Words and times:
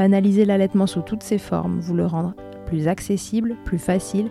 banaliser 0.00 0.46
l'allaitement 0.46 0.86
sous 0.86 1.02
toutes 1.02 1.22
ses 1.22 1.36
formes, 1.36 1.78
vous 1.78 1.92
le 1.92 2.06
rendre 2.06 2.32
plus 2.64 2.88
accessible, 2.88 3.58
plus 3.66 3.78
facile 3.78 4.30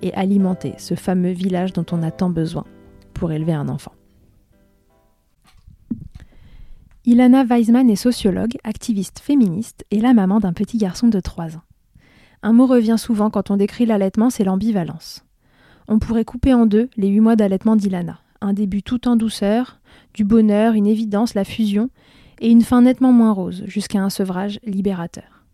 et 0.00 0.14
alimenter 0.14 0.74
ce 0.78 0.94
fameux 0.94 1.32
village 1.32 1.72
dont 1.72 1.84
on 1.90 2.04
a 2.04 2.12
tant 2.12 2.30
besoin 2.30 2.64
pour 3.12 3.32
élever 3.32 3.52
un 3.52 3.68
enfant. 3.68 3.90
Ilana 7.04 7.42
Weisman 7.42 7.90
est 7.90 7.96
sociologue, 7.96 8.56
activiste 8.62 9.18
féministe 9.18 9.84
et 9.90 9.98
la 9.98 10.14
maman 10.14 10.38
d'un 10.38 10.52
petit 10.52 10.78
garçon 10.78 11.08
de 11.08 11.18
3 11.18 11.56
ans. 11.56 11.66
Un 12.44 12.52
mot 12.52 12.66
revient 12.66 12.96
souvent 12.96 13.28
quand 13.28 13.50
on 13.50 13.56
décrit 13.56 13.86
l'allaitement, 13.86 14.30
c'est 14.30 14.44
l'ambivalence. 14.44 15.24
On 15.88 15.98
pourrait 15.98 16.24
couper 16.24 16.54
en 16.54 16.64
deux 16.64 16.88
les 16.96 17.08
8 17.08 17.18
mois 17.18 17.34
d'allaitement 17.34 17.74
d'Ilana. 17.74 18.20
Un 18.40 18.52
début 18.52 18.84
tout 18.84 19.08
en 19.08 19.16
douceur, 19.16 19.80
du 20.14 20.22
bonheur, 20.22 20.74
une 20.74 20.86
évidence, 20.86 21.34
la 21.34 21.42
fusion, 21.42 21.90
et 22.40 22.50
une 22.50 22.62
fin 22.62 22.82
nettement 22.82 23.12
moins 23.12 23.32
rose, 23.32 23.62
jusqu'à 23.66 24.02
un 24.02 24.10
sevrage 24.10 24.58
libérateur. 24.64 25.44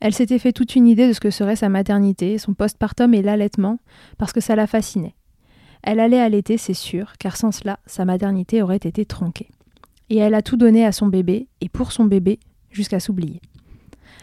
Elle 0.00 0.14
s'était 0.14 0.38
fait 0.38 0.52
toute 0.52 0.76
une 0.76 0.86
idée 0.86 1.08
de 1.08 1.12
ce 1.12 1.20
que 1.20 1.30
serait 1.30 1.56
sa 1.56 1.68
maternité, 1.68 2.38
son 2.38 2.54
postpartum 2.54 3.12
et 3.12 3.22
l'allaitement, 3.22 3.78
parce 4.16 4.32
que 4.32 4.40
ça 4.40 4.56
la 4.56 4.66
fascinait. 4.66 5.14
Elle 5.82 6.00
allait 6.00 6.20
allaiter, 6.20 6.56
c'est 6.56 6.74
sûr, 6.74 7.14
car 7.18 7.36
sans 7.36 7.52
cela, 7.52 7.78
sa 7.86 8.04
maternité 8.04 8.62
aurait 8.62 8.76
été 8.76 9.04
tronquée. 9.04 9.48
Et 10.08 10.16
elle 10.16 10.34
a 10.34 10.42
tout 10.42 10.56
donné 10.56 10.84
à 10.84 10.92
son 10.92 11.06
bébé, 11.06 11.48
et 11.60 11.68
pour 11.68 11.92
son 11.92 12.04
bébé, 12.04 12.38
jusqu'à 12.70 13.00
s'oublier. 13.00 13.40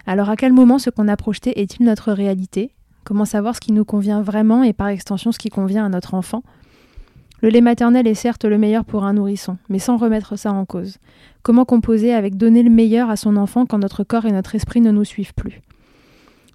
Alors 0.06 0.30
à 0.30 0.36
quel 0.36 0.54
moment 0.54 0.80
ce 0.80 0.90
qu'on 0.90 1.08
a 1.08 1.18
projeté 1.18 1.60
est-il 1.62 1.86
notre 1.86 2.12
réalité? 2.12 2.72
Comment 3.04 3.26
savoir 3.26 3.56
ce 3.56 3.62
qui 3.62 3.72
nous 3.72 3.86
convient 3.86 4.22
vraiment 4.22 4.64
et 4.64 4.74
par 4.74 4.88
extension 4.88 5.32
ce 5.32 5.40
qui 5.40 5.50
convient 5.50 5.86
à 5.86 5.90
notre 5.90 6.14
enfant? 6.14 6.44
Le 7.42 7.50
lait 7.50 7.62
maternel 7.62 8.08
est 8.08 8.16
certes 8.16 8.46
le 8.46 8.58
meilleur 8.58 8.84
pour 8.84 9.04
un 9.04 9.14
nourrisson, 9.14 9.58
mais 9.70 9.80
sans 9.80 9.98
remettre 9.98 10.36
ça 10.38 10.52
en 10.52 10.66
cause. 10.66 10.98
Comment 11.44 11.66
composer 11.66 12.14
avec 12.14 12.36
donner 12.36 12.64
le 12.64 12.70
meilleur 12.70 13.10
à 13.10 13.16
son 13.16 13.38
enfant 13.38 13.66
quand 13.66 13.78
notre 13.78 14.04
corps 14.04 14.26
et 14.26 14.32
notre 14.32 14.56
esprit 14.56 14.82
ne 14.82 14.92
nous 14.92 15.06
suivent 15.06 15.36
plus? 15.36 15.62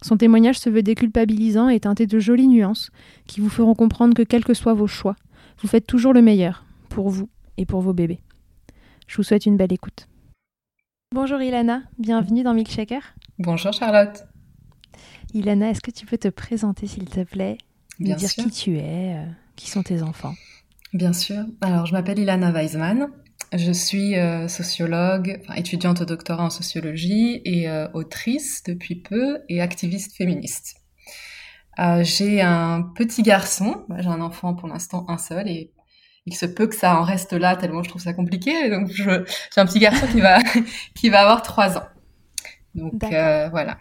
Son 0.03 0.16
témoignage 0.16 0.59
se 0.59 0.69
veut 0.69 0.82
déculpabilisant 0.82 1.69
et 1.69 1.78
teinté 1.78 2.06
de 2.06 2.19
jolies 2.19 2.48
nuances 2.48 2.91
qui 3.26 3.41
vous 3.41 3.48
feront 3.48 3.75
comprendre 3.75 4.15
que 4.15 4.22
quels 4.22 4.44
que 4.44 4.54
soient 4.54 4.75
vos 4.75 4.88
choix, 4.88 5.15
vous 5.60 5.69
faites 5.69 5.87
toujours 5.87 6.12
le 6.12 6.22
meilleur 6.22 6.65
pour 6.88 7.09
vous 7.09 7.28
et 7.56 7.66
pour 7.66 7.81
vos 7.81 7.92
bébés. 7.92 8.21
Je 9.06 9.16
vous 9.16 9.22
souhaite 9.22 9.47
une 9.47 9.56
belle 9.56 9.72
écoute. 9.72 10.09
Bonjour 11.15 11.41
Ilana, 11.41 11.82
bienvenue 11.98 12.42
dans 12.42 12.54
Milkshaker. 12.54 13.15
Bonjour 13.38 13.72
Charlotte. 13.72 14.25
Ilana, 15.34 15.71
est-ce 15.71 15.81
que 15.81 15.91
tu 15.91 16.06
peux 16.06 16.19
te 16.19 16.28
présenter 16.28 16.87
s'il 16.88 17.04
te 17.04 17.22
plaît? 17.22 17.59
Bien 18.00 18.16
dire 18.16 18.28
sûr. 18.28 18.44
qui 18.44 18.50
tu 18.50 18.78
es, 18.78 19.16
euh, 19.16 19.26
qui 19.54 19.71
sont 19.71 19.82
tes 19.82 20.03
enfants? 20.03 20.34
Bien 20.92 21.12
sûr. 21.12 21.44
Alors, 21.60 21.86
je 21.86 21.92
m'appelle 21.92 22.19
Ilana 22.19 22.50
Weisman. 22.53 23.08
Je 23.54 23.72
suis 23.72 24.16
euh, 24.16 24.48
sociologue, 24.48 25.38
enfin, 25.42 25.54
étudiante 25.54 26.00
au 26.00 26.04
doctorat 26.04 26.44
en 26.44 26.50
sociologie 26.50 27.41
et 27.44 27.69
euh, 27.69 27.86
autrice 27.92 28.62
depuis 28.64 28.97
peu 28.97 29.41
et 29.48 29.60
activiste 29.60 30.16
féministe. 30.16 30.76
Euh, 31.78 32.03
j'ai 32.04 32.41
un 32.42 32.82
petit 32.94 33.22
garçon, 33.22 33.84
j'ai 33.98 34.08
un 34.08 34.20
enfant 34.20 34.54
pour 34.54 34.69
l'instant 34.69 35.04
un 35.08 35.19
seul 35.19 35.48
et 35.48 35.70
il 36.26 36.34
se 36.34 36.47
peut 36.47 36.66
que 36.66 36.75
ça 36.75 36.98
en 36.98 37.03
reste 37.03 37.32
là 37.32 37.56
tellement 37.56 37.82
je 37.82 37.88
trouve 37.88 38.00
ça 38.03 38.12
compliqué. 38.14 38.70
Donc 38.70 38.88
je- 38.91 39.24
j'ai 39.54 39.60
un 39.60 39.66
petit 39.66 39.78
garçon 39.80 40.06
qui 40.06 40.20
va 40.20 40.38
qui 40.94 41.09
va 41.10 41.20
avoir 41.22 41.42
trois 41.42 41.76
ans. 41.78 41.86
Donc 42.74 42.92
voilà, 43.03 43.78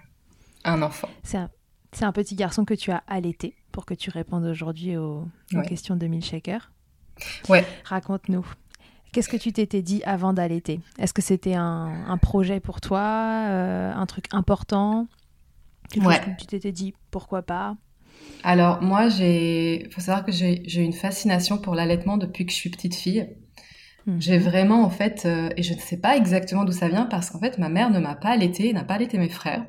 un 0.66 0.82
enfant. 0.82 1.10
C'est 1.24 1.38
un, 1.38 1.50
c'est 1.94 2.04
un 2.06 2.12
petit 2.14 2.36
garçon 2.36 2.66
que 2.66 2.74
tu 2.74 2.92
as 2.92 3.04
allaité 3.08 3.56
pour 3.72 3.86
que 3.86 3.94
tu 3.94 4.10
répondes 4.10 4.46
aujourd'hui 4.46 4.98
aux, 4.98 5.28
aux 5.54 5.58
Ouais. 5.58 5.66
questions 5.66 5.96
de 5.96 6.08
Milkshaker. 6.08 6.72
Ouais. 7.50 7.66
Raconte-nous. 7.86 8.46
Qu'est-ce 9.12 9.28
que 9.30 9.38
tu 9.38 9.52
t'étais 9.52 9.82
dit 9.82 10.02
avant 10.06 10.32
d'allaiter 10.32 10.80
Est-ce 10.98 11.14
que 11.14 11.22
c'était 11.22 11.56
un, 11.56 12.06
un 12.08 12.18
projet 12.18 12.60
pour 12.62 12.80
toi, 12.80 13.46
euh, 13.50 13.92
un 13.94 14.06
truc 14.06 14.26
important? 14.32 15.08
Ouais. 15.98 16.20
que 16.20 16.40
tu 16.40 16.48
t'étais 16.48 16.72
dit 16.72 16.94
pourquoi 17.12 17.42
pas? 17.42 17.76
Alors 18.44 18.82
moi, 18.82 19.10
j'ai, 19.10 19.90
faut 19.92 20.00
savoir 20.02 20.26
que 20.26 20.32
j'ai 20.32 20.64
j'ai 20.66 20.82
une 20.82 20.94
fascination 20.94 21.58
pour 21.58 21.76
l'allaitement 21.76 22.18
depuis 22.18 22.46
que 22.46 22.52
je 22.52 22.58
suis 22.58 22.70
petite 22.70 22.96
fille. 22.96 23.30
Mhm. 24.08 24.22
J'ai 24.22 24.38
vraiment 24.38 24.84
en 24.84 24.90
fait, 24.90 25.24
euh, 25.26 25.50
et 25.58 25.64
je 25.64 25.74
ne 25.74 25.80
sais 25.80 25.98
pas 25.98 26.16
exactement 26.16 26.64
d'où 26.64 26.72
ça 26.72 26.88
vient 26.88 27.06
parce 27.06 27.30
qu'en 27.30 27.40
fait 27.40 27.58
ma 27.58 27.70
mère 27.70 27.90
ne 27.90 28.00
m'a 28.00 28.16
pas 28.16 28.30
allaité, 28.30 28.72
n'a 28.74 28.84
pas 28.84 28.96
allaité 28.96 29.18
mes 29.18 29.30
frères. 29.30 29.66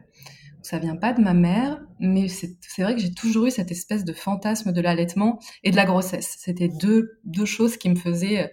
Ça 0.62 0.78
vient 0.78 0.96
pas 0.96 1.12
de 1.12 1.20
ma 1.20 1.34
mère, 1.34 1.80
mais 1.98 2.28
c'est 2.28 2.56
vrai 2.82 2.94
que 2.94 3.00
j'ai 3.00 3.12
toujours 3.12 3.46
eu 3.46 3.50
cette 3.50 3.70
espèce 3.72 4.04
de 4.04 4.12
fantasme 4.12 4.72
de 4.72 4.80
l'allaitement 4.80 5.40
et 5.64 5.70
de 5.72 5.76
la 5.76 5.84
grossesse. 5.84 6.36
C'était 6.38 6.68
deux 6.68 7.18
deux 7.24 7.44
choses 7.46 7.76
qui 7.76 7.90
me 7.90 7.96
faisaient 7.96 8.44
euh, 8.44 8.48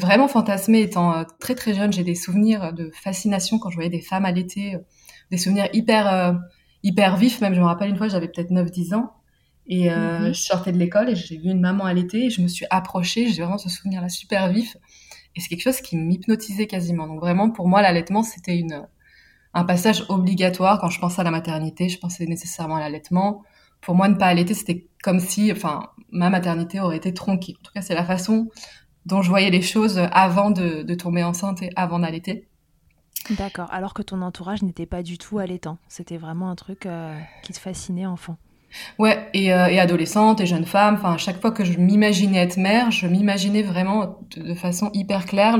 vraiment 0.00 0.28
fantasmer 0.28 0.80
étant 0.82 1.16
euh, 1.16 1.24
très 1.40 1.54
très 1.54 1.74
jeune. 1.74 1.92
J'ai 1.92 2.04
des 2.04 2.14
souvenirs 2.14 2.72
de 2.72 2.90
fascination 2.94 3.58
quand 3.58 3.70
je 3.70 3.76
voyais 3.76 3.90
des 3.90 4.00
femmes 4.00 4.24
allaiter, 4.24 4.76
euh, 4.76 4.78
des 5.30 5.38
souvenirs 5.38 5.68
hyper 5.72 6.06
euh, 6.12 6.32
hyper 6.82 7.16
vifs. 7.16 7.40
Même 7.40 7.54
je 7.54 7.60
me 7.60 7.66
rappelle 7.66 7.90
une 7.90 7.96
fois, 7.96 8.08
j'avais 8.08 8.28
peut-être 8.28 8.50
9-10 8.50 8.94
ans. 8.94 9.12
Et 9.66 9.90
euh, 9.90 10.28
Mhm. 10.28 10.34
je 10.34 10.40
sortais 10.40 10.72
de 10.72 10.78
l'école 10.78 11.08
et 11.10 11.16
j'ai 11.16 11.38
vu 11.38 11.50
une 11.50 11.60
maman 11.60 11.84
allaiter 11.86 12.26
et 12.26 12.30
je 12.30 12.42
me 12.42 12.48
suis 12.48 12.66
approchée. 12.70 13.28
J'ai 13.32 13.42
vraiment 13.42 13.58
ce 13.58 13.68
souvenir-là 13.70 14.08
super 14.08 14.50
vif. 14.52 14.76
Et 15.36 15.40
c'est 15.40 15.48
quelque 15.48 15.62
chose 15.62 15.80
qui 15.80 15.96
m'hypnotisait 15.96 16.66
quasiment. 16.66 17.06
Donc 17.08 17.20
vraiment, 17.20 17.50
pour 17.50 17.66
moi, 17.68 17.82
l'allaitement, 17.82 18.22
c'était 18.22 18.56
une, 18.58 18.86
un 19.54 19.64
passage 19.64 20.04
obligatoire. 20.08 20.80
Quand 20.80 20.90
je 20.90 21.00
pensais 21.00 21.20
à 21.20 21.24
la 21.24 21.30
maternité, 21.30 21.88
je 21.88 21.98
pensais 21.98 22.26
nécessairement 22.26 22.76
à 22.76 22.80
l'allaitement. 22.80 23.42
Pour 23.80 23.94
moi, 23.94 24.08
ne 24.08 24.14
pas 24.14 24.26
allaiter, 24.26 24.54
c'était 24.54 24.88
comme 25.02 25.20
si, 25.20 25.52
enfin, 25.52 25.90
ma 26.10 26.30
maternité 26.30 26.80
aurait 26.80 26.96
été 26.96 27.14
tronquée. 27.14 27.54
En 27.60 27.62
tout 27.62 27.72
cas, 27.72 27.82
c'est 27.82 27.94
la 27.94 28.04
façon 28.04 28.48
dont 29.06 29.22
je 29.22 29.28
voyais 29.28 29.50
les 29.50 29.62
choses 29.62 29.98
avant 30.12 30.50
de, 30.50 30.94
tomber 30.94 31.22
enceinte 31.22 31.62
et 31.62 31.70
avant 31.76 31.98
d'allaiter. 31.98 32.48
D'accord. 33.30 33.72
Alors 33.72 33.94
que 33.94 34.02
ton 34.02 34.22
entourage 34.22 34.62
n'était 34.62 34.86
pas 34.86 35.02
du 35.02 35.18
tout 35.18 35.38
allaitant. 35.38 35.78
C'était 35.88 36.16
vraiment 36.16 36.50
un 36.50 36.56
truc 36.56 36.86
euh, 36.86 37.18
qui 37.42 37.52
te 37.52 37.58
fascinait 37.58 38.06
enfant. 38.06 38.36
Ouais, 38.98 39.28
et, 39.34 39.52
euh, 39.52 39.66
et, 39.66 39.78
adolescente 39.78 40.40
et 40.40 40.46
jeune 40.46 40.64
femme. 40.64 40.94
Enfin, 40.94 41.14
à 41.14 41.18
chaque 41.18 41.40
fois 41.40 41.50
que 41.50 41.64
je 41.64 41.78
m'imaginais 41.78 42.38
être 42.38 42.56
mère, 42.56 42.90
je 42.90 43.06
m'imaginais 43.06 43.62
vraiment 43.62 44.18
de, 44.36 44.54
façon 44.54 44.90
hyper 44.94 45.26
claire 45.26 45.58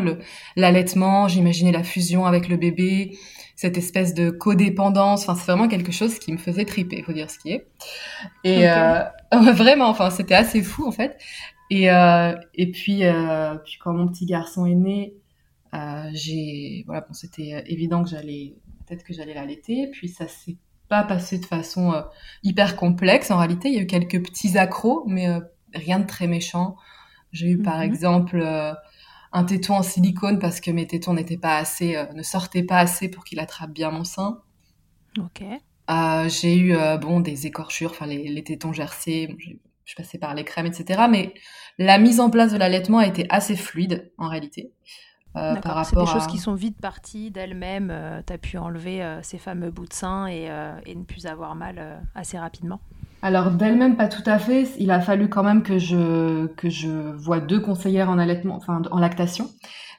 l'allaitement. 0.57 1.29
J'imaginais 1.29 1.73
la 1.73 1.83
fusion 1.83 2.27
avec 2.27 2.49
le 2.49 2.57
bébé, 2.57 3.17
cette 3.57 3.77
espèce 3.77 4.15
de 4.15 4.31
codépendance. 4.31 5.23
Enfin, 5.23 5.35
c'est 5.35 5.51
vraiment 5.51 5.69
quelque 5.69 5.93
chose 5.93 6.19
qui 6.19 6.33
me 6.33 6.39
faisait 6.39 6.65
triper, 6.65 7.03
faut 7.03 7.13
dire 7.13 7.31
ce 7.31 7.39
qui 7.39 7.53
est. 7.53 7.67
Et 8.45 8.69
euh, 8.69 9.03
vraiment, 9.53 9.89
enfin, 9.89 10.11
c'était 10.11 10.35
assez 10.35 10.63
fou 10.63 10.87
en 10.87 10.93
fait. 10.93 11.19
Et 11.71 11.91
euh, 11.91 12.35
et 12.55 12.71
puis 12.71 13.03
puis 13.65 13.79
quand 13.83 13.93
mon 13.93 14.09
petit 14.09 14.27
garçon 14.27 14.67
est 14.67 14.75
né, 14.75 15.15
j'ai 16.13 16.85
voilà, 16.87 17.01
bon, 17.03 17.13
c'était 17.13 17.65
évident 17.67 18.03
que 18.03 18.11
j'allais 18.11 18.55
peut-être 18.87 19.05
que 19.05 19.13
j'allais 19.13 19.35
l'allaiter. 19.35 19.89
Puis 19.93 20.09
ça 20.09 20.29
s'est 20.29 20.57
pas 20.95 21.03
passé 21.03 21.39
de 21.39 21.47
façon 21.47 21.93
euh, 21.93 22.03
hyper 22.45 22.77
complexe. 22.77 23.33
En 23.33 23.39
réalité, 23.39 23.69
il 23.69 23.75
y 23.75 23.79
a 23.79 23.83
eu 23.83 23.87
quelques 23.87 24.23
petits 24.23 24.57
accros, 24.57 25.05
mais 25.09 25.29
euh, 25.29 25.41
rien 25.75 25.99
de 25.99 26.07
très 26.07 26.29
méchant. 26.29 26.77
J'ai 27.33 27.51
eu 27.51 27.59
par 27.61 27.79
mhm. 27.79 27.83
exemple 27.83 28.41
euh, 28.41 28.73
un 29.33 29.45
téton 29.45 29.75
en 29.75 29.83
silicone 29.83 30.39
parce 30.39 30.61
que 30.61 30.71
mes 30.71 30.87
tétons 30.87 31.15
n'étaient 31.15 31.37
pas 31.37 31.57
assez, 31.57 31.97
ne 32.15 32.23
sortaient 32.23 32.63
pas 32.63 32.79
assez 32.79 33.09
pour 33.09 33.25
qu'il 33.25 33.41
attrape 33.41 33.73
bien 33.73 33.91
mon 33.91 34.05
sein. 34.05 34.41
Ok. 35.19 35.43
j'ai 36.29 36.57
eu 36.57 36.77
bon 37.01 37.19
des 37.19 37.47
écorchures, 37.49 37.91
enfin 37.91 38.07
les, 38.07 38.29
les, 38.29 38.45
tétons 38.45 38.73
gercés. 38.73 39.37
je 39.85 39.95
passais 39.97 40.19
par 40.19 40.35
les 40.37 40.45
crèmes, 40.45 40.67
etc. 40.67 41.03
Mais 41.11 41.35
la 41.79 41.99
mise 41.99 42.21
en 42.21 42.31
place 42.31 42.53
de 42.53 42.59
l'allaitement 42.59 42.99
a 42.99 43.07
été 43.09 43.27
assez 43.29 43.57
fluide 43.57 44.13
en 44.19 44.29
réalité. 44.29 44.73
Euh, 45.37 45.57
par 45.57 45.75
rapport 45.75 45.85
C'est 45.87 45.97
des 45.97 46.21
choses 46.21 46.29
qui 46.29 46.39
sont 46.39 46.55
vite 46.55 46.81
parties 46.81 47.31
d'elles-mêmes. 47.31 47.91
Euh, 47.91 48.21
tu 48.25 48.33
as 48.33 48.39
pu 48.39 48.57
enlever 48.57 49.03
euh, 49.03 49.21
ces 49.23 49.39
fameux 49.39 49.71
bouts 49.71 49.87
de 49.87 49.93
sein 49.93 50.29
et, 50.29 50.49
et 50.87 50.95
ne 50.95 51.03
plus 51.03 51.27
avoir 51.27 51.55
mal 51.55 52.01
assez 52.15 52.39
rapidement. 52.39 52.81
Alors 53.23 53.51
d'elle-même 53.51 53.97
pas 53.97 54.09
tout 54.09 54.23
à 54.27 54.39
fait. 54.39 54.69
Il 54.79 54.91
a 54.91 55.01
fallu 55.01 55.29
quand 55.29 55.43
même 55.43 55.63
que 55.63 55.79
je 55.79 56.47
que 56.47 56.69
je 56.69 56.91
vois 56.91 57.41
deux 57.41 57.61
conseillères 57.61 58.11
en 58.11 58.19
allaitement, 58.19 58.57
enfin 58.57 58.83
en 58.91 58.99
lactation, 58.99 59.49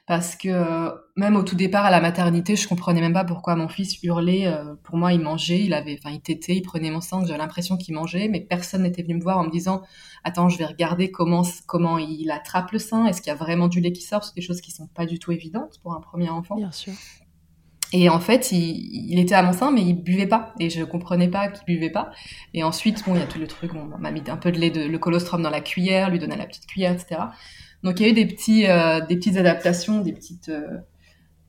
parce 0.06 0.36
que 0.36 0.48
euh, 0.48 0.90
même 1.16 1.34
au 1.34 1.42
tout 1.42 1.56
départ 1.56 1.84
à 1.84 1.90
la 1.90 2.00
maternité, 2.00 2.54
je 2.54 2.68
comprenais 2.68 3.00
même 3.00 3.12
pas 3.12 3.24
pourquoi 3.24 3.56
mon 3.56 3.68
fils 3.68 4.00
hurlait. 4.04 4.46
Euh, 4.46 4.74
pour 4.84 4.96
moi, 4.96 5.12
il 5.12 5.20
mangeait, 5.20 5.60
il 5.60 5.74
avait, 5.74 5.98
enfin, 5.98 6.14
il 6.14 6.20
tétait, 6.20 6.54
il 6.54 6.62
prenait 6.62 6.90
mon 6.90 7.00
sang, 7.00 7.24
j'avais 7.24 7.38
l'impression 7.38 7.76
qu'il 7.76 7.94
mangeait, 7.94 8.28
mais 8.28 8.40
personne 8.40 8.82
n'était 8.82 9.02
venu 9.02 9.14
me 9.14 9.22
voir 9.22 9.38
en 9.38 9.44
me 9.44 9.50
disant, 9.50 9.82
attends, 10.22 10.48
je 10.48 10.58
vais 10.58 10.66
regarder 10.66 11.10
comment 11.10 11.42
comment 11.66 11.98
il 11.98 12.30
attrape 12.30 12.70
le 12.70 12.78
sein, 12.78 13.06
est-ce 13.06 13.20
qu'il 13.20 13.30
y 13.30 13.34
a 13.34 13.38
vraiment 13.38 13.66
du 13.66 13.80
lait 13.80 13.92
qui 13.92 14.02
sort, 14.02 14.22
c'est 14.22 14.36
des 14.36 14.42
choses 14.42 14.60
qui 14.60 14.70
sont 14.70 14.86
pas 14.86 15.06
du 15.06 15.18
tout 15.18 15.32
évidentes 15.32 15.80
pour 15.82 15.92
un 15.94 16.00
premier 16.00 16.28
enfant. 16.28 16.54
Bien 16.54 16.72
sûr. 16.72 16.92
Et 17.92 18.08
en 18.08 18.20
fait, 18.20 18.50
il, 18.52 19.12
il, 19.12 19.18
était 19.18 19.34
à 19.34 19.42
mon 19.42 19.52
sein, 19.52 19.70
mais 19.70 19.82
il 19.82 19.94
buvait 19.94 20.26
pas. 20.26 20.54
Et 20.58 20.70
je 20.70 20.82
comprenais 20.82 21.28
pas 21.28 21.48
qu'il 21.48 21.64
buvait 21.64 21.90
pas. 21.90 22.10
Et 22.52 22.64
ensuite, 22.64 23.04
bon, 23.06 23.14
il 23.14 23.20
y 23.20 23.22
a 23.22 23.26
tout 23.26 23.38
le 23.38 23.46
truc, 23.46 23.72
on 23.74 23.98
m'a 23.98 24.10
mis 24.10 24.22
un 24.28 24.36
peu 24.36 24.50
de 24.50 24.58
lait, 24.58 24.70
de, 24.70 24.82
le 24.82 24.98
colostrum 24.98 25.40
dans 25.40 25.50
la 25.50 25.60
cuillère, 25.60 26.10
lui 26.10 26.18
donner 26.18 26.36
la 26.36 26.46
petite 26.46 26.66
cuillère, 26.66 26.92
etc. 26.92 27.20
Donc 27.86 28.00
il 28.00 28.02
y 28.02 28.06
a 28.06 28.08
eu 28.10 28.14
des 28.14 28.26
petits, 28.26 28.66
euh, 28.66 29.00
des 29.06 29.14
petites 29.14 29.36
adaptations, 29.36 30.00
des 30.00 30.12
petites, 30.12 30.48
euh, 30.48 30.78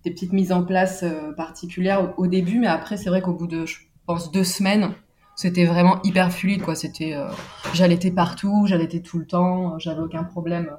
des 0.05 0.11
petites 0.11 0.33
mises 0.33 0.51
en 0.51 0.63
place 0.63 1.01
euh, 1.01 1.33
particulières 1.33 2.13
au, 2.19 2.27
début, 2.27 2.59
mais 2.59 2.67
après 2.67 2.95
c'est 2.95 3.09
vrai 3.09 3.23
qu'au 3.23 3.33
bout 3.33 3.47
de, 3.47 3.65
je 3.65 3.77
pense, 4.05 4.31
deux 4.31 4.43
semaines, 4.43 4.93
c'était 5.35 5.65
vraiment 5.65 5.99
hyper 6.03 6.31
fluide, 6.31 6.61
quoi. 6.61 6.75
C'était, 6.75 7.15
j'allaitais 7.73 8.11
partout, 8.11 8.65
j'allaitais 8.67 8.99
tout 8.99 9.17
le 9.17 9.25
temps, 9.25 9.79
j'avais 9.79 10.01
aucun 10.01 10.23
problème. 10.23 10.69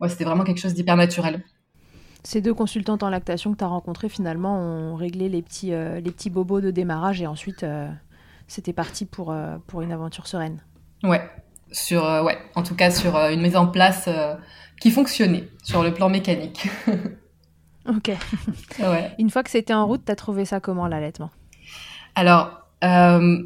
Ouais, 0.00 0.08
c'était 0.08 0.24
vraiment 0.24 0.44
quelque 0.44 0.60
chose 0.60 0.72
d'hyper 0.72 0.96
naturel. 0.96 1.44
Ces 2.22 2.40
deux 2.40 2.54
consultantes 2.54 3.02
en 3.02 3.10
lactation 3.10 3.52
que 3.52 3.58
tu 3.58 3.64
as 3.64 3.68
rencontrées, 3.68 4.08
finalement, 4.08 4.58
ont 4.58 4.96
réglé 4.96 5.28
les 5.28 5.42
petits, 5.42 5.70
les 5.70 6.10
petits 6.10 6.30
bobos 6.30 6.60
de 6.60 6.70
démarrage 6.70 7.22
et 7.22 7.26
ensuite, 7.26 7.64
c'était 8.48 8.74
parti 8.74 9.06
pour, 9.06 9.34
pour 9.66 9.80
une 9.80 9.92
aventure 9.92 10.26
sereine. 10.26 10.62
Ouais, 11.04 11.22
sur, 11.70 12.02
ouais, 12.02 12.38
en 12.54 12.62
tout 12.62 12.74
cas 12.74 12.90
sur 12.90 13.16
une 13.16 13.40
mise 13.40 13.56
en 13.56 13.66
place 13.66 14.10
qui 14.82 14.90
fonctionnait 14.90 15.48
sur 15.62 15.84
le 15.84 15.94
plan 15.94 16.08
mécanique. 16.08 16.68
ok. 17.88 18.10
Ouais. 18.80 19.12
Une 19.20 19.30
fois 19.30 19.44
que 19.44 19.50
c'était 19.50 19.74
en 19.74 19.86
route, 19.86 20.02
t'as 20.04 20.16
trouvé 20.16 20.44
ça 20.44 20.58
comment 20.58 20.88
l'allaitement? 20.88 21.30
Alors, 22.16 22.62
euh, 22.82 23.44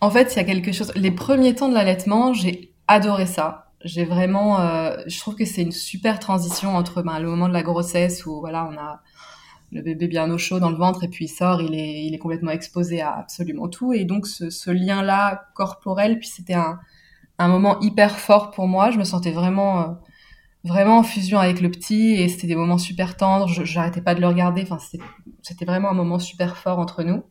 en 0.00 0.10
fait, 0.10 0.32
il 0.32 0.36
y 0.36 0.40
a 0.40 0.44
quelque 0.44 0.72
chose. 0.72 0.90
Les 0.96 1.10
premiers 1.10 1.54
temps 1.54 1.68
de 1.68 1.74
l'allaitement, 1.74 2.32
j'ai 2.32 2.72
adoré 2.88 3.26
ça. 3.26 3.72
J'ai 3.84 4.06
vraiment, 4.06 4.58
euh, 4.58 4.96
je 5.06 5.18
trouve 5.18 5.34
que 5.34 5.44
c'est 5.44 5.60
une 5.60 5.70
super 5.70 6.18
transition 6.18 6.74
entre 6.74 7.02
ben, 7.02 7.18
le 7.18 7.28
moment 7.28 7.48
de 7.48 7.52
la 7.52 7.62
grossesse 7.62 8.24
où 8.24 8.40
voilà, 8.40 8.66
on 8.72 8.78
a 8.78 9.02
le 9.70 9.82
bébé 9.82 10.08
bien 10.08 10.30
au 10.30 10.38
chaud 10.38 10.60
dans 10.60 10.70
le 10.70 10.78
ventre 10.78 11.04
et 11.04 11.08
puis 11.08 11.26
il 11.26 11.28
sort, 11.28 11.60
il 11.60 11.74
est, 11.74 12.06
il 12.06 12.14
est 12.14 12.18
complètement 12.18 12.52
exposé 12.52 13.02
à 13.02 13.14
absolument 13.18 13.68
tout 13.68 13.92
et 13.92 14.06
donc 14.06 14.26
ce, 14.26 14.48
ce 14.48 14.70
lien-là 14.70 15.44
corporel, 15.54 16.18
puis 16.18 16.28
c'était 16.28 16.54
un, 16.54 16.78
un 17.38 17.48
moment 17.48 17.78
hyper 17.80 18.18
fort 18.18 18.50
pour 18.50 18.66
moi. 18.66 18.90
Je 18.90 18.98
me 18.98 19.04
sentais 19.04 19.32
vraiment 19.32 19.80
euh, 19.80 19.92
vraiment 20.64 20.98
en 20.98 21.02
fusion 21.02 21.38
avec 21.38 21.60
le 21.60 21.70
petit 21.70 22.14
et 22.14 22.28
c'était 22.28 22.46
des 22.46 22.56
moments 22.56 22.78
super 22.78 23.16
tendres. 23.16 23.48
J'arrêtais 23.48 24.00
pas 24.00 24.14
de 24.14 24.20
le 24.20 24.26
regarder. 24.26 24.62
Enfin, 24.62 24.78
c'était 25.42 25.64
vraiment 25.64 25.90
un 25.90 25.94
moment 25.94 26.18
super 26.18 26.56
fort 26.56 26.78
entre 26.78 27.02
nous. 27.02 27.22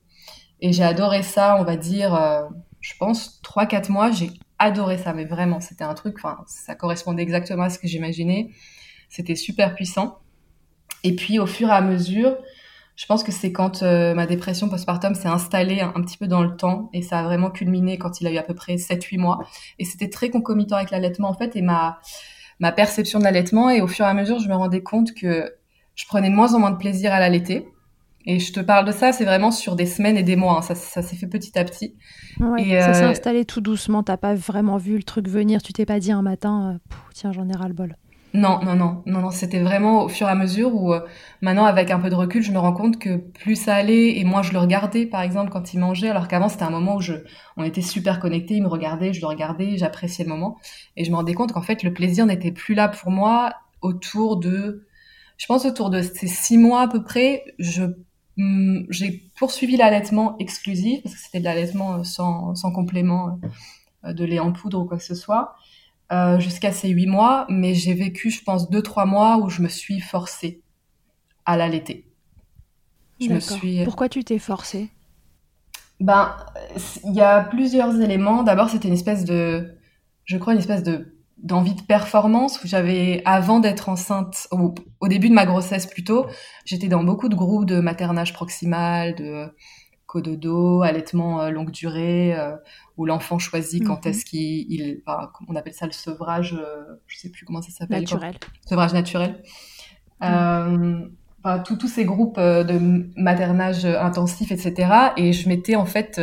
Et 0.61 0.71
j'ai 0.71 0.83
adoré 0.83 1.23
ça, 1.23 1.57
on 1.59 1.63
va 1.63 1.75
dire, 1.75 2.13
euh, 2.15 2.43
je 2.79 2.93
pense, 2.97 3.41
trois, 3.41 3.65
quatre 3.65 3.89
mois, 3.89 4.11
j'ai 4.11 4.31
adoré 4.59 4.97
ça, 4.97 5.13
mais 5.13 5.25
vraiment, 5.25 5.59
c'était 5.59 5.83
un 5.83 5.93
truc, 5.93 6.15
enfin, 6.17 6.37
ça 6.47 6.73
correspondait 6.73 7.23
exactement 7.23 7.63
à 7.63 7.69
ce 7.69 7.79
que 7.79 7.87
j'imaginais. 7.87 8.49
C'était 9.09 9.35
super 9.35 9.75
puissant. 9.75 10.19
Et 11.03 11.15
puis, 11.17 11.37
au 11.37 11.47
fur 11.47 11.67
et 11.67 11.73
à 11.73 11.81
mesure, 11.81 12.37
je 12.95 13.05
pense 13.07 13.23
que 13.23 13.31
c'est 13.33 13.51
quand 13.51 13.83
euh, 13.83 14.13
ma 14.13 14.25
dépression 14.25 14.69
postpartum 14.69 15.15
s'est 15.15 15.27
installée 15.27 15.81
un, 15.81 15.91
un, 15.95 16.01
petit 16.01 16.17
peu 16.17 16.27
dans 16.27 16.43
le 16.43 16.55
temps 16.55 16.89
et 16.93 17.01
ça 17.01 17.19
a 17.19 17.23
vraiment 17.23 17.49
culminé 17.49 17.97
quand 17.97 18.21
il 18.21 18.27
a 18.27 18.31
eu 18.31 18.37
à 18.37 18.43
peu 18.43 18.53
près 18.53 18.75
7-8 18.75 19.17
mois. 19.17 19.39
Et 19.79 19.85
c'était 19.85 20.09
très 20.09 20.29
concomitant 20.29 20.77
avec 20.77 20.91
l'allaitement, 20.91 21.29
en 21.29 21.33
fait, 21.33 21.57
et 21.57 21.61
ma 21.61 21.99
ma 22.63 22.71
perception 22.71 23.19
de 23.19 23.25
l'allaitement 23.25 23.69
et 23.69 23.81
au 23.81 23.87
fur 23.87 24.05
et 24.05 24.07
à 24.07 24.13
mesure, 24.13 24.39
je 24.39 24.47
me 24.47 24.55
rendais 24.55 24.81
compte 24.81 25.13
que 25.13 25.53
je 25.95 26.05
prenais 26.05 26.29
de 26.29 26.33
moins 26.33 26.53
en 26.53 26.59
moins 26.59 26.71
de 26.71 26.77
plaisir 26.77 27.11
à 27.11 27.19
l'allaiter. 27.19 27.67
Et 28.25 28.39
je 28.39 28.53
te 28.53 28.61
parle 28.61 28.87
de 28.87 28.93
ça, 28.93 29.11
c'est 29.11 29.25
vraiment 29.25 29.51
sur 29.51 29.75
des 29.75 29.85
semaines 29.85 30.15
et 30.15 30.23
des 30.23 30.37
mois. 30.37 30.59
Hein. 30.59 30.61
Ça, 30.61 30.73
ça 30.73 31.01
s'est 31.01 31.17
fait 31.17 31.27
petit 31.27 31.59
à 31.59 31.65
petit. 31.65 31.97
et 32.57 32.79
ça 32.79 32.93
s'est 32.93 33.03
euh, 33.03 33.09
installé 33.09 33.43
tout 33.43 33.59
doucement. 33.59 34.01
T'as 34.01 34.15
pas 34.15 34.33
vraiment 34.33 34.77
vu 34.77 34.95
le 34.95 35.03
truc 35.03 35.27
venir. 35.27 35.61
Tu 35.61 35.73
t'es 35.73 35.85
pas 35.85 35.99
dit 35.99 36.13
un 36.13 36.21
matin, 36.21 36.71
euh, 36.75 36.95
tiens, 37.13 37.33
j'en 37.33 37.49
ai 37.49 37.53
ras 37.53 37.67
le 37.67 37.73
bol. 37.73 37.97
Non, 38.33 38.59
non, 38.63 38.75
non, 38.75 39.03
non, 39.05 39.21
non. 39.21 39.29
C'était 39.29 39.59
vraiment 39.59 40.03
au 40.03 40.09
fur 40.09 40.27
et 40.27 40.31
à 40.31 40.35
mesure 40.35 40.73
où 40.73 40.91
euh, 40.91 41.01
maintenant, 41.41 41.65
avec 41.65 41.91
un 41.91 41.99
peu 41.99 42.09
de 42.09 42.15
recul, 42.15 42.41
je 42.41 42.51
me 42.51 42.57
rends 42.57 42.73
compte 42.73 42.97
que 42.97 43.17
plus 43.17 43.55
ça 43.55 43.75
allait 43.75 44.17
et 44.17 44.23
moi 44.23 44.41
je 44.41 44.53
le 44.53 44.57
regardais, 44.59 45.05
par 45.05 45.21
exemple, 45.21 45.51
quand 45.51 45.73
il 45.73 45.79
mangeait, 45.79 46.09
alors 46.09 46.27
qu'avant 46.27 46.49
c'était 46.49 46.63
un 46.63 46.71
moment 46.71 46.95
où 46.95 47.01
je, 47.01 47.13
on 47.57 47.63
était 47.63 47.83
super 47.83 48.19
connectés, 48.19 48.55
il 48.55 48.63
me 48.63 48.67
regardait, 48.67 49.13
je 49.13 49.21
le 49.21 49.27
regardais, 49.27 49.77
j'appréciais 49.77 50.25
le 50.25 50.31
moment, 50.31 50.57
et 50.97 51.05
je 51.05 51.11
me 51.11 51.15
rendais 51.15 51.35
compte 51.35 51.51
qu'en 51.51 51.61
fait 51.61 51.83
le 51.83 51.93
plaisir 51.93 52.25
n'était 52.25 52.51
plus 52.51 52.73
là 52.73 52.87
pour 52.87 53.11
moi 53.11 53.53
autour 53.81 54.37
de, 54.37 54.87
je 55.37 55.45
pense 55.45 55.65
autour 55.65 55.91
de 55.91 56.01
ces 56.01 56.27
six 56.27 56.57
mois 56.57 56.81
à 56.81 56.87
peu 56.87 57.03
près, 57.03 57.43
je 57.59 57.83
hmm, 58.37 58.85
j'ai 58.89 59.29
poursuivi 59.37 59.77
l'allaitement 59.77 60.37
exclusif 60.39 61.03
parce 61.03 61.13
que 61.15 61.21
c'était 61.21 61.39
de 61.39 61.45
l'allaitement 61.45 61.99
euh, 61.99 62.03
sans, 62.03 62.55
sans 62.55 62.71
complément 62.71 63.39
euh, 64.05 64.13
de 64.13 64.25
lait 64.25 64.39
en 64.39 64.51
poudre 64.51 64.81
ou 64.81 64.85
quoi 64.85 64.97
que 64.97 65.03
ce 65.03 65.15
soit. 65.15 65.55
Euh, 66.11 66.39
jusqu'à 66.39 66.71
ces 66.71 66.89
huit 66.89 67.07
mois, 67.07 67.45
mais 67.49 67.73
j'ai 67.73 67.93
vécu, 67.93 68.29
je 68.29 68.43
pense, 68.43 68.69
deux, 68.69 68.83
trois 68.83 69.05
mois 69.05 69.37
où 69.37 69.49
je 69.49 69.61
me 69.61 69.67
suis 69.67 69.99
forcée 69.99 70.61
à 71.45 71.57
l'allaiter. 71.57 72.05
Je 73.19 73.29
me 73.29 73.39
suis... 73.39 73.83
Pourquoi 73.83 74.09
tu 74.09 74.23
t'es 74.23 74.37
forcée? 74.37 74.89
Ben, 75.99 76.35
il 77.05 77.13
y 77.13 77.21
a 77.21 77.41
plusieurs 77.41 77.99
éléments. 77.99 78.43
D'abord, 78.43 78.69
c'était 78.69 78.89
une 78.89 78.93
espèce 78.93 79.23
de, 79.23 79.75
je 80.25 80.37
crois, 80.37 80.53
une 80.53 80.59
espèce 80.59 80.83
de 80.83 81.09
d'envie 81.37 81.75
de 81.75 81.81
performance 81.81 82.63
où 82.63 82.67
j'avais 82.67 83.21
avant 83.25 83.59
d'être 83.59 83.89
enceinte 83.89 84.47
au, 84.51 84.73
au, 85.01 85.07
début 85.09 85.27
de 85.27 85.33
ma 85.33 85.45
grossesse 85.45 85.85
plutôt 85.85 86.25
j'étais 86.63 86.87
dans 86.87 87.03
beaucoup 87.03 87.27
de 87.27 87.35
groupes 87.35 87.65
de 87.65 87.81
maternage 87.81 88.31
proximal 88.31 89.13
de 89.15 89.53
cododo 90.13 90.83
allaitement 90.83 91.41
euh, 91.41 91.49
longue 91.49 91.71
durée 91.71 92.35
où 92.97 93.05
l'enfant 93.05 93.39
choisit 93.39 93.83
quand 93.85 94.05
mhm. 94.05 94.11
est-ce 94.11 94.25
qu'il, 94.25 95.01
on 95.47 95.55
appelle 95.55 95.73
ça 95.73 95.85
le 95.85 95.91
sevrage, 95.91 96.53
euh, 96.53 96.83
je 97.07 97.17
sais 97.17 97.29
plus 97.29 97.45
comment 97.45 97.61
ça 97.61 97.71
s'appelle. 97.71 98.01
Naturel. 98.01 98.35
Sevrage 98.67 98.93
naturel. 98.93 99.43
Euh, 100.23 100.99
tous 101.65 101.87
ces 101.87 102.05
groupes 102.05 102.37
euh, 102.37 102.63
de 102.63 103.09
maternage 103.17 103.85
intensif, 103.85 104.51
etc. 104.51 105.11
Et 105.17 105.33
je 105.33 105.49
m'étais 105.49 105.75
en 105.75 105.85
fait 105.85 106.21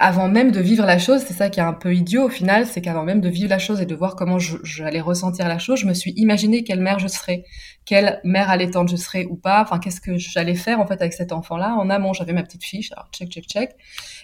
avant 0.00 0.28
même 0.28 0.52
de 0.52 0.60
vivre 0.60 0.86
la 0.86 0.98
chose, 0.98 1.22
c'est 1.26 1.34
ça 1.34 1.48
qui 1.48 1.58
est 1.58 1.64
un 1.64 1.72
peu 1.72 1.92
idiot 1.92 2.26
au 2.26 2.28
final, 2.28 2.66
c'est 2.66 2.80
qu'avant 2.80 3.02
même 3.02 3.20
de 3.20 3.28
vivre 3.28 3.50
la 3.50 3.58
chose 3.58 3.80
et 3.80 3.86
de 3.86 3.94
voir 3.96 4.14
comment 4.14 4.38
j'allais 4.38 5.00
ressentir 5.00 5.48
la 5.48 5.58
chose, 5.58 5.80
je 5.80 5.86
me 5.86 5.94
suis 5.94 6.12
imaginé 6.12 6.62
quelle 6.62 6.80
mère 6.80 7.00
je 7.00 7.08
serais, 7.08 7.42
quelle 7.84 8.20
mère 8.22 8.48
allaitante 8.48 8.88
je 8.88 8.94
serais 8.94 9.24
ou 9.24 9.34
pas, 9.34 9.60
enfin 9.60 9.80
qu'est-ce 9.80 10.00
que 10.00 10.16
j'allais 10.16 10.54
faire 10.54 10.78
en 10.78 10.86
fait 10.86 11.00
avec 11.00 11.14
cet 11.14 11.32
enfant-là. 11.32 11.74
En 11.74 11.90
amont, 11.90 12.12
j'avais 12.12 12.32
ma 12.32 12.44
petite 12.44 12.62
fiche, 12.62 12.92
alors 12.92 13.08
check, 13.10 13.28
check, 13.28 13.46
check, 13.46 13.70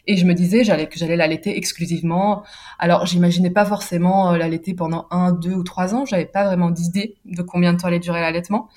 et 0.06 0.16
je 0.16 0.24
me 0.26 0.34
disais 0.34 0.62
j'allais 0.62 0.86
que 0.86 0.96
j'allais 0.96 1.16
l'allaiter 1.16 1.56
exclusivement. 1.56 2.44
Alors 2.78 3.04
j'imaginais 3.04 3.50
pas 3.50 3.64
forcément 3.64 4.32
euh, 4.32 4.36
l'allaiter 4.36 4.74
pendant 4.74 5.08
un, 5.10 5.32
deux 5.32 5.54
ou 5.54 5.64
trois 5.64 5.92
ans, 5.92 6.04
j'avais 6.04 6.24
pas 6.24 6.44
vraiment 6.44 6.70
d'idée 6.70 7.16
de 7.24 7.42
combien 7.42 7.72
de 7.72 7.78
temps 7.78 7.88
allait 7.88 7.98
durer 7.98 8.20
l'allaitement, 8.20 8.68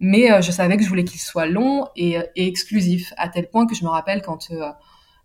mais 0.00 0.32
euh, 0.32 0.42
je 0.42 0.50
savais 0.50 0.76
que 0.76 0.82
je 0.82 0.88
voulais 0.88 1.04
qu'il 1.04 1.20
soit 1.20 1.46
long 1.46 1.86
et, 1.94 2.18
euh, 2.18 2.22
et, 2.34 2.48
exclusif, 2.48 3.12
à 3.18 3.28
tel 3.28 3.48
point 3.48 3.68
que 3.68 3.76
je 3.76 3.84
me 3.84 3.90
rappelle 3.90 4.20
quand 4.20 4.48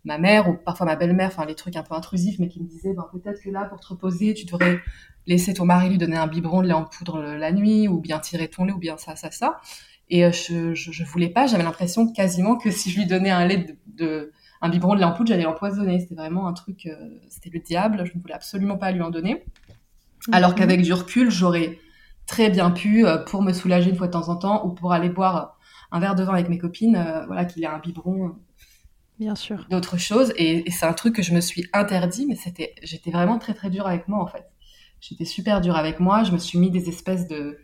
ma 0.05 0.17
mère 0.17 0.47
ou 0.47 0.53
parfois 0.53 0.85
ma 0.85 0.95
belle-mère, 0.95 1.27
enfin 1.27 1.45
les 1.45 1.55
trucs 1.55 1.75
un 1.75 1.83
peu 1.83 1.95
intrusifs, 1.95 2.39
mais 2.39 2.47
qui 2.47 2.61
me 2.61 2.67
disaient 2.67 2.93
ben, 2.93 3.05
peut-être 3.11 3.41
que 3.41 3.49
là, 3.49 3.65
pour 3.65 3.79
te 3.79 3.87
reposer, 3.87 4.33
tu 4.33 4.45
devrais 4.45 4.79
laisser 5.27 5.53
ton 5.53 5.65
mari 5.65 5.89
lui 5.89 5.97
donner 5.97 6.15
un 6.15 6.27
biberon 6.27 6.61
de 6.61 6.67
lait 6.67 6.73
en 6.73 6.85
poudre 6.85 7.21
la 7.21 7.51
nuit, 7.51 7.87
ou 7.87 7.99
bien 7.99 8.19
tirer 8.19 8.47
ton 8.47 8.65
lait, 8.65 8.73
ou 8.73 8.77
bien 8.77 8.97
ça, 8.97 9.15
ça, 9.15 9.31
ça. 9.31 9.59
Et 10.09 10.23
euh, 10.23 10.31
je, 10.31 10.75
je, 10.75 10.91
je, 10.91 11.03
voulais 11.03 11.29
pas, 11.29 11.47
j'avais 11.47 11.63
l'impression 11.63 12.11
quasiment 12.11 12.57
que 12.57 12.69
si 12.69 12.91
je 12.91 12.99
lui 12.99 13.07
donnais 13.07 13.31
un 13.31 13.45
lait 13.45 13.77
de, 13.87 14.31
un 14.61 14.69
biberon 14.69 14.93
de 14.93 14.99
lait 14.99 15.05
en 15.05 15.13
poudre, 15.13 15.29
j'allais 15.29 15.43
l'empoisonner. 15.43 15.99
C'était 15.99 16.15
vraiment 16.15 16.47
un 16.47 16.53
truc, 16.53 16.85
euh, 16.85 16.95
c'était 17.29 17.49
le 17.49 17.59
diable. 17.59 18.05
Je 18.05 18.15
ne 18.15 18.21
voulais 18.21 18.35
absolument 18.35 18.77
pas 18.77 18.91
lui 18.91 19.01
en 19.01 19.09
donner. 19.09 19.43
Alors 20.31 20.51
mhm. 20.51 20.57
qu'avec 20.57 20.81
du 20.81 20.93
recul, 20.93 21.31
j'aurais 21.31 21.79
très 22.27 22.49
bien 22.49 22.69
pu, 22.69 23.05
euh, 23.05 23.17
pour 23.17 23.41
me 23.41 23.53
soulager 23.53 23.89
une 23.89 23.95
fois 23.95 24.07
de 24.07 24.13
temps 24.13 24.29
en 24.29 24.35
temps, 24.35 24.65
ou 24.65 24.69
pour 24.69 24.93
aller 24.93 25.09
boire 25.09 25.57
un 25.91 25.99
verre 25.99 26.15
de 26.15 26.23
vin 26.23 26.33
avec 26.33 26.49
mes 26.49 26.57
copines, 26.57 27.23
voilà, 27.27 27.45
qu'il 27.45 27.63
ait 27.63 27.67
un 27.67 27.79
biberon 27.79 28.35
Bien 29.19 29.35
sûr. 29.35 29.65
D'autres 29.69 29.97
choses. 29.97 30.33
Et, 30.37 30.69
c'est 30.71 30.85
un 30.85 30.93
truc 30.93 31.15
que 31.15 31.21
je 31.21 31.33
me 31.33 31.41
suis 31.41 31.65
interdit, 31.73 32.25
mais 32.27 32.35
c'était, 32.35 32.75
j'étais 32.83 33.11
vraiment 33.11 33.39
très 33.39 33.53
très 33.53 33.69
dure 33.69 33.87
avec 33.87 34.07
moi 34.07 34.21
en 34.21 34.27
fait. 34.27 34.45
J'étais 35.01 35.25
super 35.25 35.61
dure 35.61 35.75
avec 35.75 35.99
moi. 35.99 36.23
Je 36.23 36.31
me 36.31 36.37
suis 36.37 36.57
mis 36.57 36.71
des 36.71 36.89
espèces 36.89 37.27
de, 37.27 37.59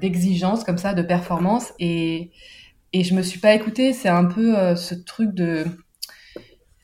d'exigences 0.00 0.64
comme 0.64 0.78
ça, 0.78 0.94
de 0.94 1.02
performance, 1.02 1.72
et 1.78 2.30
et 2.92 3.02
je 3.02 3.14
me 3.14 3.22
suis 3.22 3.40
pas 3.40 3.54
écoutée. 3.54 3.92
C'est 3.92 4.08
un 4.08 4.24
peu 4.24 4.56
euh, 4.56 4.76
ce 4.76 4.94
truc 4.94 5.34
de 5.34 5.66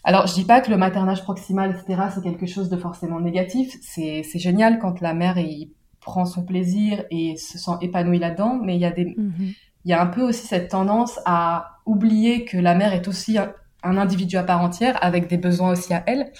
alors, 0.02 0.26
je 0.26 0.34
dis 0.34 0.44
pas 0.44 0.60
que 0.60 0.70
le 0.70 0.76
maternage 0.76 1.22
proximal, 1.22 1.70
etc., 1.70 2.08
c'est 2.14 2.22
quelque 2.22 2.46
chose 2.46 2.70
de 2.70 2.76
forcément 2.76 3.20
négatif. 3.20 3.76
C'est, 3.82 4.22
génial 4.34 4.78
quand 4.78 5.00
la 5.00 5.12
mère 5.12 5.38
il 5.38 5.72
prend 6.00 6.24
son 6.24 6.44
plaisir 6.44 7.04
et 7.10 7.36
se 7.36 7.58
sent 7.58 7.72
épanouie 7.82 8.18
là-dedans, 8.18 8.58
mais 8.62 8.76
il 8.76 8.80
y 8.80 8.86
a 8.86 8.90
des, 8.90 9.04
mm-hmm. 9.04 9.54
Il 9.84 9.90
y 9.90 9.94
a 9.94 10.00
un 10.00 10.06
peu 10.06 10.22
aussi 10.22 10.46
cette 10.46 10.70
tendance 10.70 11.18
à 11.24 11.78
oublier 11.86 12.44
que 12.44 12.56
la 12.56 12.74
mère 12.74 12.92
est 12.92 13.08
aussi 13.08 13.38
un 13.38 13.96
individu 13.96 14.36
à 14.36 14.42
part 14.42 14.60
entière 14.60 14.98
avec 15.02 15.28
des 15.28 15.38
besoins 15.38 15.72
aussi 15.72 15.94
à 15.94 16.02
elle. 16.06 16.32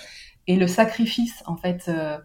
Et 0.46 0.56
le 0.56 0.66
sacrifice 0.66 1.42
en 1.46 1.56
fait 1.56 1.88
euh, 1.88 2.18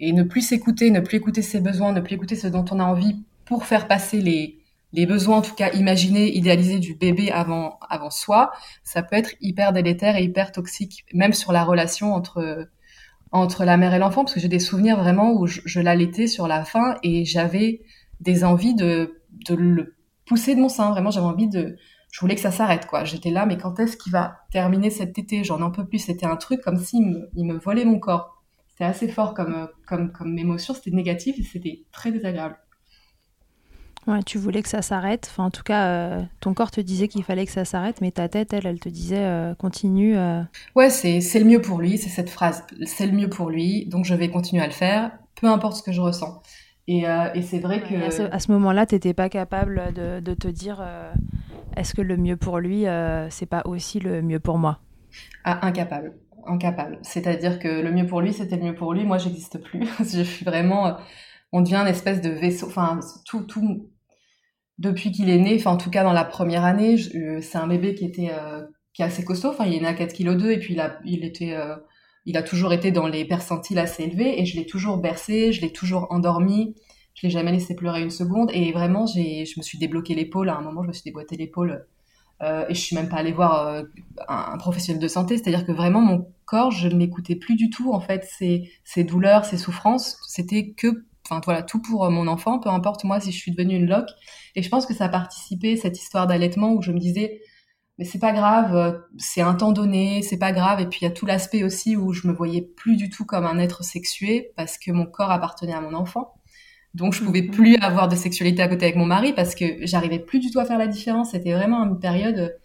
et 0.00 0.12
ne 0.12 0.22
plus 0.22 0.42
s'écouter, 0.42 0.90
ne 0.90 1.00
plus 1.00 1.18
écouter 1.18 1.42
ses 1.42 1.60
besoins, 1.60 1.92
ne 1.92 2.00
plus 2.00 2.14
écouter 2.14 2.36
ce 2.36 2.48
dont 2.48 2.64
on 2.70 2.80
a 2.80 2.84
envie 2.84 3.24
pour 3.44 3.64
faire 3.66 3.88
passer 3.88 4.20
les 4.20 4.58
les 4.94 5.06
besoins 5.06 5.38
en 5.38 5.42
tout 5.42 5.54
cas 5.54 5.70
imaginés, 5.72 6.36
idéalisés 6.36 6.78
du 6.78 6.94
bébé 6.94 7.30
avant 7.32 7.78
avant 7.88 8.10
soi, 8.10 8.52
ça 8.84 9.02
peut 9.02 9.16
être 9.16 9.30
hyper 9.40 9.72
délétère 9.72 10.16
et 10.16 10.24
hyper 10.24 10.52
toxique 10.52 11.06
même 11.14 11.32
sur 11.32 11.52
la 11.52 11.64
relation 11.64 12.12
entre 12.14 12.68
entre 13.30 13.64
la 13.64 13.78
mère 13.78 13.94
et 13.94 13.98
l'enfant 13.98 14.24
parce 14.24 14.34
que 14.34 14.40
j'ai 14.40 14.48
des 14.48 14.58
souvenirs 14.58 14.98
vraiment 14.98 15.32
où 15.32 15.46
je, 15.46 15.80
l'allaitais 15.80 16.26
sur 16.26 16.46
la 16.46 16.64
fin 16.64 16.98
et 17.02 17.24
j'avais 17.24 17.80
des 18.20 18.44
envies 18.44 18.74
de 18.74 19.22
de 19.48 19.54
le 19.54 19.94
pousser 20.32 20.54
de 20.54 20.60
mon 20.60 20.70
sein, 20.70 20.90
vraiment 20.90 21.10
j'avais 21.10 21.26
envie 21.26 21.48
de 21.48 21.76
je 22.10 22.20
voulais 22.20 22.34
que 22.34 22.40
ça 22.40 22.50
s'arrête, 22.50 22.86
quoi. 22.86 23.04
J'étais 23.04 23.30
là, 23.30 23.46
mais 23.46 23.56
quand 23.56 23.78
est-ce 23.80 23.96
qu'il 23.96 24.12
va 24.12 24.36
terminer 24.50 24.90
cet 24.90 25.18
été? 25.18 25.44
J'en 25.44 25.60
en 25.62 25.70
peux 25.70 25.86
plus. 25.86 25.98
C'était 25.98 26.26
un 26.26 26.36
truc 26.36 26.60
comme 26.60 26.78
s'il 26.78 27.06
me, 27.06 27.30
il 27.34 27.46
me 27.46 27.58
volait 27.58 27.86
mon 27.86 27.98
corps. 27.98 28.42
C'était 28.68 28.84
assez 28.84 29.08
fort 29.08 29.32
comme, 29.34 29.68
comme, 29.86 30.12
comme 30.12 30.38
émotion. 30.38 30.74
C'était 30.74 30.90
négatif 30.90 31.38
et 31.38 31.42
c'était 31.42 31.84
très 31.90 32.12
désagréable. 32.12 32.58
Ouais, 34.06 34.22
tu 34.24 34.36
voulais 34.36 34.62
que 34.62 34.68
ça 34.68 34.82
s'arrête. 34.82 35.28
Enfin, 35.30 35.44
en 35.44 35.50
tout 35.50 35.62
cas, 35.62 35.86
euh, 35.86 36.22
ton 36.40 36.52
corps 36.52 36.70
te 36.70 36.82
disait 36.82 37.08
qu'il 37.08 37.22
fallait 37.22 37.46
que 37.46 37.52
ça 37.52 37.64
s'arrête, 37.64 38.00
mais 38.02 38.10
ta 38.10 38.28
tête, 38.28 38.52
elle, 38.52 38.66
elle 38.66 38.80
te 38.80 38.90
disait 38.90 39.24
euh, 39.24 39.54
continue. 39.54 40.18
Euh. 40.18 40.42
Ouais, 40.74 40.90
c'est 40.90 41.20
c'est 41.20 41.38
le 41.38 41.46
mieux 41.46 41.62
pour 41.62 41.78
lui. 41.78 41.96
C'est 41.96 42.10
cette 42.10 42.28
phrase. 42.28 42.64
C'est 42.84 43.06
le 43.06 43.12
mieux 43.12 43.30
pour 43.30 43.48
lui, 43.48 43.86
donc 43.86 44.04
je 44.04 44.14
vais 44.14 44.28
continuer 44.28 44.62
à 44.62 44.66
le 44.66 44.72
faire, 44.72 45.12
peu 45.36 45.46
importe 45.46 45.76
ce 45.76 45.82
que 45.82 45.92
je 45.92 46.00
ressens. 46.00 46.42
Et, 46.88 47.04
et 47.34 47.42
c'est 47.42 47.60
vrai 47.60 47.80
que 47.80 47.94
à 47.94 48.10
ce, 48.10 48.22
à 48.22 48.38
ce 48.38 48.50
moment-là, 48.52 48.86
t'étais 48.86 49.14
pas 49.14 49.28
capable 49.28 49.92
de, 49.94 50.20
de 50.20 50.34
te 50.34 50.48
dire 50.48 50.82
est-ce 51.76 51.94
que 51.94 52.02
le 52.02 52.16
mieux 52.16 52.36
pour 52.36 52.58
lui, 52.58 52.86
euh, 52.86 53.28
c'est 53.30 53.46
pas 53.46 53.62
aussi 53.64 53.98
le 54.00 54.22
mieux 54.22 54.40
pour 54.40 54.58
moi? 54.58 54.78
Ah, 55.44 55.66
Incapable, 55.66 56.14
incapable. 56.46 56.98
C'est-à-dire 57.02 57.58
que 57.58 57.68
le 57.68 57.90
mieux 57.90 58.06
pour 58.06 58.20
lui, 58.20 58.32
c'était 58.32 58.56
le 58.56 58.62
mieux 58.64 58.74
pour 58.74 58.92
lui. 58.92 59.04
Moi, 59.04 59.18
j'existe 59.18 59.58
plus. 59.58 59.86
je 60.00 60.22
suis 60.22 60.44
vraiment, 60.44 60.86
euh, 60.86 60.92
on 61.52 61.62
devient 61.62 61.76
une 61.76 61.86
espèce 61.88 62.20
de 62.20 62.30
vaisseau. 62.30 62.66
Enfin, 62.66 63.00
tout, 63.24 63.42
tout. 63.42 63.88
Depuis 64.78 65.12
qu'il 65.12 65.28
est 65.28 65.38
né, 65.38 65.56
enfin 65.58 65.72
en 65.72 65.76
tout 65.76 65.90
cas 65.90 66.02
dans 66.02 66.12
la 66.12 66.24
première 66.24 66.64
année, 66.64 66.96
euh, 67.14 67.40
c'est 67.40 67.58
un 67.58 67.68
bébé 67.68 67.94
qui 67.94 68.04
était 68.04 68.30
qui 68.92 69.02
est 69.02 69.04
assez 69.04 69.24
costaud. 69.24 69.50
Enfin, 69.50 69.64
il 69.66 69.74
est 69.74 69.80
né 69.80 69.86
à 69.86 69.94
4 69.94 70.12
kg 70.14 70.36
2 70.36 70.50
et 70.50 70.58
puis 70.58 70.74
il 70.74 70.80
a, 70.80 70.98
il 71.04 71.24
était, 71.24 71.56
il 72.24 72.36
a 72.36 72.42
toujours 72.42 72.72
été 72.72 72.90
dans 72.90 73.06
les 73.06 73.24
percentiles 73.24 73.78
assez 73.78 74.04
élevés 74.04 74.40
et 74.40 74.46
je 74.46 74.56
l'ai 74.56 74.66
toujours 74.66 74.98
bercé, 74.98 75.52
je 75.52 75.60
l'ai 75.60 75.72
toujours 75.72 76.06
endormi. 76.10 76.74
Je 77.14 77.26
l'ai 77.26 77.30
jamais 77.30 77.52
laissé 77.52 77.74
pleurer 77.74 78.02
une 78.02 78.10
seconde. 78.10 78.50
Et 78.52 78.72
vraiment, 78.72 79.06
j'ai, 79.06 79.44
je 79.44 79.58
me 79.58 79.62
suis 79.62 79.78
débloqué 79.78 80.14
l'épaule. 80.14 80.48
À 80.48 80.56
un 80.56 80.62
moment, 80.62 80.82
je 80.82 80.88
me 80.88 80.92
suis 80.92 81.02
déboîté 81.04 81.36
l'épaule. 81.36 81.86
Euh, 82.42 82.64
et 82.68 82.74
je 82.74 82.80
suis 82.80 82.96
même 82.96 83.08
pas 83.08 83.16
allée 83.16 83.32
voir 83.32 83.66
euh, 83.66 83.82
un, 84.28 84.56
professionnel 84.58 85.00
de 85.00 85.08
santé. 85.08 85.36
C'est-à-dire 85.36 85.66
que 85.66 85.72
vraiment, 85.72 86.00
mon 86.00 86.26
corps, 86.44 86.70
je 86.70 86.88
ne 86.88 86.98
l'écoutais 86.98 87.36
plus 87.36 87.54
du 87.54 87.70
tout. 87.70 87.92
En 87.92 88.00
fait, 88.00 88.24
ses, 88.24 88.70
ses 88.84 89.04
douleurs, 89.04 89.44
ses 89.44 89.58
souffrances, 89.58 90.18
c'était 90.26 90.70
que, 90.70 91.04
enfin 91.26 91.40
voilà, 91.44 91.62
tout 91.62 91.80
pour 91.82 92.04
euh, 92.04 92.10
mon 92.10 92.26
enfant. 92.28 92.58
Peu 92.58 92.70
importe 92.70 93.04
moi 93.04 93.20
si 93.20 93.30
je 93.30 93.36
suis 93.36 93.52
devenue 93.52 93.76
une 93.76 93.88
loque. 93.88 94.10
Et 94.56 94.62
je 94.62 94.68
pense 94.68 94.86
que 94.86 94.94
ça 94.94 95.04
a 95.04 95.08
participé 95.08 95.76
cette 95.76 96.00
histoire 96.00 96.26
d'allaitement 96.26 96.72
où 96.72 96.82
je 96.82 96.92
me 96.92 96.98
disais, 96.98 97.40
mais 98.02 98.08
c'est 98.08 98.18
pas 98.18 98.32
grave, 98.32 98.74
euh, 98.74 98.98
c'est 99.16 99.42
un 99.42 99.54
temps 99.54 99.70
donné, 99.70 100.22
c'est 100.22 100.36
pas 100.36 100.50
grave. 100.50 100.80
Et 100.80 100.86
puis 100.86 100.98
il 101.02 101.04
y 101.04 101.06
a 101.06 101.12
tout 101.12 101.24
l'aspect 101.24 101.62
aussi 101.62 101.96
où 101.96 102.12
je 102.12 102.26
me 102.26 102.32
voyais 102.32 102.60
plus 102.60 102.96
du 102.96 103.10
tout 103.10 103.24
comme 103.24 103.46
un 103.46 103.60
être 103.60 103.84
sexué 103.84 104.50
parce 104.56 104.76
que 104.76 104.90
mon 104.90 105.06
corps 105.06 105.30
appartenait 105.30 105.72
à 105.72 105.80
mon 105.80 105.94
enfant. 105.94 106.34
Donc 106.94 107.14
je 107.14 107.22
pouvais 107.22 107.42
mhm. 107.42 107.52
plus 107.52 107.76
avoir 107.76 108.08
de 108.08 108.16
sexualité 108.16 108.60
à 108.60 108.66
côté 108.66 108.86
avec 108.86 108.96
mon 108.96 109.06
mari 109.06 109.32
parce 109.34 109.54
que 109.54 109.86
j'arrivais 109.86 110.18
plus 110.18 110.40
du 110.40 110.50
tout 110.50 110.58
à 110.58 110.64
faire 110.64 110.78
la 110.78 110.88
différence. 110.88 111.30
C'était 111.30 111.52
vraiment 111.52 111.84
une 111.84 112.00
période 112.00 112.58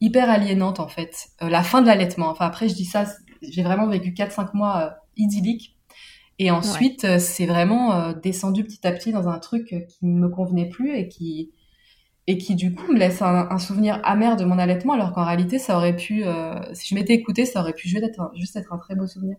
hyper 0.00 0.28
aliénante 0.28 0.80
en 0.80 0.88
fait. 0.88 1.28
Euh, 1.40 1.48
la 1.48 1.62
fin 1.62 1.80
de 1.80 1.86
l'allaitement. 1.86 2.30
Enfin 2.30 2.46
après 2.46 2.68
je 2.68 2.74
dis 2.74 2.84
ça, 2.84 3.04
j'ai 3.42 3.62
vraiment 3.62 3.86
vécu 3.86 4.10
4-5 4.10 4.56
mois 4.56 4.82
euh, 4.82 4.90
idylliques. 5.16 5.78
Et 6.40 6.50
ensuite 6.50 7.04
euh, 7.04 7.20
c'est 7.20 7.46
vraiment 7.46 8.10
descendu 8.10 8.64
petit 8.64 8.84
à 8.84 8.90
petit 8.90 9.12
dans 9.12 9.28
un 9.28 9.38
truc 9.38 9.68
qui 9.68 10.04
ne 10.04 10.18
me 10.18 10.28
convenait 10.28 10.68
plus 10.68 10.96
et 10.96 11.06
qui 11.06 11.52
et 12.26 12.38
qui 12.38 12.54
du 12.54 12.74
coup 12.74 12.92
me 12.92 12.98
laisse 12.98 13.20
un, 13.20 13.58
souvenir 13.58 14.00
amer 14.02 14.36
de 14.36 14.44
mon 14.44 14.58
allaitement 14.58 14.94
alors 14.94 15.12
qu'en 15.12 15.24
réalité 15.24 15.58
ça 15.58 15.76
aurait 15.76 15.96
pu, 15.96 16.24
si 16.72 16.88
je 16.88 16.94
m'étais 16.94 17.12
écoutée, 17.12 17.44
ça 17.44 17.60
aurait 17.60 17.74
pu 17.74 17.88
juste 17.88 18.02
être, 18.02 18.32
juste 18.34 18.56
être 18.56 18.72
un 18.72 18.78
très 18.78 18.94
beau 18.94 19.06
souvenir. 19.06 19.36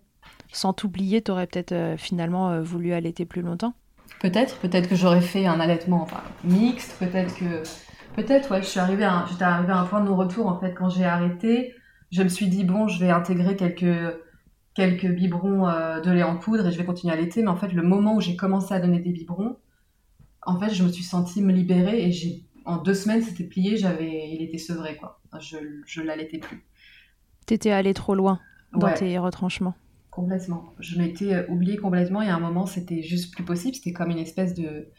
Sans 0.51 0.73
t'oublier, 0.73 1.21
t'aurais 1.21 1.47
peut-être 1.47 1.95
finalement 1.97 2.61
voulu 2.61 2.93
allaiter 2.93 3.25
plus 3.25 3.41
longtemps? 3.41 3.73
Peut-être, 4.21 4.57
peut-être 4.59 4.87
que 4.87 4.95
j'aurais 4.95 5.21
fait 5.21 5.45
un 5.45 5.59
allaitement 5.59 6.03
enfin, 6.03 6.21
mixte, 6.43 6.95
peut-être 6.99 7.35
que, 7.35 7.63
peut-être, 8.15 8.51
ouais, 8.51 8.61
je 8.61 8.67
suis 8.67 8.79
arrivée 8.79 9.03
à, 9.03 9.25
j'étais 9.29 9.43
arrivée 9.43 9.73
à 9.73 9.79
un 9.79 9.85
point 9.85 10.01
de 10.01 10.05
non-retour 10.05 10.47
en 10.47 10.59
fait 10.59 10.73
quand 10.73 10.89
j'ai 10.89 11.05
arrêté. 11.05 11.73
Je 12.11 12.23
me 12.23 12.29
suis 12.29 12.47
dit 12.47 12.63
bon, 12.63 12.87
je 12.87 12.99
vais 12.99 13.09
intégrer 13.09 13.55
quelques 13.55 14.15
quelques 14.75 15.07
biberons 15.07 15.67
euh, 15.67 16.01
de 16.01 16.11
lait 16.11 16.23
en 16.23 16.37
poudre 16.37 16.67
et 16.67 16.71
je 16.71 16.77
vais 16.77 16.85
continuer 16.85 17.13
à 17.13 17.17
allaiter. 17.17 17.41
Mais 17.41 17.47
en 17.49 17.55
fait, 17.55 17.71
le 17.71 17.81
moment 17.81 18.15
où 18.15 18.21
j'ai 18.21 18.35
commencé 18.35 18.73
à 18.73 18.79
donner 18.79 18.99
des 18.99 19.11
biberons, 19.11 19.57
en 20.45 20.59
fait, 20.59 20.73
je 20.73 20.83
me 20.83 20.89
suis 20.89 21.03
sentie 21.03 21.41
me 21.41 21.51
libérer 21.51 22.03
et 22.03 22.11
j'ai 22.11 22.45
en 22.65 22.77
deux 22.77 22.93
semaines, 22.93 23.21
c'était 23.21 23.43
plié, 23.43 23.77
j'avais, 23.77 24.29
il 24.29 24.41
était 24.41 24.57
sevré 24.57 24.97
quoi. 24.97 25.21
Je 25.39 25.57
je 25.85 26.01
l'allaitais 26.01 26.39
plus. 26.39 26.65
T'étais 27.45 27.71
allée 27.71 27.93
trop 27.93 28.15
loin 28.15 28.39
dans 28.73 28.91
tes 28.93 29.17
retranchements. 29.19 29.75
Complètement. 30.09 30.73
Je 30.79 30.97
m'étais 30.97 31.33
euh, 31.33 31.47
oubliée 31.49 31.77
complètement 31.77 32.21
et 32.21 32.29
à 32.29 32.35
un 32.35 32.39
moment, 32.39 32.65
c'était 32.65 33.03
juste 33.03 33.33
plus 33.33 33.43
possible. 33.43 33.75
C'était 33.75 33.93
comme 33.93 34.11
une 34.11 34.17
espèce 34.17 34.53
de 34.53 34.89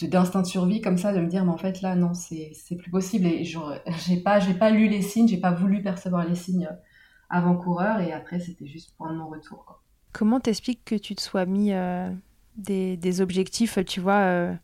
d'instinct 0.00 0.40
de 0.40 0.46
survie 0.46 0.80
comme 0.80 0.96
ça 0.96 1.12
de 1.12 1.20
me 1.20 1.26
dire 1.26 1.44
mais 1.44 1.50
en 1.50 1.58
fait 1.58 1.82
là 1.82 1.94
non 1.94 2.14
c'est 2.14 2.76
plus 2.78 2.90
possible 2.90 3.26
et 3.26 3.44
j'ai 4.06 4.16
pas 4.16 4.40
j'ai 4.40 4.54
pas 4.54 4.70
lu 4.70 4.88
les 4.88 5.02
signes 5.02 5.28
j'ai 5.28 5.36
pas 5.36 5.50
voulu 5.50 5.82
percevoir 5.82 6.26
les 6.26 6.34
signes 6.34 6.68
euh, 6.70 6.76
avant 7.28 7.54
coureur 7.54 8.00
et 8.00 8.10
après 8.10 8.40
c'était 8.40 8.66
juste 8.66 8.94
point 8.96 9.12
de 9.12 9.18
non 9.18 9.28
retour 9.28 9.82
comment 10.12 10.40
t'expliques 10.40 10.86
que 10.86 10.94
tu 10.94 11.14
te 11.14 11.20
sois 11.20 11.44
mis 11.44 11.74
euh, 11.74 12.10
des, 12.56 12.96
des, 12.96 13.20
objectifs 13.20 13.78
tu 13.84 14.00
vois 14.00 14.56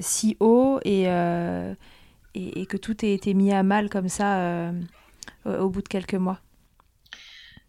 si 0.00 0.36
haut 0.40 0.80
et, 0.84 1.04
et, 1.04 2.60
et, 2.60 2.66
que 2.66 2.76
tout 2.76 3.04
ait 3.04 3.14
été 3.14 3.34
mis 3.34 3.52
à 3.52 3.62
mal 3.62 3.88
comme 3.90 4.08
ça 4.08 4.72
au 5.46 5.68
bout 5.68 5.82
de 5.82 5.88
quelques 5.88 6.14
mois 6.14 6.40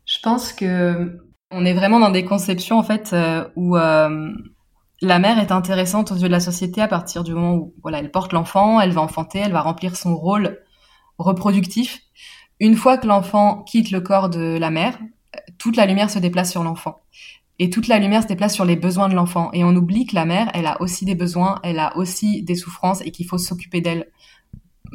je 0.06 0.20
pense 0.22 0.54
que 0.54 1.20
on 1.52 1.66
est 1.66 1.74
vraiment 1.74 2.00
dans 2.00 2.10
des 2.10 2.26
conceptions 2.26 2.80
en 2.80 2.84
fait 2.84 3.12
euh, 3.14 3.48
où 3.56 3.78
euh, 3.78 4.32
la 5.02 5.20
mère 5.20 5.40
est 5.40 5.52
intéressante 5.52 6.12
aux 6.12 6.16
yeux 6.16 6.28
de 6.28 6.34
la 6.34 6.40
société 6.40 6.82
à 6.82 6.88
partir 6.88 7.24
du 7.24 7.34
moment 7.34 7.56
où 7.56 7.74
voilà 7.82 8.00
elle 8.00 8.12
porte 8.12 8.34
l'enfant, 8.34 8.80
elle 8.80 8.92
va 8.92 9.02
enfanter, 9.02 9.40
elle 9.40 9.52
va 9.52 9.62
remplir 9.62 9.96
son 9.96 10.16
rôle 10.16 10.60
reproductif. 11.18 12.02
une 12.60 12.76
fois 12.76 12.98
que 12.98 13.08
l'enfant 13.08 13.64
quitte 13.64 13.92
le 13.92 14.02
corps 14.02 14.30
de 14.30 14.58
la 14.58 14.70
mère, 14.70 14.98
toute 15.58 15.76
la 15.76 15.86
lumière 15.86 16.10
se 16.10 16.20
déplace 16.20 16.52
sur 16.52 16.64
l'enfant. 16.64 17.00
Et 17.64 17.70
toute 17.70 17.88
la 17.88 18.00
lumière 18.00 18.24
se 18.24 18.28
déplace 18.28 18.56
sur 18.56 18.66
les 18.66 18.76
besoins 18.76 19.08
de 19.08 19.14
l'enfant. 19.14 19.52
Et 19.54 19.64
on 19.64 19.76
oublie 19.76 20.08
que 20.08 20.16
la 20.16 20.26
mère, 20.26 20.50
elle 20.56 20.66
a 20.66 20.82
aussi 20.82 21.06
des 21.06 21.14
besoins, 21.14 21.60
elle 21.62 21.78
a 21.78 21.96
aussi 21.96 22.42
des 22.42 22.56
souffrances 22.56 23.02
et 23.02 23.12
qu'il 23.12 23.28
faut 23.28 23.38
s'occuper 23.38 23.82
d'elle 23.82 24.08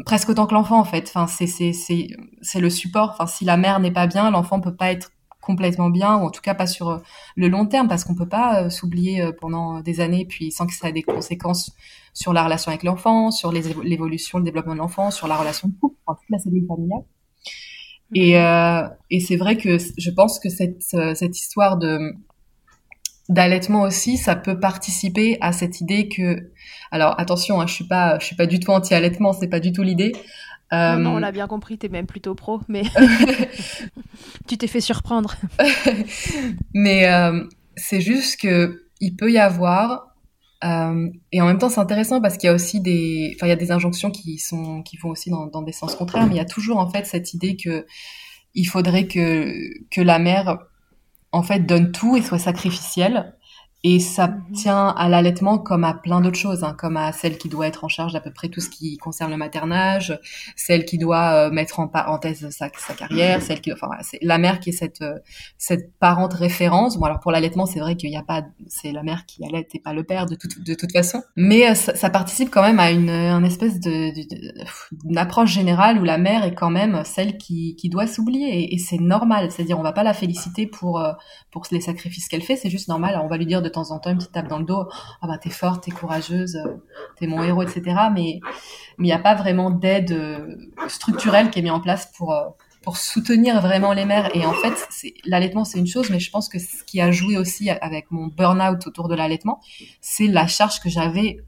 presque 0.04 0.30
autant 0.30 0.48
que 0.48 0.54
l'enfant 0.54 0.80
en 0.80 0.84
fait. 0.84 1.04
Enfin, 1.06 1.28
c'est 1.28 1.46
c'est 1.46 1.72
c'est 1.72 2.08
c'est 2.42 2.58
le 2.58 2.68
support. 2.68 3.10
Enfin, 3.12 3.28
si 3.28 3.44
la 3.44 3.56
mère 3.56 3.78
n'est 3.78 3.92
pas 3.92 4.08
bien, 4.08 4.32
l'enfant 4.32 4.60
peut 4.60 4.74
pas 4.74 4.90
être 4.90 5.12
complètement 5.40 5.90
bien 5.90 6.16
ou 6.16 6.24
en 6.24 6.30
tout 6.32 6.40
cas 6.40 6.54
pas 6.54 6.66
sur 6.66 6.88
euh, 6.88 6.98
le 7.36 7.46
long 7.46 7.66
terme 7.66 7.86
parce 7.86 8.02
qu'on 8.02 8.16
peut 8.16 8.28
pas 8.28 8.64
euh, 8.64 8.68
s'oublier 8.68 9.22
euh, 9.22 9.30
pendant 9.30 9.80
des 9.80 10.00
années 10.00 10.26
puis 10.28 10.50
sans 10.50 10.66
que 10.66 10.74
ça 10.74 10.88
ait 10.88 10.92
des 10.92 11.04
conséquences 11.04 11.70
sur 12.14 12.32
la 12.32 12.42
relation 12.42 12.70
avec 12.70 12.82
l'enfant, 12.82 13.30
sur 13.30 13.52
l'évolution, 13.52 14.38
le 14.38 14.44
développement 14.44 14.74
de 14.74 14.80
l'enfant, 14.80 15.12
sur 15.12 15.28
la 15.28 15.36
relation 15.36 15.68
de 15.68 15.74
couple, 15.80 15.98
enfin, 16.04 16.18
toute 16.20 16.30
la 16.30 16.38
cellule 16.40 16.66
familiale. 16.66 17.04
Et, 18.12 18.40
euh, 18.40 18.88
et 19.10 19.20
c'est 19.20 19.36
vrai 19.36 19.56
que 19.56 19.78
je 19.78 20.10
pense 20.10 20.40
que 20.40 20.48
cette, 20.48 20.82
cette 20.82 21.38
histoire 21.38 21.76
de 21.76 22.12
d'allaitement 23.28 23.82
aussi, 23.82 24.16
ça 24.16 24.36
peut 24.36 24.58
participer 24.58 25.36
à 25.40 25.52
cette 25.52 25.80
idée 25.80 26.08
que, 26.08 26.50
alors 26.90 27.18
attention, 27.18 27.60
hein, 27.60 27.66
je 27.66 27.74
suis 27.74 27.86
pas, 27.86 28.18
je 28.18 28.26
suis 28.26 28.36
pas 28.36 28.46
du 28.46 28.60
tout 28.60 28.70
anti-allaitement, 28.70 29.32
c'est 29.32 29.48
pas 29.48 29.60
du 29.60 29.72
tout 29.72 29.82
l'idée. 29.82 30.12
Euh... 30.72 30.96
Non, 30.96 31.14
on 31.14 31.18
l'a 31.18 31.32
bien 31.32 31.46
compris, 31.46 31.78
t'es 31.78 31.88
même 31.88 32.06
plutôt 32.06 32.34
pro, 32.34 32.60
mais 32.68 32.82
tu 34.48 34.56
t'es 34.58 34.66
fait 34.66 34.80
surprendre. 34.80 35.36
mais 36.74 37.06
euh, 37.08 37.44
c'est 37.76 38.00
juste 38.00 38.40
que 38.40 38.82
il 39.00 39.16
peut 39.16 39.30
y 39.30 39.38
avoir, 39.38 40.14
euh, 40.64 41.08
et 41.32 41.40
en 41.40 41.46
même 41.46 41.58
temps 41.58 41.68
c'est 41.68 41.80
intéressant 41.80 42.20
parce 42.20 42.36
qu'il 42.36 42.46
y 42.46 42.50
a 42.50 42.54
aussi 42.54 42.80
des, 42.80 43.32
enfin 43.36 43.46
il 43.46 43.50
y 43.50 43.52
a 43.52 43.56
des 43.56 43.70
injonctions 43.70 44.10
qui 44.10 44.38
sont, 44.38 44.82
qui 44.82 44.96
vont 44.96 45.10
aussi 45.10 45.30
dans, 45.30 45.46
dans 45.46 45.62
des 45.62 45.72
sens 45.72 45.94
contraires, 45.94 46.26
mais 46.26 46.34
il 46.34 46.38
y 46.38 46.40
a 46.40 46.46
toujours 46.46 46.78
en 46.78 46.88
fait 46.88 47.06
cette 47.06 47.34
idée 47.34 47.56
que 47.56 47.86
il 48.54 48.64
faudrait 48.64 49.06
que 49.06 49.52
que 49.90 50.00
la 50.00 50.18
mère 50.18 50.58
en 51.36 51.42
fait, 51.42 51.60
donne 51.60 51.92
tout 51.92 52.16
et 52.16 52.22
soit 52.22 52.38
sacrificielle. 52.38 53.35
Et 53.88 54.00
ça 54.00 54.26
mhm. 54.26 54.52
tient 54.52 54.88
à 54.88 55.08
l'allaitement 55.08 55.58
comme 55.58 55.84
à 55.84 55.94
plein 55.94 56.20
d'autres 56.20 56.38
choses, 56.38 56.64
hein, 56.64 56.74
comme 56.76 56.96
à 56.96 57.12
celle 57.12 57.38
qui 57.38 57.48
doit 57.48 57.68
être 57.68 57.84
en 57.84 57.88
charge 57.88 58.14
d'à 58.14 58.20
peu 58.20 58.32
près 58.32 58.48
tout 58.48 58.60
ce 58.60 58.68
qui 58.68 58.96
concerne 58.96 59.30
le 59.30 59.36
maternage, 59.36 60.18
celle 60.56 60.84
qui 60.84 60.98
doit 60.98 61.46
euh, 61.46 61.50
mettre 61.52 61.78
en 61.78 61.86
parenthèse 61.86 62.50
sa, 62.50 62.68
sa 62.76 62.94
carrière, 62.94 63.40
celle 63.42 63.60
qui, 63.60 63.72
enfin, 63.72 63.90
c'est 64.02 64.18
la 64.22 64.38
mère 64.38 64.58
qui 64.58 64.70
est 64.70 64.72
cette 64.72 65.02
euh, 65.02 65.20
cette 65.56 65.96
parente 66.00 66.34
référence. 66.34 66.98
Bon, 66.98 67.04
alors 67.04 67.20
pour 67.20 67.30
l'allaitement, 67.30 67.64
c'est 67.64 67.78
vrai 67.78 67.94
qu'il 67.94 68.10
n'y 68.10 68.16
a 68.16 68.24
pas, 68.24 68.42
c'est 68.66 68.90
la 68.90 69.04
mère 69.04 69.24
qui 69.24 69.44
allait 69.44 69.68
et 69.72 69.78
pas 69.78 69.92
le 69.92 70.02
père 70.02 70.26
de 70.26 70.34
toute 70.34 70.64
de 70.64 70.74
toute 70.74 70.90
façon, 70.90 71.22
mais 71.36 71.70
euh, 71.70 71.74
ça, 71.76 71.94
ça, 71.94 72.10
participe 72.10 72.50
quand 72.50 72.62
même 72.62 72.80
à 72.80 72.90
une, 72.90 73.08
une 73.08 73.44
espèce 73.44 73.78
de, 73.78 74.10
d'une 75.04 75.18
approche 75.18 75.52
générale 75.52 76.00
où 76.00 76.02
la 76.02 76.18
mère 76.18 76.42
est 76.42 76.56
quand 76.56 76.70
même 76.70 77.04
celle 77.04 77.38
qui 77.38 77.76
qui 77.76 77.88
doit 77.88 78.08
s'oublier 78.08 78.48
et, 78.48 78.74
et 78.74 78.78
c'est 78.78 78.98
normal. 78.98 79.52
C'est-à-dire, 79.52 79.78
on 79.78 79.84
va 79.84 79.92
pas 79.92 80.02
la 80.02 80.12
féliciter 80.12 80.66
pour 80.66 81.00
pour 81.52 81.62
les 81.70 81.80
sacrifices 81.80 82.26
qu'elle 82.26 82.42
fait, 82.42 82.56
c'est 82.56 82.70
juste 82.70 82.88
normal. 82.88 83.20
on 83.22 83.28
va 83.28 83.36
lui 83.36 83.46
dire 83.46 83.62
de 83.62 83.75
temps 83.76 83.90
en 83.90 83.98
temps 83.98 84.10
une 84.10 84.18
petite 84.18 84.32
tape 84.32 84.48
dans 84.48 84.58
le 84.58 84.64
dos. 84.64 84.88
Ah 85.22 85.26
bah 85.26 85.38
t'es 85.38 85.50
forte, 85.50 85.84
t'es 85.84 85.90
courageuse, 85.90 86.56
euh, 86.56 86.82
t'es 87.16 87.26
mon 87.26 87.42
héros, 87.42 87.62
etc. 87.62 87.82
Mais 88.12 88.40
il 88.98 89.04
n'y 89.04 89.12
a 89.12 89.18
pas 89.18 89.34
vraiment 89.34 89.70
d'aide 89.70 90.12
euh, 90.12 90.56
structurelle 90.88 91.50
qui 91.50 91.60
est 91.60 91.62
mise 91.62 91.72
en 91.72 91.80
place 91.80 92.10
pour 92.16 92.32
euh, 92.32 92.44
pour 92.82 92.96
soutenir 92.96 93.60
vraiment 93.60 93.92
les 93.92 94.04
mères. 94.04 94.34
Et 94.36 94.46
en 94.46 94.52
fait, 94.52 94.74
c'est 94.90 95.14
l'allaitement, 95.24 95.64
c'est 95.64 95.78
une 95.78 95.88
chose, 95.88 96.08
mais 96.10 96.20
je 96.20 96.30
pense 96.30 96.48
que 96.48 96.58
ce 96.58 96.84
qui 96.84 97.00
a 97.00 97.10
joué 97.10 97.36
aussi 97.36 97.68
avec 97.68 98.10
mon 98.12 98.28
burn-out 98.28 98.86
autour 98.86 99.08
de 99.08 99.16
l'allaitement, 99.16 99.60
c'est 100.00 100.28
la 100.28 100.46
charge 100.46 100.80
que 100.80 100.88
j'avais 100.88 101.38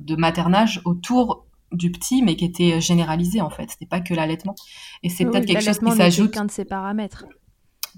de 0.00 0.16
maternage 0.16 0.80
autour 0.86 1.44
du 1.70 1.90
petit, 1.90 2.22
mais 2.22 2.34
qui 2.36 2.46
était 2.46 2.80
généralisée 2.80 3.42
en 3.42 3.50
fait. 3.50 3.70
C'était 3.70 3.86
pas 3.86 4.00
que 4.00 4.14
l'allaitement. 4.14 4.54
Et 5.02 5.10
c'est 5.10 5.26
peut-être 5.26 5.44
quelque 5.44 5.64
chose 5.64 5.78
qui 5.78 5.92
s'ajoute. 5.92 6.32
qu'un 6.32 6.46
de 6.46 6.50
ses 6.50 6.64
paramètres. 6.64 7.26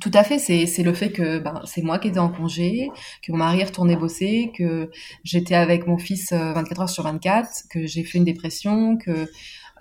Tout 0.01 0.11
à 0.15 0.23
fait, 0.23 0.39
c'est 0.39 0.83
le 0.83 0.95
fait 0.95 1.11
que 1.11 1.39
ben, 1.39 1.61
c'est 1.65 1.83
moi 1.83 1.99
qui 1.99 2.09
étais 2.09 2.19
en 2.19 2.29
congé, 2.29 2.91
que 3.23 3.33
mon 3.33 3.39
mari 3.39 3.61
est 3.63 3.97
bosser, 3.97 4.53
que 4.57 4.91
j'étais 5.25 5.57
avec 5.57 5.87
mon 5.87 5.99
fils 5.99 6.33
24 6.33 6.79
euh, 6.79 6.83
heures 6.83 6.89
sur 6.89 7.03
24, 7.03 7.65
que 7.69 7.87
j'ai 7.87 8.05
fait 8.05 8.19
une 8.19 8.25
dépression, 8.25 8.97
que 8.97 9.29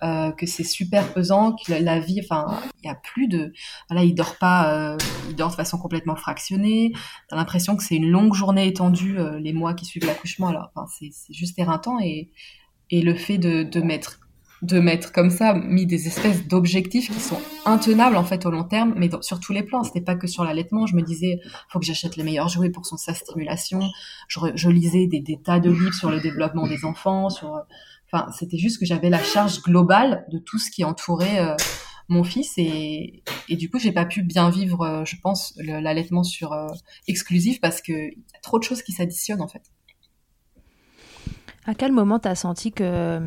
euh, 0.04 0.32
c'est 0.46 0.64
super 0.64 1.14
pesant, 1.14 1.54
que 1.56 1.72
la, 1.72 2.00
vie, 2.00 2.22
enfin, 2.24 2.60
il 2.84 2.88
y 2.88 2.90
a 2.90 2.96
plus 2.96 3.28
de, 3.28 3.54
voilà, 3.90 4.04
il 4.04 4.16
dort 4.16 4.38
pas, 4.38 4.74
euh, 4.74 4.98
il 5.30 5.36
dort 5.36 5.51
de 5.51 5.56
façon 5.56 5.77
complètement 5.77 6.16
fractionnée. 6.16 6.94
T'as 7.30 7.36
l'impression 7.36 7.75
que 7.75 7.84
c'est 7.84 7.96
une 7.96 8.10
longue 8.10 8.34
journée 8.34 8.66
étendue 8.68 9.18
les 9.40 9.53
mois 9.53 9.75
qui 9.75 9.86
suivent 9.86 10.06
l'accouchement. 10.06 10.48
Alors, 10.48 10.72
c'est 10.98 11.12
juste 11.34 11.60
éreintant 11.60 12.00
et 12.00 12.32
et 12.90 13.01
le 13.01 13.16
fait 13.16 13.38
de 13.38 13.64
de 13.64 13.82
mettre 13.82 14.26
de 14.61 14.79
mettre 14.79 15.11
comme 15.11 15.29
ça, 15.29 15.53
mis 15.53 15.85
des 15.85 16.07
espèces 16.07 16.48
d'objectifs 16.48 17.11
qui 17.11 17.20
sont 17.20 17.39
intenables 17.65 18.15
en 18.15 18.24
fait 18.24 18.46
au 18.46 18.51
long 18.51 18.63
terme, 18.63 18.93
mais 18.98 19.09
sur 19.22 19.39
tous 19.39 19.53
les 19.53 19.63
plans. 19.63 19.83
C'était 19.83 20.01
pas 20.01 20.15
que 20.15 20.27
sur 20.27 20.43
l'allaitement. 20.43 20.85
Je 20.87 20.96
me 20.96 21.01
disais, 21.01 21.39
faut 21.70 21.79
que 21.79 21.85
j'achète 21.85 22.15
les 22.15 22.24
meilleurs 22.24 22.50
jouets 22.50 22.72
pour 22.72 22.85
son 22.85 22.98
sa 22.98 23.13
stimulation. 23.13 23.79
Je, 24.27 24.70
lisais 24.70 25.07
des, 25.07 25.20
des, 25.20 25.39
tas 25.39 25.59
de 25.59 25.70
livres 25.70 25.93
sur 25.93 26.09
le 26.09 26.20
développement 26.20 26.67
des 26.67 26.85
enfants. 26.85 27.29
Sur, 27.29 27.61
enfin, 28.11 28.31
c'était 28.31 28.57
juste 28.57 28.79
que 28.79 28.85
j'avais 28.85 29.09
la 29.09 29.22
charge 29.22 29.61
globale 29.61 30.25
de 30.31 30.39
tout 30.39 30.57
ce 30.57 30.72
qui 30.72 30.83
entourait 30.83 31.39
euh, 31.39 31.55
mon 32.07 32.24
fils 32.24 32.53
et, 32.57 33.24
et 33.50 33.55
du 33.57 33.70
coup, 33.70 33.79
j'ai 33.79 33.91
pas 33.91 34.05
pu 34.05 34.24
bien 34.24 34.50
vivre, 34.50 34.81
euh, 34.81 35.05
je 35.05 35.17
pense, 35.22 35.53
l'allaitement 35.57 36.24
sur 36.24 36.53
euh, 36.53 36.67
exclusif 37.07 37.61
parce 37.61 37.81
que 37.81 37.91
y 37.91 38.35
a 38.35 38.39
trop 38.41 38.57
de 38.57 38.63
choses 38.63 38.81
qui 38.81 38.91
s'additionnent 38.91 39.41
en 39.41 39.48
fait. 39.48 39.63
À 41.65 41.75
quel 41.75 41.91
moment 41.91 42.17
t'as 42.17 42.35
senti 42.35 42.72
que 42.72 43.20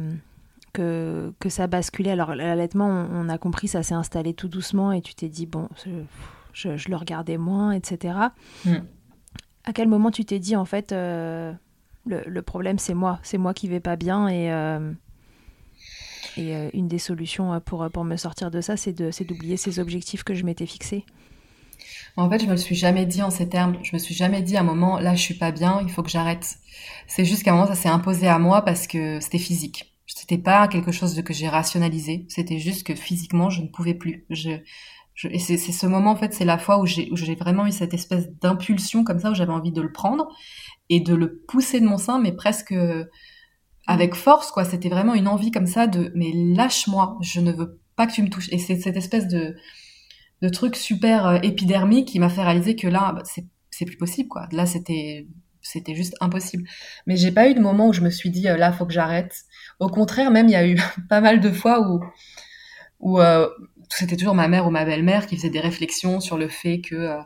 que, 0.73 1.33
que 1.39 1.49
ça 1.49 1.67
basculait. 1.67 2.11
Alors 2.11 2.35
l'allaitement, 2.35 2.89
on, 2.89 3.29
a 3.29 3.39
compris, 3.39 3.69
ça 3.69 3.83
s'est 3.83 3.95
installé 3.95 4.35
tout 4.35 4.49
doucement 4.49 4.93
et 4.93 5.01
tu 5.01 5.15
t'es 5.15 5.29
dit, 5.29 5.47
bon, 5.47 5.69
je, 6.53 6.77
je, 6.77 6.89
le 6.89 6.97
regardais 6.97 7.39
moins, 7.39 7.73
etc. 7.73 8.15
Mm. 8.65 8.77
À 9.65 9.73
quel 9.73 9.89
moment 9.89 10.11
tu 10.11 10.25
t'es 10.25 10.39
dit, 10.39 10.57
en 10.57 10.65
fait, 10.65 10.93
euh, 10.93 11.53
le, 12.07 12.23
le, 12.27 12.43
problème 12.43 12.79
c'est 12.79 12.95
moi, 12.95 13.19
c'est 13.23 13.39
moi 13.39 13.55
qui 13.55 13.69
vais 13.69 13.81
pas 13.81 13.97
bien 13.97 14.29
et, 14.29 14.53
euh, 14.53 14.93
et 16.37 16.57
euh, 16.57 16.71
une 16.73 16.89
des 16.89 16.99
solutions 16.99 17.61
pour, 17.61 17.89
pour 17.91 18.05
me 18.05 18.17
sortir 18.17 18.51
de 18.51 18.61
ça, 18.61 18.77
c'est 18.77 18.93
d'oublier 18.93 19.57
ces 19.57 19.79
objectifs 19.79 20.25
que 20.25 20.35
je 20.35 20.45
m'étais 20.45 20.67
fixés? 20.67 21.05
En 22.17 22.29
fait, 22.29 22.41
je 22.41 22.47
me 22.47 22.53
le 22.53 22.57
suis 22.57 22.75
jamais 22.75 23.07
dit 23.07 23.23
en 23.23 23.31
ces 23.31 23.49
termes. 23.49 23.77
Je 23.83 23.91
me 23.93 23.99
suis 23.99 24.15
jamais 24.15 24.43
dit 24.43 24.57
à 24.57 24.61
un 24.61 24.65
moment, 24.65 24.99
là, 24.99 25.15
je 25.15 25.23
suis 25.23 25.35
pas 25.35 25.53
bien, 25.53 25.81
il 25.83 25.91
faut 25.91 26.03
que 26.03 26.11
j'arrête. 26.11 26.59
C'est 27.07 27.25
juste 27.25 27.43
qu'à 27.43 27.53
un 27.53 27.55
moment, 27.55 27.67
ça 27.67 27.75
s'est 27.75 27.89
imposé 27.89 28.27
à 28.27 28.39
moi 28.39 28.63
parce 28.63 28.87
que 28.87 29.21
c'était 29.21 29.39
physique. 29.39 29.90
C'était 30.21 30.37
pas 30.37 30.69
quelque 30.69 30.93
chose 30.93 31.23
que 31.23 31.33
j'ai 31.33 31.49
rationalisé. 31.49 32.27
C'était 32.29 32.59
juste 32.59 32.87
que 32.87 32.95
physiquement, 32.95 33.49
je 33.49 33.63
ne 33.63 33.69
pouvais 33.69 33.95
plus. 33.95 34.27
Je, 34.29 34.51
et 35.25 35.39
c'est 35.39 35.57
ce 35.57 35.87
moment, 35.87 36.11
en 36.11 36.17
fait, 36.17 36.35
c'est 36.35 36.45
la 36.45 36.59
fois 36.59 36.79
où 36.79 36.85
j'ai 36.85 37.35
vraiment 37.37 37.67
eu 37.67 37.73
cette 37.73 37.95
espèce 37.95 38.29
d'impulsion 38.43 39.03
comme 39.03 39.19
ça, 39.19 39.31
où 39.31 39.35
j'avais 39.35 39.53
envie 39.53 39.73
de 39.73 39.81
le 39.81 39.93
prendre 39.93 40.29
et 40.91 41.01
de 41.01 41.15
le 41.15 41.39
pousser 41.49 41.81
de 41.81 41.87
mon 41.87 41.97
sein, 41.97 42.21
mais 42.21 42.33
presque 42.33 42.75
avec 43.87 44.15
force, 44.15 44.51
quoi. 44.51 44.65
C'était 44.67 44.91
vraiment 44.91 45.15
une 45.15 45.27
envie 45.27 45.51
comme 45.51 45.67
ça 45.67 45.87
de, 45.87 46.13
mais 46.15 46.33
lâche-moi, 46.35 47.17
je 47.23 47.41
ne 47.41 47.53
veux 47.53 47.81
pas 47.97 48.07
que 48.07 48.13
tu 48.13 48.23
me 48.23 48.29
touches. 48.29 48.53
Et 48.53 48.59
c'est 48.59 48.79
cette 48.79 48.99
espèce 48.99 49.27
de, 49.27 49.57
de 50.43 50.49
truc 50.51 50.77
super 50.77 51.27
euh, 51.27 51.39
épidermique 51.43 52.09
qui 52.09 52.19
m'a 52.19 52.29
fait 52.29 52.43
réaliser 52.43 52.77
que 52.77 52.89
là, 52.89 53.13
bah, 53.15 53.23
c'est 53.25 53.85
plus 53.87 53.97
possible, 53.97 54.29
quoi. 54.29 54.49
Là, 54.53 54.67
c'était 54.67 55.27
c'était 55.63 55.95
juste 55.95 56.15
impossible. 56.21 56.65
Mais 57.07 57.17
j'ai 57.17 57.33
pas 57.33 57.49
eu 57.49 57.55
de 57.55 57.61
moment 57.61 57.89
où 57.89 57.93
je 57.93 58.01
me 58.01 58.11
suis 58.11 58.31
dit, 58.31 58.49
euh, 58.49 58.57
là, 58.57 58.73
faut 58.73 58.87
que 58.87 58.93
j'arrête. 58.93 59.45
Au 59.81 59.89
contraire, 59.89 60.31
même, 60.31 60.47
il 60.49 60.53
y 60.53 60.57
a 60.57 60.67
eu 60.67 60.77
pas 61.09 61.21
mal 61.21 61.41
de 61.41 61.51
fois 61.51 61.81
où, 63.01 63.21
euh, 63.21 63.49
c'était 63.89 64.17
toujours 64.17 64.35
ma 64.35 64.49
mère 64.49 64.67
ou 64.67 64.71
ma 64.71 64.85
belle-mère 64.85 65.27
qui 65.27 65.37
faisait 65.37 65.51
des 65.51 65.61
réflexions 65.61 66.21
sur 66.21 66.39
le 66.39 66.49
fait 66.49 66.81
que 66.81 66.95
euh, 66.95 67.21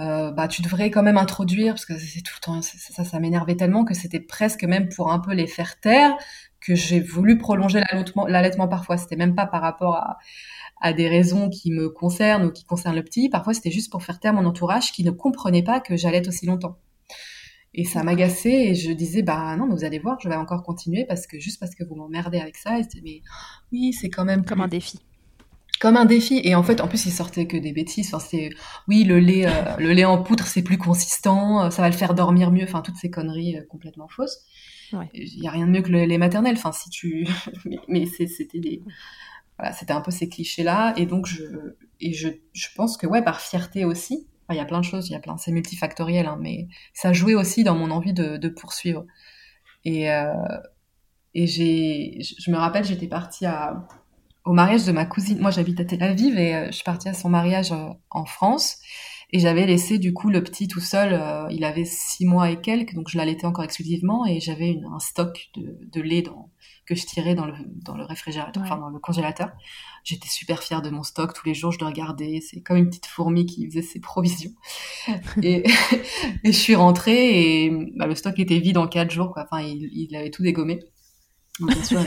euh 0.00 0.30
bah, 0.32 0.48
tu 0.48 0.62
devrais 0.62 0.90
quand 0.90 1.02
même 1.02 1.18
introduire, 1.18 1.74
parce 1.74 1.86
que 1.86 1.98
c'est 1.98 2.22
tout 2.22 2.34
le 2.36 2.40
temps, 2.40 2.62
ça, 2.62 3.04
ça 3.04 3.20
m'énervait 3.20 3.56
tellement 3.56 3.84
que 3.84 3.94
c'était 3.94 4.20
presque 4.20 4.64
même 4.64 4.88
pour 4.88 5.12
un 5.12 5.20
peu 5.20 5.32
les 5.34 5.46
faire 5.46 5.78
taire 5.80 6.16
que 6.60 6.74
j'ai 6.74 7.00
voulu 7.00 7.38
prolonger 7.38 7.82
l'allaitement 8.28 8.68
parfois. 8.68 8.96
C'était 8.98 9.16
même 9.16 9.34
pas 9.34 9.46
par 9.46 9.62
rapport 9.62 9.96
à, 9.96 10.18
à 10.80 10.92
des 10.92 11.08
raisons 11.08 11.48
qui 11.50 11.70
me 11.70 11.88
concernent 11.90 12.46
ou 12.46 12.52
qui 12.52 12.64
concernent 12.64 12.96
le 12.96 13.04
petit. 13.04 13.28
Parfois, 13.28 13.54
c'était 13.54 13.70
juste 13.70 13.90
pour 13.90 14.02
faire 14.02 14.20
taire 14.20 14.34
mon 14.34 14.46
entourage 14.46 14.92
qui 14.92 15.04
ne 15.04 15.10
comprenait 15.10 15.62
pas 15.62 15.80
que 15.80 15.96
j'allais 15.96 16.26
aussi 16.28 16.46
longtemps. 16.46 16.78
Et 17.72 17.84
ça 17.84 18.02
m'agaçait 18.02 18.68
et 18.68 18.74
je 18.74 18.90
disais, 18.90 19.22
bah 19.22 19.54
non, 19.56 19.66
mais 19.66 19.74
vous 19.74 19.84
allez 19.84 20.00
voir, 20.00 20.18
je 20.20 20.28
vais 20.28 20.34
encore 20.34 20.64
continuer 20.64 21.04
parce 21.06 21.26
que 21.26 21.38
juste 21.38 21.60
parce 21.60 21.74
que 21.74 21.84
vous 21.84 21.94
m'emmerdez 21.94 22.38
avec 22.38 22.56
ça. 22.56 22.78
Et 22.78 22.82
mais 23.04 23.22
oui, 23.72 23.92
c'est 23.92 24.10
quand 24.10 24.24
même. 24.24 24.44
Comme 24.44 24.60
un 24.60 24.68
défi. 24.68 24.98
Comme 25.80 25.96
un 25.96 26.04
défi. 26.04 26.40
Et 26.42 26.54
en 26.54 26.62
fait, 26.62 26.80
en 26.80 26.88
plus, 26.88 27.06
il 27.06 27.12
sortait 27.12 27.46
que 27.46 27.56
des 27.56 27.72
bêtises. 27.72 28.12
Enfin, 28.12 28.18
c'est, 28.18 28.50
oui, 28.88 29.04
le 29.04 29.20
lait, 29.20 29.46
euh, 29.46 29.76
le 29.78 29.92
lait 29.92 30.04
en 30.04 30.22
poudre, 30.22 30.44
c'est 30.44 30.62
plus 30.62 30.78
consistant, 30.78 31.64
euh, 31.64 31.70
ça 31.70 31.82
va 31.82 31.88
le 31.88 31.96
faire 31.96 32.14
dormir 32.14 32.50
mieux. 32.50 32.64
Enfin, 32.64 32.82
toutes 32.82 32.96
ces 32.96 33.10
conneries 33.10 33.56
euh, 33.56 33.62
complètement 33.68 34.08
fausses. 34.08 34.44
Il 35.14 35.40
y 35.40 35.46
a 35.46 35.52
rien 35.52 35.68
de 35.68 35.70
mieux 35.70 35.82
que 35.82 35.90
le 35.90 36.04
lait 36.04 36.18
maternel. 36.18 36.56
Enfin, 36.56 36.72
si 36.72 36.90
tu, 36.90 37.28
mais, 37.88 38.06
c'était 38.06 38.58
des, 38.58 38.82
voilà, 39.56 39.72
c'était 39.72 39.92
un 39.92 40.00
peu 40.00 40.10
ces 40.10 40.28
clichés-là. 40.28 40.94
Et 40.96 41.06
donc, 41.06 41.26
je, 41.26 41.44
et 42.00 42.12
je, 42.12 42.28
je 42.52 42.68
pense 42.74 42.96
que, 42.96 43.06
ouais, 43.06 43.22
par 43.22 43.40
fierté 43.40 43.84
aussi, 43.84 44.26
il 44.50 44.56
y 44.56 44.60
a 44.60 44.64
plein 44.64 44.80
de 44.80 44.84
choses, 44.84 45.08
il 45.08 45.12
y 45.12 45.16
a 45.16 45.20
plein, 45.20 45.36
c'est 45.36 45.52
multifactoriel, 45.52 46.26
hein, 46.26 46.38
mais 46.40 46.68
ça 46.94 47.12
jouait 47.12 47.34
aussi 47.34 47.64
dans 47.64 47.74
mon 47.74 47.90
envie 47.90 48.12
de, 48.12 48.48
poursuivre. 48.48 49.04
Et, 49.84 50.10
euh, 50.10 50.32
et 51.34 51.46
j'ai, 51.46 52.18
je 52.20 52.50
me 52.50 52.56
rappelle, 52.56 52.84
j'étais 52.84 53.08
partie 53.08 53.46
à, 53.46 53.86
au 54.44 54.52
mariage 54.52 54.84
de 54.84 54.92
ma 54.92 55.04
cousine. 55.06 55.38
Moi, 55.38 55.50
j'habite 55.50 55.80
à 55.80 55.84
Tel 55.84 56.02
Aviv 56.02 56.38
et 56.38 56.54
euh, 56.54 56.66
je 56.66 56.72
suis 56.72 56.84
partie 56.84 57.08
à 57.08 57.14
son 57.14 57.28
mariage 57.28 57.72
euh, 57.72 57.88
en 58.10 58.24
France. 58.24 58.78
Et 59.32 59.38
j'avais 59.38 59.66
laissé 59.66 59.98
du 59.98 60.12
coup 60.12 60.28
le 60.30 60.42
petit 60.42 60.66
tout 60.68 60.80
seul. 60.80 61.12
euh, 61.12 61.46
il 61.50 61.64
avait 61.64 61.84
six 61.84 62.26
mois 62.26 62.50
et 62.50 62.60
quelques, 62.60 62.94
donc 62.94 63.08
je 63.08 63.16
l'allaitais 63.18 63.46
encore 63.46 63.64
exclusivement. 63.64 64.26
Et 64.26 64.40
j'avais 64.40 64.78
un 64.92 64.98
stock 64.98 65.48
de, 65.56 65.78
de 65.92 66.00
lait 66.00 66.22
dans, 66.22 66.50
que 66.86 66.94
je 66.94 67.06
tirais 67.06 67.34
dans 67.34 67.46
le, 67.46 67.54
dans 67.84 67.96
le 67.96 68.04
réfrigérateur, 68.04 68.62
Ouais. 68.62 68.68
enfin 68.68 68.80
dans 68.80 68.88
le 68.88 68.98
congélateur. 68.98 69.50
J'étais 70.04 70.28
super 70.28 70.62
fière 70.62 70.82
de 70.82 70.90
mon 70.90 71.02
stock. 71.02 71.32
Tous 71.34 71.46
les 71.46 71.54
jours, 71.54 71.72
je 71.72 71.78
le 71.78 71.86
regardais. 71.86 72.40
C'est 72.40 72.60
comme 72.60 72.76
une 72.78 72.88
petite 72.88 73.06
fourmi 73.06 73.46
qui 73.46 73.66
faisait 73.66 73.82
ses 73.82 74.00
provisions. 74.00 74.50
et, 75.42 75.62
et 76.44 76.52
je 76.52 76.58
suis 76.58 76.74
rentrée 76.74 77.64
et 77.66 77.70
bah, 77.96 78.06
le 78.06 78.14
stock 78.14 78.38
était 78.38 78.58
vide 78.58 78.78
en 78.78 78.88
quatre 78.88 79.10
jours. 79.10 79.32
Quoi. 79.32 79.44
Enfin, 79.50 79.62
il, 79.62 79.88
il 79.92 80.14
avait 80.16 80.30
tout 80.30 80.42
dégommé. 80.42 80.80
Donc, 81.60 81.70
bien 81.74 81.84
sûr, 81.84 82.00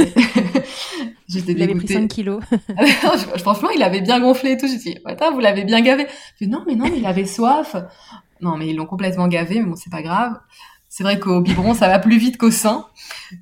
j'étais 1.27 1.51
Il 1.53 1.61
avait 1.63 1.73
pris 1.75 1.85
dégoûtée. 1.85 1.93
5 1.93 2.07
kilos. 2.07 2.41
Je- 2.51 3.39
franchement, 3.39 3.69
il 3.75 3.83
avait 3.83 4.01
bien 4.01 4.19
gonflé 4.19 4.51
et 4.51 4.57
tout. 4.57 4.67
J'ai 4.67 4.77
dit, 4.77 4.97
attends, 5.05 5.31
vous 5.33 5.39
l'avez 5.39 5.63
bien 5.63 5.81
gavé. 5.81 6.07
Dis, 6.41 6.47
non, 6.47 6.63
mais 6.67 6.75
non, 6.75 6.85
mais 6.89 6.97
il 6.97 7.05
avait 7.05 7.25
soif. 7.25 7.75
Non, 8.41 8.57
mais 8.57 8.67
ils 8.67 8.75
l'ont 8.75 8.85
complètement 8.85 9.27
gavé, 9.27 9.59
mais 9.59 9.65
bon, 9.67 9.75
c'est 9.75 9.91
pas 9.91 10.01
grave. 10.01 10.33
C'est 10.89 11.03
vrai 11.03 11.19
qu'au 11.19 11.41
biberon, 11.41 11.73
ça 11.73 11.87
va 11.87 11.97
plus 11.97 12.17
vite 12.17 12.37
qu'au 12.37 12.51
sein. 12.51 12.85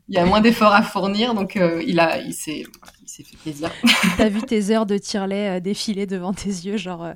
Il 0.08 0.16
y 0.16 0.18
a 0.18 0.26
moins 0.26 0.40
d'efforts 0.40 0.74
à 0.74 0.82
fournir, 0.84 1.34
donc 1.34 1.58
euh, 1.58 1.84
il 1.86 2.00
a, 2.00 2.22
il 2.22 2.34
s'est, 2.34 2.64
il 3.02 3.08
s'est 3.10 3.24
fait 3.24 3.36
plaisir. 3.36 3.70
T'as 4.18 4.30
vu 4.30 4.42
tes 4.42 4.70
heures 4.72 4.86
de 4.86 4.98
tire-lait 4.98 5.58
euh, 5.58 5.60
défiler 5.60 6.06
devant 6.06 6.32
tes 6.34 6.48
yeux, 6.50 6.78
genre. 6.78 7.04
euh, 7.04 7.14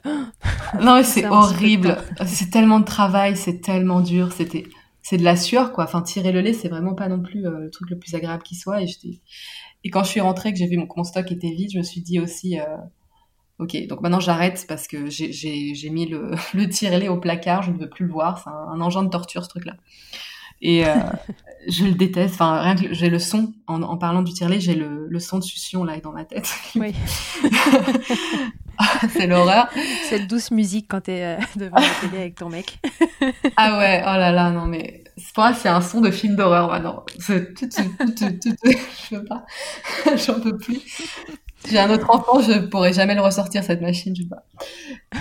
Non, 0.81 0.95
mais 0.95 1.03
c'est 1.05 1.25
horrible. 1.25 1.97
C'est 2.25 2.49
tellement 2.49 2.81
de 2.81 2.85
travail, 2.85 3.37
c'est 3.37 3.61
tellement 3.61 4.01
dur. 4.01 4.33
C'était, 4.33 4.65
c'est 5.05 5.17
de 5.17 5.23
la 5.23 5.35
sueur, 5.35 5.71
quoi. 5.71 5.83
Enfin, 5.83 6.01
tirer 6.01 6.31
le 6.31 6.41
lait, 6.41 6.53
c'est 6.53 6.67
vraiment 6.67 6.95
pas 6.95 7.07
non 7.07 7.21
plus 7.21 7.45
euh, 7.45 7.59
le 7.59 7.69
truc 7.69 7.91
le 7.91 7.99
plus 7.99 8.15
agréable 8.15 8.41
qui 8.41 8.55
soit. 8.55 8.81
Et 8.81 9.89
quand 9.91 10.03
je 10.03 10.09
suis 10.09 10.19
rentrée, 10.19 10.51
que 10.51 10.57
j'ai 10.57 10.65
vu 10.65 10.77
mon, 10.77 10.87
mon 10.97 11.03
stock 11.03 11.31
était 11.31 11.51
vide, 11.51 11.69
je 11.71 11.77
me 11.77 11.83
suis 11.83 12.01
dit 12.01 12.19
aussi, 12.19 12.59
euh, 12.59 12.65
ok, 13.59 13.85
donc 13.85 14.01
maintenant 14.01 14.19
j'arrête 14.19 14.65
parce 14.67 14.87
que 14.87 15.07
j'ai, 15.07 15.89
mis 15.91 16.07
le, 16.07 16.31
le 16.55 16.67
tire-lait 16.67 17.07
au 17.07 17.19
placard, 17.19 17.61
je 17.61 17.69
ne 17.69 17.77
veux 17.77 17.87
plus 17.87 18.07
le 18.07 18.11
voir. 18.11 18.41
C'est 18.43 18.49
un 18.49 18.81
engin 18.81 19.03
de 19.03 19.09
torture, 19.09 19.43
ce 19.43 19.49
truc-là. 19.49 19.75
Et 20.61 20.85
euh, 20.85 20.93
je 21.67 21.85
le 21.85 21.91
déteste. 21.91 22.35
Enfin, 22.35 22.59
rien 22.61 22.75
que 22.75 22.93
j'ai 22.93 23.09
le 23.09 23.19
son, 23.19 23.53
en, 23.67 23.81
en 23.83 23.97
parlant 23.97 24.21
du 24.23 24.33
tire-lait, 24.33 24.59
j'ai 24.59 24.75
le, 24.75 25.07
le 25.09 25.19
son 25.19 25.39
de 25.39 25.43
succion 25.43 25.83
là 25.83 25.99
dans 25.99 26.11
ma 26.11 26.25
tête. 26.25 26.49
Oui. 26.75 26.93
c'est 29.13 29.27
l'horreur. 29.27 29.69
Cette 30.09 30.27
douce 30.27 30.51
musique 30.51 30.87
quand 30.89 31.01
t'es 31.01 31.23
euh, 31.23 31.37
devant 31.55 31.77
la 31.77 31.87
télé 32.01 32.21
avec 32.21 32.35
ton 32.35 32.49
mec. 32.49 32.79
Ah 33.57 33.77
ouais, 33.77 34.01
oh 34.03 34.17
là 34.17 34.31
là, 34.31 34.51
non 34.51 34.65
mais 34.65 35.03
pour 35.33 35.43
moi 35.45 35.53
c'est 35.53 35.69
un 35.69 35.81
son 35.81 36.01
de 36.01 36.11
film 36.11 36.35
d'horreur 36.35 36.67
maintenant. 36.69 37.03
C'est 37.19 37.53
tout, 37.53 37.67
tout, 37.67 37.83
tout, 37.97 38.13
tout, 38.13 38.31
tout, 38.41 38.55
tout. 38.63 38.77
Je 39.09 39.15
peux 39.15 39.23
pas, 39.25 39.45
j'en 40.17 40.39
peux 40.41 40.57
plus. 40.57 40.81
J'ai 41.69 41.79
un 41.79 41.89
autre 41.89 42.09
enfant, 42.09 42.41
je 42.41 42.59
pourrais 42.67 42.93
jamais 42.93 43.15
le 43.15 43.21
ressortir 43.21 43.63
cette 43.63 43.81
machine, 43.81 44.13
je 44.15 44.23
sais 44.23 44.27
pas. 44.29 44.43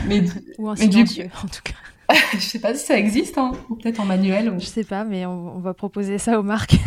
Mais 0.07 0.21
du- 0.23 0.33
Ou 0.59 0.69
en 0.69 0.75
Mais 0.79 0.89
du 0.89 1.01
en 1.03 1.49
tout 1.49 1.63
cas. 1.63 1.75
je 2.35 2.39
sais 2.39 2.61
pas 2.61 2.75
si 2.75 2.87
ça 2.87 2.99
existe, 2.99 3.39
hein, 3.39 3.53
ou 3.71 3.77
peut-être 3.77 4.01
en 4.01 4.05
manuel. 4.05 4.51
Ou... 4.51 4.61
Je 4.61 4.67
sais 4.67 4.85
pas, 4.85 5.05
mais 5.05 5.27
on, 5.27 5.57
on 5.57 5.61
va 5.61 5.75
proposer 5.75 6.19
ça 6.19 6.39
aux 6.39 6.43
marques. 6.43 6.77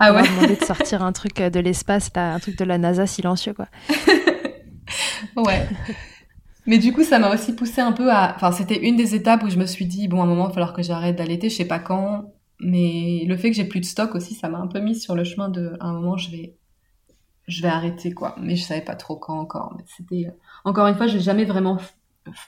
Ah 0.00 0.12
on 0.12 0.16
ouais. 0.16 0.22
va 0.22 0.28
demander 0.28 0.56
de 0.56 0.64
sortir 0.64 1.02
un 1.02 1.12
truc 1.12 1.40
euh, 1.40 1.50
de 1.50 1.60
l'espace, 1.60 2.10
un 2.14 2.38
truc 2.38 2.58
de 2.58 2.64
la 2.64 2.78
NASA 2.78 3.06
silencieux, 3.06 3.54
quoi. 3.54 3.66
Ouais. 5.36 5.66
Mais 6.66 6.78
du 6.78 6.92
coup, 6.92 7.02
ça 7.02 7.18
m'a 7.18 7.32
aussi 7.32 7.54
poussé 7.54 7.80
un 7.80 7.92
peu 7.92 8.10
à. 8.10 8.34
Enfin, 8.34 8.52
c'était 8.52 8.86
une 8.86 8.96
des 8.96 9.14
étapes 9.14 9.42
où 9.42 9.50
je 9.50 9.58
me 9.58 9.66
suis 9.66 9.86
dit, 9.86 10.08
bon, 10.08 10.20
à 10.20 10.24
un 10.24 10.26
moment, 10.26 10.44
il 10.44 10.48
va 10.48 10.54
falloir 10.54 10.72
que 10.72 10.82
j'arrête 10.82 11.16
d'allaiter, 11.16 11.50
je 11.50 11.56
sais 11.56 11.66
pas 11.66 11.78
quand. 11.78 12.32
Mais 12.60 13.24
le 13.26 13.36
fait 13.36 13.50
que 13.50 13.56
j'ai 13.56 13.64
plus 13.64 13.80
de 13.80 13.84
stock 13.84 14.14
aussi, 14.14 14.34
ça 14.34 14.48
m'a 14.48 14.58
un 14.58 14.66
peu 14.66 14.80
mis 14.80 14.98
sur 14.98 15.14
le 15.14 15.24
chemin 15.24 15.48
de. 15.48 15.76
À 15.80 15.88
un 15.88 15.92
moment, 15.92 16.16
je 16.16 16.30
vais. 16.30 16.56
Je 17.46 17.62
vais 17.62 17.68
arrêter, 17.68 18.12
quoi. 18.12 18.34
Mais 18.40 18.56
je 18.56 18.64
savais 18.64 18.80
pas 18.80 18.94
trop 18.94 19.16
quand 19.16 19.38
encore. 19.38 19.74
Mais 19.76 19.84
c'était. 19.86 20.30
Encore 20.64 20.86
une 20.86 20.96
fois, 20.96 21.06
je 21.06 21.14
l'ai 21.14 21.22
jamais 21.22 21.44
vraiment 21.44 21.78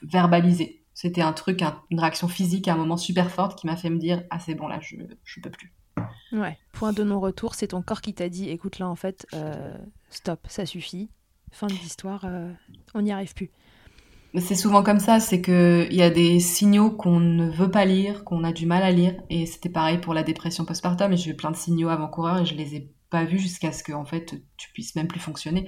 verbalisé. 0.03 0.83
C'était 0.97 1.21
un 1.21 1.35
truc, 1.35 1.61
un- 1.61 1.79
une 1.91 2.01
réaction 2.01 2.27
physique 2.27 2.69
à 2.69 2.73
un 2.73 2.77
moment 2.79 2.97
super 2.97 3.31
forte 3.31 3.59
qui 3.59 3.67
m'a 3.67 3.77
fait 3.77 3.91
me 3.91 3.99
dire, 3.99 4.23
ah, 4.31 4.39
c'est 4.41 4.55
bon, 4.55 4.67
là, 4.67 4.79
je, 4.81 4.97
je 5.25 5.41
peux 5.41 5.51
plus. 5.51 5.75
Ouais. 6.33 6.57
Point 6.73 6.95
de 6.95 7.05
non-retour, 7.05 7.55
c'est 7.55 7.69
ton 7.69 7.83
corps 7.83 8.01
qui 8.01 8.15
t'a 8.15 8.31
dit 8.31 8.49
écoute, 8.49 8.79
là, 8.79 8.89
en 8.89 8.97
fait, 8.97 9.27
euh, 9.35 9.77
stop, 10.09 10.41
ça 10.49 10.65
suffit. 10.65 11.11
Fin 11.53 11.67
de 11.67 11.75
l'histoire, 11.75 12.25
euh, 12.25 12.51
on 12.95 13.03
n'y 13.03 13.13
arrive 13.13 13.35
plus. 13.35 13.51
C'est 14.39 14.55
souvent 14.55 14.83
comme 14.83 15.01
ça, 15.01 15.21
c'est 15.21 15.41
que 15.43 15.87
il 15.91 15.97
y 15.97 16.03
a 16.03 16.11
des 16.11 16.41
signaux 16.41 16.91
qu'on 16.91 17.21
ne 17.21 17.49
veut 17.51 17.71
pas 17.71 17.85
lire, 17.85 18.25
qu'on 18.25 18.45
a 18.45 18.53
du 18.53 18.67
mal 18.67 18.83
à 18.83 18.91
lire, 18.91 19.15
et 19.31 19.47
c'était 19.47 19.69
pareil 19.71 19.99
pour 19.99 20.15
la 20.15 20.23
dépression 20.23 20.65
postpartum. 20.65 21.13
Et 21.13 21.17
j'ai 21.19 21.31
eu 21.31 21.37
plein 21.37 21.51
de 21.51 21.57
signaux 21.57 21.89
avant-coureurs 21.91 22.39
et 22.39 22.47
je 22.47 22.55
les 22.55 22.75
ai 22.75 22.91
pas 23.11 23.25
vus 23.25 23.39
jusqu'à 23.39 23.73
ce 23.73 23.83
que 23.83 23.93
en 23.93 24.05
fait 24.05 24.35
tu 24.57 24.73
puisses 24.73 24.95
même 24.95 25.09
plus 25.09 25.21
fonctionner. 25.21 25.67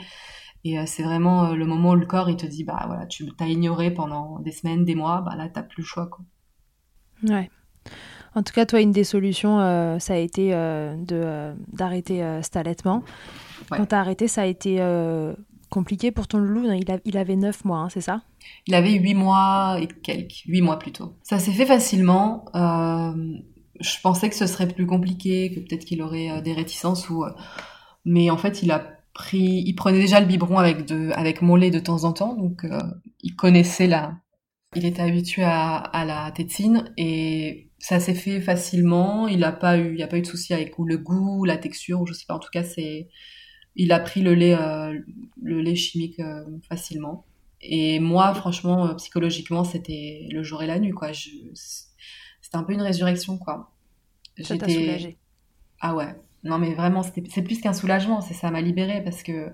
Et 0.69 0.79
euh, 0.79 0.85
c'est 0.87 1.03
vraiment 1.03 1.47
euh, 1.47 1.55
le 1.55 1.65
moment 1.67 1.91
où 1.91 1.95
le 1.95 2.07
corps 2.07 2.29
il 2.29 2.37
te 2.37 2.47
dit 2.47 2.65
bah 2.65 2.85
voilà 2.87 3.07
tu 3.07 3.27
t'as 3.37 3.47
ignoré 3.47 3.91
pendant 3.91 4.39
des 4.41 4.53
semaines, 4.53 4.85
des 4.85 4.95
mois, 4.95 5.23
bah 5.23 5.35
là 5.37 5.49
t'as 5.49 5.63
plus 5.63 5.83
le 5.83 5.87
choix 5.87 6.07
quoi. 6.07 6.25
Ouais. 7.29 7.51
En 8.35 8.43
tout 8.43 8.53
cas, 8.53 8.67
toi, 8.67 8.81
une 8.81 8.93
des 8.93 9.05
solutions, 9.05 9.59
euh, 9.59 9.99
ça 9.99 10.13
a 10.15 10.17
été 10.19 10.55
euh, 10.55 10.95
de, 10.97 11.17
euh, 11.17 11.55
d'arrêter 11.73 12.23
cet 12.43 12.57
allaitement. 12.57 13.03
Ouais. 13.71 13.79
Quand 13.79 13.87
t'as 13.87 14.01
arrêté, 14.01 14.29
ça 14.29 14.43
a 14.43 14.47
été 14.47 14.79
compliqué 15.71 16.13
pour 16.13 16.29
ton 16.29 16.39
loulou. 16.39 16.71
Il, 16.73 16.91
a- 16.93 16.99
il 17.05 17.17
avait 17.19 17.37
9 17.37 17.65
mois, 17.65 17.79
hein, 17.79 17.89
c'est 17.89 18.01
ça? 18.03 18.23
Il 18.67 18.75
avait 18.75 18.93
huit 18.93 19.15
mois 19.15 19.79
et 19.81 19.89
quelques, 19.89 20.45
huit 20.47 20.61
mois 20.61 20.79
plutôt. 20.79 21.15
Ça 21.23 21.39
s'est 21.39 21.53
fait 21.53 21.67
facilement. 21.67 22.45
Je 22.55 24.01
pensais 24.03 24.29
que 24.29 24.37
ce 24.37 24.47
serait 24.47 24.69
plus 24.69 24.87
compliqué, 24.87 25.53
que 25.55 25.61
peut-être 25.61 25.85
qu'il 25.85 26.03
aurait 26.03 26.41
des 26.43 26.53
réticences 26.53 27.09
ou, 27.11 27.25
mais 28.05 28.31
en 28.31 28.37
fait, 28.37 28.63
il 28.63 28.71
a 28.71 28.98
pris, 29.19 29.63
il 29.67 29.75
prenait 29.75 29.99
déjà 29.99 30.21
le 30.21 30.27
biberon 30.27 30.59
avec 30.59 30.87
de, 30.87 31.11
avec 31.13 31.43
mon 31.43 31.57
lait 31.57 31.73
de 31.73 31.81
temps 31.81 32.05
en 32.05 32.13
temps, 32.13 32.35
donc 32.35 32.65
euh, 32.65 32.79
il 33.21 33.35
connaissait 33.35 33.89
la, 33.89 34.17
il 34.77 34.87
était 34.87 35.03
habitué 35.03 35.43
à, 35.43 35.77
à 35.77 36.05
la 36.05 36.31
tétine 36.31 36.93
et 36.97 37.71
ça 37.79 37.99
s'est 38.01 38.15
fait 38.15 38.41
facilement. 38.41 39.29
Il 39.29 39.43
a 39.45 39.53
pas 39.53 39.77
eu, 39.77 39.95
il 39.95 40.03
a 40.03 40.07
pas 40.07 40.19
eu 40.19 40.23
de 40.23 40.27
souci 40.27 40.55
avec 40.55 40.75
le 40.79 40.99
goût, 40.99 41.45
la 41.45 41.59
texture, 41.59 42.01
ou 42.01 42.07
je 42.07 42.13
sais 42.13 42.27
pas. 42.29 42.37
En 42.37 42.39
tout 42.39 42.51
cas, 42.53 42.63
c'est, 42.63 43.09
il 43.75 43.93
a 43.93 43.99
pris 43.99 44.21
le 44.23 44.35
lait, 44.35 44.55
euh, 44.55 44.97
le 45.43 45.61
lait 45.61 45.77
chimique 45.77 46.21
euh, 46.21 46.45
facilement. 46.69 47.25
Et 47.61 47.99
moi, 47.99 48.33
franchement, 48.35 48.95
psychologiquement, 48.95 49.65
c'était 49.65 50.29
le 50.31 50.43
jour 50.45 50.63
et 50.63 50.67
la 50.67 50.79
nuit, 50.79 50.93
quoi. 50.93 51.13
Je... 51.13 51.31
C'était 51.55 52.57
un 52.57 52.63
peu 52.63 52.73
une 52.73 52.83
résurrection, 52.83 53.37
quoi. 53.37 53.73
J'étais-. 54.37 55.19
Ah 55.81 55.95
ouais. 55.95 56.15
Non, 56.45 56.59
mais 56.59 56.75
vraiment, 56.75 57.03
c'est 57.03 57.43
plus 57.43 57.61
qu'un 57.61 57.73
soulagement, 57.73 58.21
c'est 58.21 58.35
ça 58.35 58.51
m'a 58.51 58.61
libérée 58.61 59.03
parce 59.03 59.23
que, 59.23 59.51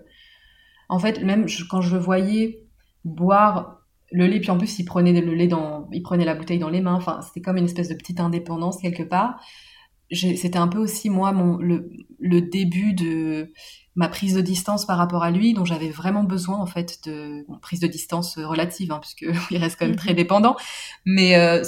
en 0.88 0.98
fait, 0.98 1.22
même 1.22 1.48
je- 1.48 1.64
quand 1.68 1.80
je 1.80 1.94
le 1.96 2.02
voyais 2.02 2.64
boire 3.04 3.80
le 4.12 4.26
lait, 4.26 4.40
puis 4.40 4.50
en 4.50 4.58
plus, 4.58 4.78
il 4.78 4.84
prenait 4.84 5.20
le 5.20 5.34
lait 5.34 5.48
dans, 5.48 5.88
il 5.92 6.02
prenait 6.02 6.24
la 6.24 6.34
bouteille 6.34 6.58
dans 6.60 6.70
les 6.70 6.80
mains, 6.82 6.94
enfin, 6.94 7.20
c'était 7.22 7.42
comme 7.42 7.56
une 7.58 7.66
espèce 7.66 7.88
de 7.88 7.94
petite 7.94 8.20
indépendance 8.20 8.78
quelque 8.80 9.02
part. 9.04 9.40
C'était 10.12 10.58
un 10.58 10.68
peu 10.68 10.78
aussi, 10.78 11.10
moi, 11.10 11.32
mon, 11.32 11.58
le, 11.58 11.90
le 12.20 12.42
début 12.42 12.94
de 12.94 13.52
ma 13.96 14.08
prise 14.08 14.34
de 14.34 14.40
distance 14.42 14.86
par 14.86 14.98
rapport 14.98 15.24
à 15.24 15.30
lui, 15.30 15.54
dont 15.54 15.64
j'avais 15.64 15.90
vraiment 15.90 16.24
besoin, 16.24 16.58
en 16.58 16.66
fait, 16.66 17.00
de 17.06 17.44
bon, 17.48 17.58
prise 17.60 17.80
de 17.80 17.86
distance 17.88 18.38
relative, 18.38 18.92
hein, 18.92 19.00
puisque 19.00 19.26
il 19.50 19.58
reste 19.58 19.78
quand 19.78 19.86
même 19.86 19.96
très 19.96 20.14
dépendant. 20.14 20.56
Mais 21.06 21.36
euh, 21.36 21.62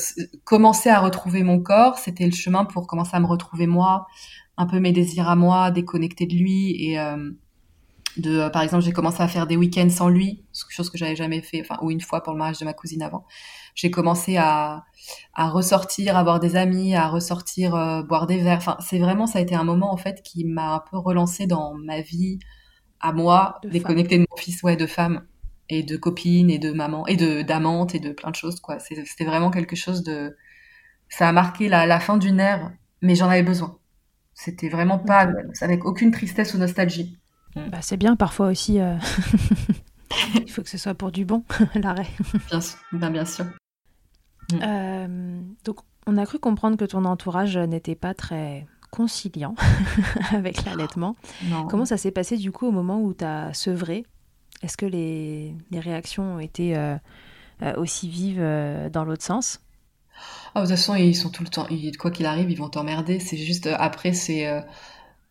commencer 0.45 0.91
à 0.91 1.01
retrouver 1.01 1.43
mon 1.43 1.61
corps, 1.61 1.99
c'était 1.99 2.27
le 2.27 2.33
chemin 2.33 2.65
pour 2.65 2.87
commencer 2.87 3.17
à 3.17 3.21
me 3.21 3.27
retrouver 3.27 3.67
moi, 3.67 4.07
un 4.57 4.67
peu 4.67 4.81
mes 4.81 4.93
désirs 4.93 5.29
à 5.29 5.37
moi, 5.37 5.71
déconnecter 5.71 6.27
de 6.27 6.35
lui 6.35 6.73
et 6.83 6.99
euh, 6.99 7.31
de, 8.17 8.39
euh, 8.39 8.51
par 8.51 8.63
exemple, 8.63 8.83
j'ai 8.83 8.93
commencé 8.93 9.23
à 9.23 9.29
faire 9.29 9.47
des 9.47 9.57
week-ends 9.57 9.91
sans 9.91 10.09
lui, 10.09 10.45
chose 10.71 10.89
que 10.91 10.97
j'avais 10.99 11.17
jamais 11.17 11.43
fait, 11.43 11.61
enfin 11.61 11.79
ou 11.83 11.91
une 11.91 12.01
fois 12.01 12.23
pour 12.23 12.33
le 12.33 12.39
mariage 12.39 12.59
de 12.59 12.65
ma 12.65 12.73
cousine 12.73 13.03
avant. 13.03 13.27
J'ai 13.75 13.91
commencé 13.91 14.37
à 14.37 14.85
à 15.35 15.49
ressortir, 15.51 16.17
à 16.17 16.23
voir 16.25 16.41
des 16.41 16.57
amis, 16.57 16.95
à 16.95 17.09
ressortir 17.09 17.75
euh, 17.75 18.03
boire 18.03 18.27
des 18.27 18.39
verres. 18.39 18.59
Enfin, 18.59 18.77
c'est 18.81 18.99
vraiment 18.99 19.27
ça 19.27 19.39
a 19.39 19.43
été 19.43 19.55
un 19.55 19.65
moment 19.65 19.93
en 19.93 19.97
fait 19.97 20.23
qui 20.23 20.45
m'a 20.45 20.75
un 20.75 20.81
peu 20.91 20.99
relancé 20.99 21.47
dans 21.47 21.75
ma 21.75 22.01
vie 22.01 22.39
à 23.01 23.13
moi, 23.13 23.59
De 23.63 23.69
déconnectée 23.69 24.17
de 24.19 24.27
mon 24.31 24.37
fils, 24.37 24.63
ouais, 24.63 24.77
de 24.77 24.87
femme 24.87 25.27
et 25.69 25.83
de 25.83 25.97
copine 25.97 26.51
et 26.51 26.59
de 26.59 26.73
maman 26.73 27.07
et 27.07 27.17
de 27.17 27.43
d'amante 27.43 27.95
et 27.95 28.01
de 28.01 28.13
plein 28.13 28.31
de 28.31 28.37
choses 28.37 28.61
quoi. 28.61 28.79
C'était 28.79 29.25
vraiment 29.25 29.51
quelque 29.51 29.77
chose 29.77 30.03
de 30.03 30.37
ça 31.09 31.29
a 31.29 31.33
marqué 31.33 31.69
la, 31.69 31.87
la 31.87 32.01
fin 32.01 32.17
d'une 32.19 32.41
ère, 32.41 32.73
mais 33.03 33.15
j'en 33.15 33.29
avais 33.29 33.43
besoin. 33.43 33.79
C'était 34.39 34.69
vraiment 34.69 34.99
pas 34.99 35.27
avec 35.63 35.87
aucune 35.87 36.11
tristesse 36.11 36.53
ou 36.55 36.59
nostalgie. 36.59 37.19
Bah, 37.57 37.79
c'est 37.81 37.97
bien, 37.97 38.17
parfois 38.17 38.49
aussi. 38.49 38.79
euh, 38.81 38.97
Il 40.35 40.51
faut 40.51 40.63
que 40.63 40.69
ce 40.69 40.77
soit 40.77 40.95
pour 40.95 41.11
du 41.11 41.25
bon, 41.25 41.43
l'arrêt. 41.75 42.07
Bien 42.51 42.61
sûr, 42.61 42.79
ben, 42.93 43.11
bien 43.11 43.25
sûr. 43.25 43.47
Euh, 44.63 45.41
donc, 45.65 45.79
on 46.07 46.19
a 46.19 46.27
cru 46.27 46.39
comprendre 46.39 46.77
que 46.77 46.85
ton 46.85 47.07
entourage 47.07 47.57
n'était 47.57 47.95
pas 47.95 48.13
très 48.13 48.67
conciliant 48.91 49.55
avec 50.33 50.65
l'allaitement. 50.67 51.17
Non. 51.47 51.67
Comment 51.67 51.87
ça 51.87 51.97
s'est 51.97 52.11
passé 52.13 52.37
du 52.37 52.53
coup 52.53 52.67
au 52.67 52.73
moment 52.73 53.01
où 53.01 53.15
tu 53.15 53.25
as 53.25 53.55
sevré? 53.55 54.05
Est-ce 54.63 54.77
que 54.77 54.87
les, 54.87 55.55
les 55.71 55.81
réactions 55.81 56.35
ont 56.35 56.41
été 56.41 56.77
euh, 56.77 56.97
aussi 57.79 58.09
vives 58.11 58.43
dans 58.93 59.05
l'autre 59.05 59.25
sens? 59.25 59.61
Ah, 60.55 60.61
de 60.63 60.67
toute 60.67 60.77
façon, 60.77 60.95
ils 60.95 61.15
sont 61.15 61.31
tout 61.31 61.43
le 61.43 61.49
temps. 61.49 61.67
ils- 61.71 61.97
quoi 61.97 62.11
qu'il 62.11 62.27
arrive, 62.27 62.51
ils 62.51 62.59
vont 62.59 62.69
t'emmerder. 62.69 63.21
C'est 63.21 63.37
juste 63.37 63.67
euh, 63.67 63.77
après, 63.79 64.13
c'est 64.13 64.47
euh, 64.47 64.61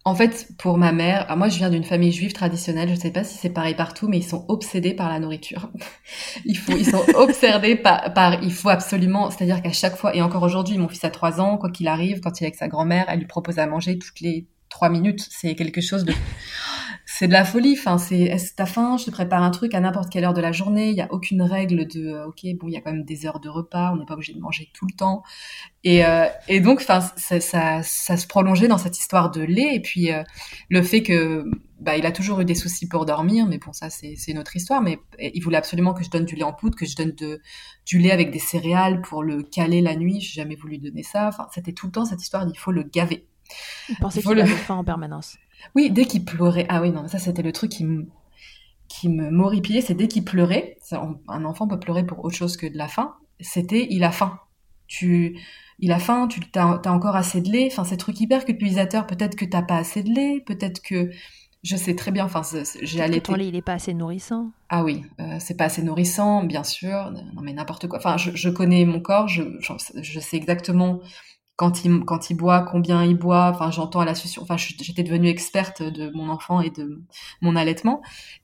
En 0.05 0.15
fait, 0.15 0.49
pour 0.59 0.77
ma 0.77 0.91
mère, 0.93 1.35
moi 1.37 1.49
je 1.49 1.57
viens 1.57 1.69
d'une 1.71 1.83
famille 1.83 2.11
juive 2.11 2.33
traditionnelle, 2.33 2.89
je 2.89 2.95
ne 2.95 2.99
sais 2.99 3.11
pas 3.11 3.23
si 3.23 3.37
c'est 3.37 3.49
pareil 3.51 3.75
partout, 3.75 4.07
mais 4.07 4.17
ils 4.19 4.23
sont 4.23 4.45
obsédés 4.49 4.93
par 4.95 5.09
la 5.09 5.19
nourriture. 5.19 5.69
il 6.45 6.57
faut, 6.57 6.77
ils 6.77 6.85
sont 6.87 7.03
obsédés 7.15 7.75
par, 7.75 8.13
par, 8.13 8.43
il 8.43 8.53
faut 8.53 8.69
absolument, 8.69 9.31
c'est-à-dire 9.31 9.61
qu'à 9.63 9.73
chaque 9.73 9.97
fois, 9.97 10.15
et 10.15 10.21
encore 10.21 10.43
aujourd'hui, 10.43 10.77
mon 10.77 10.87
fils 10.89 11.03
a 11.05 11.11
trois 11.11 11.41
ans, 11.41 11.57
quoi 11.57 11.71
qu'il 11.71 11.87
arrive, 11.87 12.21
quand 12.21 12.39
il 12.41 12.45
est 12.45 12.47
avec 12.47 12.55
sa 12.57 12.67
grand-mère, 12.69 13.05
elle 13.09 13.19
lui 13.19 13.27
propose 13.27 13.59
à 13.59 13.67
manger 13.67 13.99
toutes 13.99 14.21
les 14.21 14.47
trois 14.69 14.89
minutes. 14.89 15.27
C'est 15.31 15.55
quelque 15.55 15.81
chose 15.81 16.05
de, 16.05 16.13
c'est 17.17 17.29
de 17.29 17.33
la 17.33 17.45
folie. 17.45 17.77
Enfin, 17.79 17.97
c'est, 17.97 18.19
est-ce 18.19 18.51
que 18.51 18.55
t'as 18.57 18.65
faim? 18.65 18.97
Je 18.97 19.05
te 19.05 19.11
prépare 19.11 19.41
un 19.41 19.51
truc 19.51 19.73
à 19.73 19.79
n'importe 19.79 20.11
quelle 20.11 20.25
heure 20.25 20.33
de 20.33 20.41
la 20.41 20.51
journée. 20.51 20.89
Il 20.89 20.97
y 20.97 21.01
a 21.01 21.07
aucune 21.13 21.41
règle 21.41 21.87
de, 21.87 22.07
euh, 22.07 22.27
ok, 22.27 22.41
bon, 22.59 22.67
il 22.67 22.73
y 22.73 22.75
a 22.75 22.81
quand 22.81 22.91
même 22.91 23.05
des 23.05 23.25
heures 23.25 23.39
de 23.39 23.47
repas. 23.47 23.93
On 23.93 23.95
n'est 23.95 24.05
pas 24.05 24.15
obligé 24.15 24.33
de 24.33 24.39
manger 24.41 24.69
tout 24.73 24.85
le 24.85 24.91
temps. 24.91 25.23
Et, 25.85 26.05
euh, 26.05 26.25
et 26.49 26.59
donc, 26.59 26.79
enfin, 26.81 26.99
ça, 27.15 27.39
ça, 27.39 27.81
ça, 27.83 28.17
se 28.17 28.27
prolongeait 28.27 28.67
dans 28.67 28.77
cette 28.77 28.99
histoire 28.99 29.31
de 29.31 29.41
lait. 29.41 29.75
Et 29.75 29.79
puis, 29.79 30.11
euh, 30.11 30.23
le 30.67 30.81
fait 30.81 31.03
que, 31.03 31.49
bah, 31.79 31.95
il 31.95 32.05
a 32.05 32.11
toujours 32.11 32.41
eu 32.41 32.45
des 32.45 32.53
soucis 32.53 32.89
pour 32.89 33.05
dormir. 33.05 33.45
Mais 33.45 33.59
bon, 33.59 33.71
ça, 33.71 33.89
c'est, 33.89 34.15
c'est 34.17 34.31
une 34.31 34.39
autre 34.39 34.57
histoire. 34.57 34.81
Mais 34.81 34.99
il 35.17 35.41
voulait 35.41 35.55
absolument 35.55 35.93
que 35.93 36.03
je 36.03 36.09
donne 36.09 36.25
du 36.25 36.35
lait 36.35 36.43
en 36.43 36.51
poudre, 36.51 36.75
que 36.75 36.85
je 36.85 36.97
donne 36.97 37.11
de, 37.11 37.39
du 37.85 37.97
lait 37.97 38.11
avec 38.11 38.29
des 38.29 38.39
céréales 38.39 39.01
pour 39.01 39.23
le 39.23 39.41
caler 39.41 39.79
la 39.79 39.95
nuit. 39.95 40.19
J'ai 40.19 40.41
jamais 40.41 40.55
voulu 40.55 40.79
donner 40.79 41.03
ça. 41.03 41.29
Enfin, 41.29 41.47
c'était 41.53 41.71
tout 41.71 41.85
le 41.85 41.93
temps 41.93 42.03
cette 42.03 42.21
histoire 42.21 42.45
d'il 42.45 42.57
faut 42.59 42.73
le 42.73 42.83
gaver. 42.83 43.25
Il 43.87 43.95
pensait 43.95 44.21
qu'il 44.21 44.31
le... 44.31 44.41
avait 44.41 44.51
faim 44.55 44.75
en 44.75 44.83
permanence? 44.83 45.37
Oui, 45.75 45.91
dès 45.91 46.05
qu'il 46.05 46.25
pleurait. 46.25 46.65
Ah 46.69 46.81
oui, 46.81 46.91
non, 46.91 47.07
ça 47.07 47.19
c'était 47.19 47.41
le 47.41 47.51
truc 47.51 47.71
qui 47.71 47.83
me 47.83 48.07
qui 48.87 49.09
me 49.09 49.29
c'est 49.81 49.93
dès 49.93 50.07
qu'il 50.07 50.23
pleurait. 50.23 50.77
Un 51.27 51.45
enfant 51.45 51.67
peut 51.67 51.79
pleurer 51.79 52.05
pour 52.05 52.23
autre 52.23 52.35
chose 52.35 52.57
que 52.57 52.67
de 52.67 52.77
la 52.77 52.87
faim. 52.87 53.15
C'était 53.39 53.87
il 53.89 54.03
a 54.03 54.11
faim. 54.11 54.39
Tu, 54.87 55.39
il 55.79 55.91
a 55.91 55.99
faim. 55.99 56.27
Tu 56.27 56.39
as, 56.55 56.81
as 56.83 56.91
encore 56.91 57.15
assez 57.15 57.41
de 57.41 57.49
lait. 57.49 57.67
Enfin, 57.71 57.83
c'est 57.83 57.97
truc 57.97 58.19
hyper 58.19 58.45
culpabilisateur. 58.45 59.07
Peut-être 59.07 59.35
que 59.35 59.45
t'as 59.45 59.63
pas 59.63 59.77
assez 59.77 60.03
de 60.03 60.09
lait. 60.09 60.41
Peut-être 60.45 60.81
que 60.81 61.09
je 61.63 61.75
sais 61.75 61.95
très 61.95 62.11
bien. 62.11 62.25
Enfin, 62.25 62.41
j'ai 62.81 63.01
allaité. 63.01 63.21
Ton 63.21 63.35
lait, 63.35 63.47
il 63.47 63.55
est 63.55 63.61
pas 63.61 63.73
assez 63.73 63.93
nourrissant. 63.93 64.51
Ah 64.69 64.83
oui, 64.83 65.03
euh, 65.19 65.37
c'est 65.39 65.57
pas 65.57 65.65
assez 65.65 65.81
nourrissant, 65.81 66.43
bien 66.43 66.63
sûr. 66.63 67.11
Non 67.11 67.41
mais 67.41 67.53
n'importe 67.53 67.87
quoi. 67.87 67.97
Enfin, 67.99 68.17
je, 68.17 68.31
je, 68.35 68.49
connais 68.49 68.85
mon 68.85 68.99
corps. 68.99 69.27
Je, 69.27 69.43
je, 69.59 69.73
je 70.01 70.19
sais 70.19 70.37
exactement 70.37 70.99
quand 71.55 71.85
il 71.85 72.03
quand 72.05 72.29
il 72.29 72.35
boit, 72.35 72.61
combien 72.63 73.03
il 73.03 73.15
boit. 73.15 73.51
Enfin, 73.53 73.71
j'entends 73.71 74.01
à 74.01 74.05
la 74.05 74.15
suite. 74.15 74.37
Enfin, 74.39 74.57
j'étais 74.57 75.03
devenue 75.03 75.27
experte 75.29 75.81
de 75.81 76.11
mon 76.15 76.29
enfant 76.29 76.61
et 76.61 76.69
de 76.69 77.01
mon 77.41 77.55
allaitement, 77.55 78.01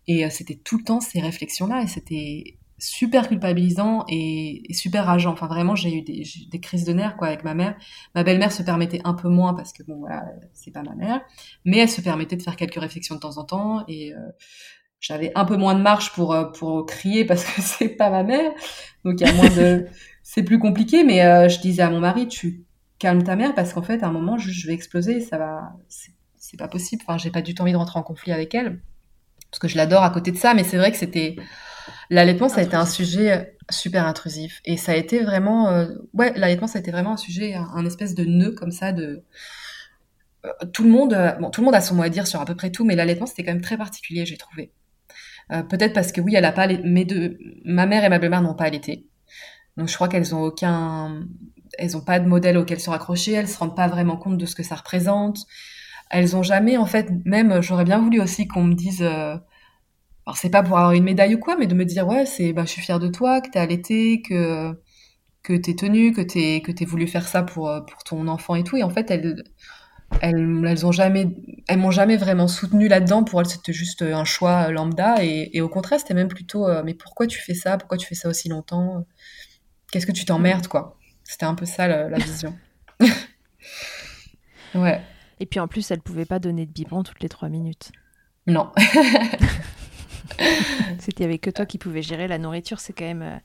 et 0.08 0.26
euh, 0.26 0.30
c'était 0.30 0.56
tout 0.56 0.78
le 0.78 0.84
temps 0.84 1.02
ces 1.02 1.20
réflexions-là, 1.22 1.84
et 1.84 1.88
c'était 1.88 2.58
super 2.82 3.30
culpabilisant 3.30 4.06
et, 4.10 4.64
super 4.72 5.06
rageant. 5.06 5.32
Enfin, 5.34 5.48
vraiment, 5.48 5.76
j'ai 5.76 5.94
eu 5.96 6.02
des, 6.02 6.24
des, 6.50 6.60
crises 6.60 6.84
de 6.84 6.94
nerfs 6.94 7.16
quoi 7.16 7.28
avec 7.28 7.44
ma 7.44 7.54
mère. 7.54 7.76
Ma 8.16 8.24
belle-mère 8.24 8.52
se 8.52 8.64
permettait 8.64 9.02
un 9.04 9.14
peu 9.14 9.30
moins 9.30 9.54
parce 9.54 9.72
que 9.72 9.84
bon, 9.84 10.00
voilà, 10.00 10.26
c'est 10.54 10.72
pas 10.72 10.82
ma 10.82 10.96
mère, 10.96 11.22
mais 11.64 11.78
elle 11.78 11.90
se 11.90 12.02
permettait 12.02 12.36
de 12.36 12.42
faire 12.42 12.56
quelques 12.56 12.80
réflexions 12.80 13.16
de 13.16 13.20
temps 13.20 13.38
en 13.38 13.46
temps 13.46 13.84
et 13.88 14.14
euh, 14.14 14.18
j'avais 15.00 15.32
un 15.36 15.46
peu 15.46 15.58
moins 15.58 15.76
de 15.76 15.82
marge 15.82 16.12
pour 16.14 16.34
euh, 16.34 16.46
pour 16.46 16.86
crier 16.86 17.24
parce 17.24 17.44
que 17.44 17.62
c'est 17.62 17.90
pas 17.90 18.10
ma 18.10 18.24
mère, 18.24 18.52
donc 19.06 19.22
il 19.22 19.28
y 19.28 19.30
a 19.30 19.34
moins 19.34 19.50
de 19.50 19.86
c'est 20.24 20.44
plus 20.44 20.60
compliqué. 20.60 21.04
Mais 21.04 21.24
euh, 21.24 21.50
je 21.50 21.60
disais 21.60 21.84
à 21.84 21.90
mon 21.90 22.00
mari, 22.00 22.28
tu 22.28 22.66
calme 23.02 23.24
ta 23.24 23.36
mère 23.36 23.56
parce 23.56 23.74
qu'en 23.74 23.82
fait, 23.82 24.04
à 24.04 24.08
un 24.08 24.12
moment, 24.12 24.38
je, 24.38 24.68
vais 24.68 24.74
exploser, 24.74 25.22
ça 25.22 25.38
va, 25.40 25.74
c'est 26.38 26.58
pas 26.58 26.68
possible. 26.68 27.02
Enfin, 27.06 27.18
j'ai 27.18 27.32
pas 27.32 27.42
du 27.42 27.56
tout 27.56 27.64
envie 27.64 27.72
de 27.72 27.78
rentrer 27.78 28.00
en 28.00 28.04
conflit 28.04 28.32
avec 28.32 28.54
elle 28.54 28.80
parce 29.50 29.60
que 29.60 29.68
je 29.68 29.76
l'adore 29.76 30.04
à 30.04 30.12
côté 30.12 30.32
de 30.32 30.38
ça, 30.38 30.54
mais 30.54 30.64
c'est 30.64 30.78
vrai 30.78 30.92
que 30.92 30.98
c'était 30.98 31.36
l'allaitement, 32.10 32.48
ça 32.48 32.62
a 32.62 32.64
été 32.64 32.76
un 32.76 32.86
sujet 32.86 33.32
euh, 33.32 33.44
super 33.70 34.06
intrusif 34.06 34.62
et 34.64 34.78
ça 34.78 34.94
a 34.94 34.96
été 34.96 35.24
vraiment, 35.24 35.70
euh, 35.70 35.88
ouais, 36.14 36.32
l'allaitement, 36.38 36.68
ça 36.68 36.78
a 36.78 36.82
été 36.82 36.92
vraiment 36.92 37.14
un 37.14 37.18
sujet, 37.18 37.56
un, 37.56 37.86
espèce 37.86 38.14
de 38.16 38.24
nœud 38.24 38.52
comme 38.52 38.72
ça 38.72 38.94
de 38.94 39.24
euh, 40.46 40.50
tout 40.72 40.84
le 40.84 40.90
monde, 40.90 41.18
bon, 41.42 41.50
tout 41.50 41.62
le 41.62 41.66
monde 41.66 41.76
a 41.76 41.82
son 41.82 41.96
mot 41.96 42.04
à 42.04 42.10
dire 42.10 42.28
sur 42.28 42.40
à 42.40 42.46
peu 42.46 42.56
près 42.56 42.70
tout, 42.70 42.86
mais 42.86 42.96
l'allaitement, 42.96 43.26
c'était 43.26 43.44
quand 43.44 43.52
même 43.52 43.62
très 43.62 43.78
particulier, 43.78 44.26
j'ai 44.26 44.38
trouvé. 44.38 44.72
Peut-être 45.68 45.92
parce 45.92 46.14
que 46.14 46.22
oui, 46.22 46.34
elle 46.34 46.46
a 46.46 46.54
pas, 46.54 46.66
mes 46.66 47.04
deux, 47.04 47.38
ma 47.66 47.86
mère 47.86 48.06
et 48.06 48.10
ma 48.10 48.20
belle-mère 48.20 48.42
n'ont 48.42 48.54
pas 48.54 48.64
allaité. 48.64 49.06
Donc 49.76 49.90
je 49.90 49.96
crois 49.96 50.08
qu'elles 50.08 50.34
ont 50.34 50.44
aucun, 50.44 51.26
elles 51.78 51.98
ont 51.98 52.02
pas 52.02 52.20
de 52.20 52.28
modèle 52.28 52.58
auquel 52.58 52.80
se 52.80 52.90
raccrocher, 52.90 53.34
elles 53.34 53.48
se 53.48 53.58
rendent 53.58 53.76
pas 53.76 53.88
vraiment 53.88 54.18
compte 54.18 54.38
de 54.38 54.46
ce 54.46 54.56
que 54.56 54.64
ça 54.64 54.76
représente. 54.76 55.46
Elles 56.10 56.36
ont 56.36 56.44
jamais, 56.44 56.78
en 56.78 56.86
fait, 56.86 57.10
même, 57.26 57.62
j'aurais 57.62 57.86
bien 57.86 58.00
voulu 58.00 58.22
aussi 58.22 58.48
qu'on 58.48 58.64
me 58.64 58.74
dise, 58.76 59.02
euh, 59.02 59.38
alors 60.26 60.38
c'est 60.38 60.50
pas 60.50 60.64
pour 60.64 60.78
avoir 60.78 60.94
une 60.94 61.04
médaille 61.04 61.36
ou 61.36 61.40
quoi, 61.40 61.58
mais 61.58 61.68
de 61.68 61.76
me 61.76 61.86
dire, 61.86 62.08
ouais, 62.08 62.26
c'est, 62.26 62.54
bah, 62.54 62.64
je 62.66 62.72
suis 62.72 62.82
fière 62.82 63.00
de 63.00 63.08
toi, 63.08 63.42
que 63.42 63.50
t'es 63.50 63.60
allaité, 63.60 64.22
que, 64.22 64.80
que 65.44 65.54
t'es 65.54 65.76
tenue, 65.76 66.14
que 66.14 66.22
t'es, 66.22 66.62
que 66.62 66.72
t'es 66.72 66.86
voulu 66.86 67.08
faire 67.08 67.28
ça 67.28 67.44
pour, 67.44 67.70
euh, 67.70 67.82
pour 67.82 68.04
ton 68.04 68.28
enfant 68.28 68.56
et 68.56 68.64
tout. 68.64 68.78
Et 68.78 68.84
en 68.84 68.90
fait, 68.90 69.12
elles, 69.12 69.44
elles, 70.22 70.64
elles 70.68 70.86
ont 70.86 70.92
jamais, 70.92 71.28
elles 71.68 71.80
m'ont 71.80 71.92
jamais 71.92 72.18
vraiment 72.18 72.48
soutenue 72.48 72.88
là-dedans. 72.88 73.24
Pour 73.24 73.42
elles, 73.42 73.48
c'était 73.48 73.74
juste 73.74 74.02
un 74.04 74.26
choix 74.26 74.72
lambda. 74.72 75.24
Et, 75.24 75.50
et 75.58 75.62
au 75.62 75.70
contraire, 75.70 76.00
c'était 76.00 76.14
même 76.14 76.28
plutôt, 76.30 76.68
euh, 76.68 76.84
mais 76.86 76.94
pourquoi 76.94 77.28
tu 77.28 77.40
fais 77.42 77.56
ça? 77.56 77.78
Pourquoi 77.78 77.98
tu 77.98 78.08
fais 78.08 78.16
ça 78.16 78.30
aussi 78.30 78.50
longtemps? 78.50 79.06
Qu'est-ce 79.92 80.08
que 80.08 80.12
tu 80.14 80.26
t'emmerdes, 80.26 80.68
quoi? 80.68 81.01
C'était 81.32 81.46
un 81.46 81.56
peu 81.56 81.66
ça 81.66 81.88
la, 81.88 82.18
vision. 82.18 82.54
ouais. 84.76 85.00
Et 85.40 85.46
puis 85.46 85.62
en 85.62 85.70
plus, 85.70 85.90
elle 85.90 86.02
pouvait 86.02 86.26
pas 86.26 86.40
donner 86.40 86.66
de 86.66 86.72
biberon 86.72 87.04
toutes 87.04 87.24
les 87.24 87.30
trois 87.30 87.48
minutes. 87.48 87.94
Non. 88.48 88.70
C'était 91.00 91.24
avec 91.24 91.40
que 91.40 91.50
toi 91.50 91.66
qui 91.66 91.78
pouvais 91.78 92.02
gérer 92.02 92.28
la 92.28 92.38
nourriture, 92.38 92.82
c'est 92.82 92.92
quand 92.92 93.06
même 93.06 93.22
euh, 93.22 93.38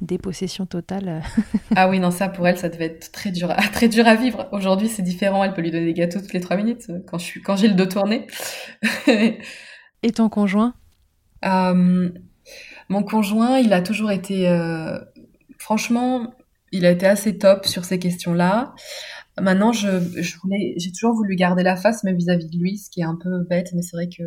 dépossession 0.00 0.66
totale. 0.66 1.22
ah 1.76 1.88
oui, 1.88 2.00
non, 2.00 2.10
ça 2.10 2.28
pour 2.28 2.48
elle, 2.48 2.58
ça 2.58 2.68
devait 2.68 2.86
être 2.86 3.12
très 3.12 3.30
dur, 3.30 3.48
à, 3.48 3.62
très 3.68 3.86
dur 3.86 4.08
à 4.08 4.16
vivre. 4.16 4.48
Aujourd'hui, 4.50 4.88
c'est 4.88 5.02
différent. 5.02 5.44
Elle 5.44 5.54
peut 5.54 5.62
lui 5.62 5.70
donner 5.70 5.86
des 5.86 5.94
gâteaux 5.94 6.18
toutes 6.18 6.32
les 6.32 6.40
trois 6.40 6.56
minutes 6.56 6.86
euh, 6.90 6.98
quand 7.06 7.18
je 7.18 7.26
suis, 7.26 7.42
quand 7.42 7.54
j'ai 7.54 7.68
le 7.68 7.74
dos 7.74 7.86
tourné. 7.86 8.26
Et 9.06 10.10
ton 10.12 10.28
conjoint? 10.28 10.74
Euh, 11.44 12.10
Mon 12.88 13.04
conjoint, 13.04 13.60
il 13.60 13.72
a 13.72 13.82
toujours 13.82 14.10
été, 14.10 14.52
franchement, 15.58 16.34
il 16.72 16.86
a 16.86 16.90
été 16.90 17.06
assez 17.06 17.38
top 17.38 17.66
sur 17.66 17.84
ces 17.84 17.98
questions-là. 17.98 18.74
Maintenant, 19.40 19.72
je, 19.72 19.88
voulais, 20.42 20.74
j'ai 20.76 20.92
toujours 20.92 21.14
voulu 21.14 21.34
garder 21.34 21.62
la 21.62 21.76
face, 21.76 22.04
même 22.04 22.16
vis-à-vis 22.16 22.48
de 22.48 22.58
lui, 22.58 22.76
ce 22.78 22.90
qui 22.90 23.00
est 23.00 23.04
un 23.04 23.16
peu 23.20 23.44
bête, 23.48 23.70
mais 23.74 23.82
c'est 23.82 23.96
vrai 23.96 24.08
que 24.08 24.22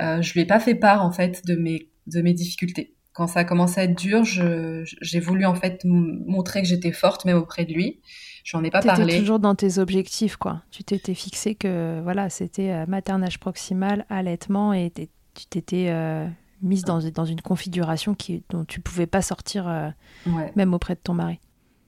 euh, 0.00 0.22
je 0.22 0.32
lui 0.32 0.40
ai 0.40 0.46
pas 0.46 0.60
fait 0.60 0.74
part 0.74 1.02
en 1.04 1.12
fait 1.12 1.44
de 1.46 1.54
mes 1.54 1.90
de 2.06 2.20
mes 2.20 2.32
difficultés. 2.34 2.94
Quand 3.12 3.28
ça 3.28 3.40
a 3.40 3.44
commencé 3.44 3.80
à 3.80 3.84
être 3.84 3.96
dur, 3.96 4.24
j'ai 4.24 5.20
voulu 5.20 5.46
en 5.46 5.54
fait 5.54 5.82
montrer 5.84 6.62
que 6.62 6.68
j'étais 6.68 6.90
forte 6.90 7.24
même 7.24 7.36
auprès 7.36 7.64
de 7.64 7.72
lui. 7.72 8.00
J'en 8.44 8.62
ai 8.64 8.70
pas 8.70 8.82
parlé. 8.82 9.04
parlé. 9.04 9.18
toujours 9.20 9.38
dans 9.38 9.54
tes 9.54 9.78
objectifs, 9.78 10.36
quoi. 10.36 10.62
Tu 10.70 10.82
t'étais 10.84 11.14
fixé 11.14 11.54
que 11.54 12.00
voilà, 12.02 12.28
c'était 12.28 12.70
euh, 12.70 12.86
maternage 12.86 13.38
proximal, 13.38 14.04
allaitement, 14.10 14.72
et 14.72 14.90
tu 14.90 15.46
t'étais 15.46 15.86
euh, 15.88 16.26
mise 16.60 16.82
dans, 16.82 16.98
dans 16.98 17.24
une 17.24 17.40
configuration 17.40 18.14
qui, 18.14 18.42
dont 18.50 18.64
tu 18.64 18.80
pouvais 18.80 19.06
pas 19.06 19.22
sortir, 19.22 19.68
euh, 19.68 19.88
même 20.56 20.74
auprès 20.74 20.94
de 20.94 21.00
ton 21.00 21.14
mari. 21.14 21.38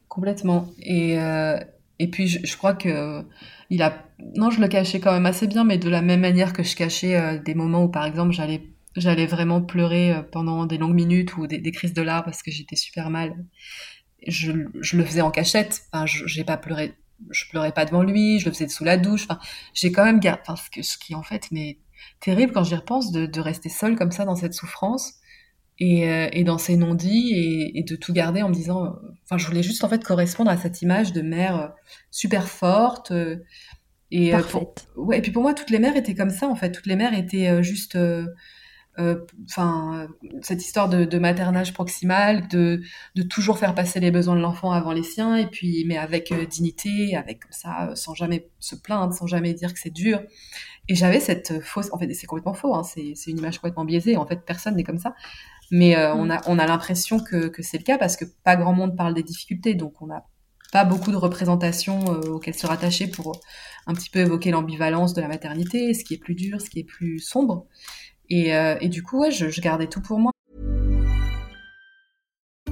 Complètement. 0.08 0.72
Et, 0.80 1.18
euh, 1.18 1.58
et 1.98 2.08
puis, 2.08 2.28
je, 2.28 2.56
crois 2.56 2.74
que 2.74 3.24
il 3.70 3.82
a. 3.82 4.04
Non, 4.36 4.50
je 4.50 4.60
le 4.60 4.68
cachais 4.68 5.00
quand 5.00 5.12
même 5.12 5.26
assez 5.26 5.46
bien, 5.46 5.64
mais 5.64 5.78
de 5.78 5.88
la 5.88 6.02
même 6.02 6.20
manière 6.20 6.52
que 6.52 6.62
je 6.62 6.76
cachais 6.76 7.16
euh, 7.16 7.38
des 7.38 7.54
moments 7.54 7.84
où, 7.84 7.88
par 7.88 8.04
exemple, 8.04 8.32
j'allais 8.32 8.62
j'allais 8.96 9.26
vraiment 9.26 9.60
pleurer 9.60 10.14
pendant 10.32 10.64
des 10.64 10.78
longues 10.78 10.94
minutes 10.94 11.36
ou 11.36 11.46
des, 11.46 11.70
crises 11.70 11.92
de 11.92 12.00
larmes 12.00 12.24
parce 12.24 12.42
que 12.42 12.50
j'étais 12.50 12.76
super 12.76 13.10
mal. 13.10 13.34
Je, 14.26 14.52
je, 14.80 14.96
le 14.96 15.04
faisais 15.04 15.20
en 15.20 15.30
cachette. 15.30 15.82
Enfin, 15.92 16.06
j'ai 16.06 16.44
pas 16.44 16.56
pleuré. 16.56 16.94
Je 17.30 17.44
pleurais 17.50 17.72
pas 17.72 17.84
devant 17.84 18.02
lui. 18.02 18.40
Je 18.40 18.46
le 18.46 18.52
faisais 18.52 18.68
sous 18.68 18.84
la 18.84 18.96
douche. 18.96 19.24
Enfin, 19.28 19.38
j'ai 19.74 19.92
quand 19.92 20.04
même 20.04 20.18
gardé. 20.18 20.40
Enfin, 20.42 20.56
ce, 20.56 20.70
que, 20.70 20.82
ce 20.82 20.96
qui 20.96 21.14
en 21.14 21.22
fait, 21.22 21.48
mais 21.50 21.78
terrible 22.20 22.52
quand 22.52 22.64
j'y 22.64 22.74
repense 22.74 23.12
de, 23.12 23.26
de, 23.26 23.40
rester 23.40 23.68
seule 23.68 23.96
comme 23.96 24.12
ça 24.12 24.24
dans 24.24 24.36
cette 24.36 24.54
souffrance 24.54 25.20
et, 25.78 26.08
euh, 26.08 26.28
et 26.32 26.44
dans 26.44 26.58
ces 26.58 26.76
non-dits 26.76 27.32
et, 27.34 27.78
et, 27.78 27.82
de 27.82 27.96
tout 27.96 28.12
garder 28.12 28.42
en 28.42 28.48
me 28.48 28.54
disant, 28.54 28.86
euh, 28.86 28.90
enfin, 29.24 29.36
je 29.36 29.46
voulais 29.46 29.62
juste 29.62 29.84
en 29.84 29.88
fait 29.88 30.02
correspondre 30.02 30.50
à 30.50 30.56
cette 30.56 30.80
image 30.82 31.12
de 31.12 31.20
mère 31.20 31.60
euh, 31.60 31.68
super 32.10 32.48
forte. 32.48 33.12
et, 34.10 34.30
Parfaite. 34.30 34.88
ouais, 34.96 35.18
et 35.18 35.22
puis 35.22 35.32
pour 35.32 35.42
moi, 35.42 35.52
toutes 35.52 35.70
les 35.70 35.78
mères 35.78 35.96
étaient 35.96 36.14
comme 36.14 36.30
ça 36.30 36.48
en 36.48 36.54
fait. 36.54 36.72
Toutes 36.72 36.86
les 36.86 36.96
mères 36.96 37.14
étaient 37.14 37.62
juste 37.62 37.98
enfin 39.46 40.08
cette 40.40 40.64
histoire 40.64 40.88
de, 40.88 41.04
de, 41.04 41.18
maternage 41.18 41.74
proximal, 41.74 42.48
de, 42.48 42.80
de 43.14 43.22
toujours 43.22 43.58
faire 43.58 43.74
passer 43.74 44.00
les 44.00 44.10
besoins 44.10 44.36
de 44.36 44.40
l'enfant 44.40 44.72
avant 44.72 44.92
les 44.92 45.02
siens, 45.02 45.36
et 45.36 45.46
puis 45.46 45.84
mais 45.86 45.98
avec 45.98 46.32
dignité, 46.48 47.14
avec 47.14 47.40
comme 47.40 47.52
ça, 47.52 47.90
sans 47.94 48.14
jamais 48.14 48.48
se 48.58 48.74
plaindre, 48.74 49.12
sans 49.12 49.26
jamais 49.26 49.52
dire 49.52 49.74
que 49.74 49.78
c'est 49.78 49.92
dur. 49.92 50.22
Et 50.88 50.94
j'avais 50.94 51.20
cette 51.20 51.60
fausse, 51.62 51.92
en 51.92 51.98
fait, 51.98 52.10
c'est 52.14 52.26
complètement 52.26 52.54
faux, 52.54 52.74
hein, 52.74 52.84
c'est 52.84 53.12
une 53.26 53.38
image 53.38 53.58
complètement 53.58 53.84
biaisée. 53.84 54.16
En 54.16 54.24
fait, 54.26 54.44
personne 54.46 54.76
n'est 54.76 54.84
comme 54.84 54.98
ça. 54.98 55.14
Mais 55.70 55.96
euh, 55.96 56.14
on 56.14 56.31
a, 56.31 56.40
on 56.46 56.59
a 56.59 56.66
l'impression 56.66 57.18
que, 57.18 57.48
que 57.48 57.62
c'est 57.62 57.79
le 57.79 57.85
cas 57.85 57.98
parce 57.98 58.16
que 58.16 58.24
pas 58.44 58.57
grand 58.57 58.72
monde 58.72 58.96
parle 58.96 59.14
des 59.14 59.22
difficultés, 59.22 59.74
donc 59.74 60.00
on 60.00 60.07
n'a 60.07 60.24
pas 60.72 60.85
beaucoup 60.85 61.11
de 61.11 61.16
représentations 61.16 62.05
euh, 62.12 62.31
auxquelles 62.31 62.55
se 62.55 62.66
rattacher 62.66 63.07
pour 63.07 63.40
un 63.87 63.94
petit 63.94 64.11
peu 64.11 64.20
évoquer 64.20 64.50
l'ambivalence 64.50 65.14
de 65.14 65.20
la 65.20 65.29
maternité, 65.29 65.94
ce 65.94 66.05
qui 66.05 66.14
est 66.14 66.18
plus 66.18 66.35
dur, 66.35 66.61
ce 66.61 66.70
qui 66.70 66.81
est 66.81 66.85
plus 66.85 67.18
sombre. 67.18 67.66
Et, 68.29 68.55
euh, 68.55 68.76
et 68.81 68.88
du 68.88 69.02
coup, 69.02 69.20
ouais, 69.20 69.31
je, 69.31 69.48
je 69.48 69.61
gardais 69.61 69.87
tout 69.87 70.00
pour 70.00 70.18
moi. 70.18 70.33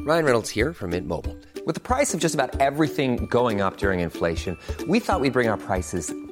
Ryan 0.06 0.24
Reynolds 0.24 0.50
here 0.50 0.74
from 0.74 0.90
Mint 0.90 1.06
Mobile. 1.06 1.34
With 1.66 1.76
the 1.76 1.80
price 1.80 2.12
of 2.12 2.20
just 2.20 2.34
about 2.34 2.60
everything 2.60 3.26
going 3.30 3.62
up 3.62 3.78
during 3.78 4.00
inflation, 4.00 4.58
we 4.86 5.00
thought 5.00 5.20
we'd 5.20 5.32
bring 5.32 5.48
our 5.48 5.56
prices 5.56 6.12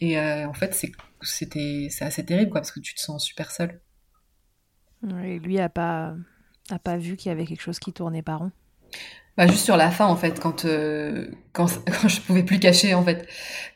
Et 0.00 0.18
euh, 0.18 0.48
en 0.48 0.54
fait, 0.54 0.74
c'est 0.74 0.92
c'était 1.22 1.88
assez 2.00 2.24
terrible 2.24 2.50
quoi 2.50 2.60
parce 2.60 2.72
que 2.72 2.80
tu 2.80 2.94
te 2.94 3.00
sens 3.00 3.24
super 3.24 3.50
seul. 3.50 3.80
Et 5.24 5.38
lui 5.38 5.58
a 5.58 5.68
pas 5.68 6.14
a 6.70 6.78
pas 6.78 6.96
vu 6.96 7.16
qu'il 7.16 7.30
y 7.30 7.32
avait 7.32 7.46
quelque 7.46 7.62
chose 7.62 7.78
qui 7.78 7.92
tournait 7.92 8.22
pas 8.22 8.36
rond. 8.36 8.52
Bah, 9.36 9.46
juste 9.46 9.64
sur 9.64 9.76
la 9.76 9.90
fin 9.90 10.06
en 10.06 10.16
fait 10.16 10.40
quand 10.40 10.64
euh, 10.64 11.30
quand 11.52 11.66
quand 12.02 12.08
je 12.08 12.20
pouvais 12.20 12.42
plus 12.42 12.58
cacher 12.58 12.94
en 12.94 13.02
fait 13.02 13.28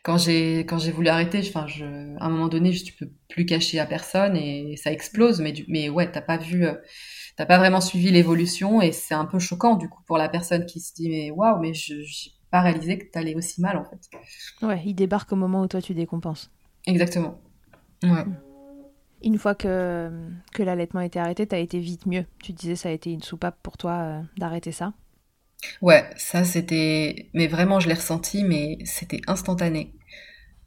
quand 0.02 0.18
j'ai 0.18 0.64
voulu 0.92 1.08
arrêter 1.08 1.40
enfin 1.48 1.66
je 1.66 1.84
à 2.18 2.26
un 2.26 2.28
moment 2.28 2.48
donné 2.48 2.72
je, 2.72 2.84
tu 2.84 2.92
peux 2.92 3.08
plus 3.28 3.46
cacher 3.46 3.78
à 3.78 3.86
personne 3.86 4.36
et 4.36 4.76
ça 4.76 4.92
explose 4.92 5.40
mais 5.40 5.52
du, 5.52 5.64
mais 5.68 5.88
ouais 5.88 6.10
t'as 6.10 6.20
pas 6.20 6.36
vu 6.36 6.66
euh, 6.66 6.74
t'as 7.36 7.46
pas 7.46 7.56
vraiment 7.58 7.80
suivi 7.80 8.10
l'évolution 8.10 8.82
et 8.82 8.92
c'est 8.92 9.14
un 9.14 9.24
peu 9.24 9.38
choquant 9.38 9.76
du 9.76 9.88
coup 9.88 10.02
pour 10.06 10.18
la 10.18 10.28
personne 10.28 10.66
qui 10.66 10.80
se 10.80 10.92
dit 10.92 11.08
mais 11.08 11.30
waouh 11.30 11.60
mais 11.60 11.72
je 11.72 12.02
j'ai 12.02 12.32
pas 12.54 12.62
réalisé 12.62 12.98
que 12.98 13.06
t'allais 13.10 13.34
aussi 13.34 13.60
mal 13.60 13.76
en 13.76 13.84
fait 13.84 14.00
Ouais, 14.62 14.82
il 14.84 14.94
débarque 14.96 15.30
au 15.32 15.36
moment 15.36 15.60
où 15.62 15.68
toi 15.68 15.80
tu 15.80 15.94
décompenses. 15.94 16.50
exactement 16.86 17.40
ouais 18.04 18.24
Une 19.22 19.38
fois 19.38 19.54
que, 19.54 20.10
que 20.52 20.62
l'allaitement 20.62 21.00
était 21.00 21.18
arrêté, 21.18 21.46
t'as 21.46 21.58
été 21.58 21.78
vite 21.80 22.06
mieux. 22.06 22.26
Tu 22.42 22.52
disais 22.52 22.76
ça 22.76 22.90
a 22.90 22.92
été 22.92 23.10
une 23.10 23.22
soupape 23.22 23.58
pour 23.62 23.76
toi 23.78 23.92
euh, 23.92 24.22
d'arrêter 24.36 24.70
ça. 24.72 24.92
Ouais, 25.82 26.08
ça 26.16 26.44
c'était, 26.44 27.30
mais 27.34 27.46
vraiment 27.46 27.80
je 27.80 27.88
l'ai 27.88 27.94
ressenti, 27.94 28.44
mais 28.44 28.78
c'était 28.84 29.20
instantané. 29.26 29.94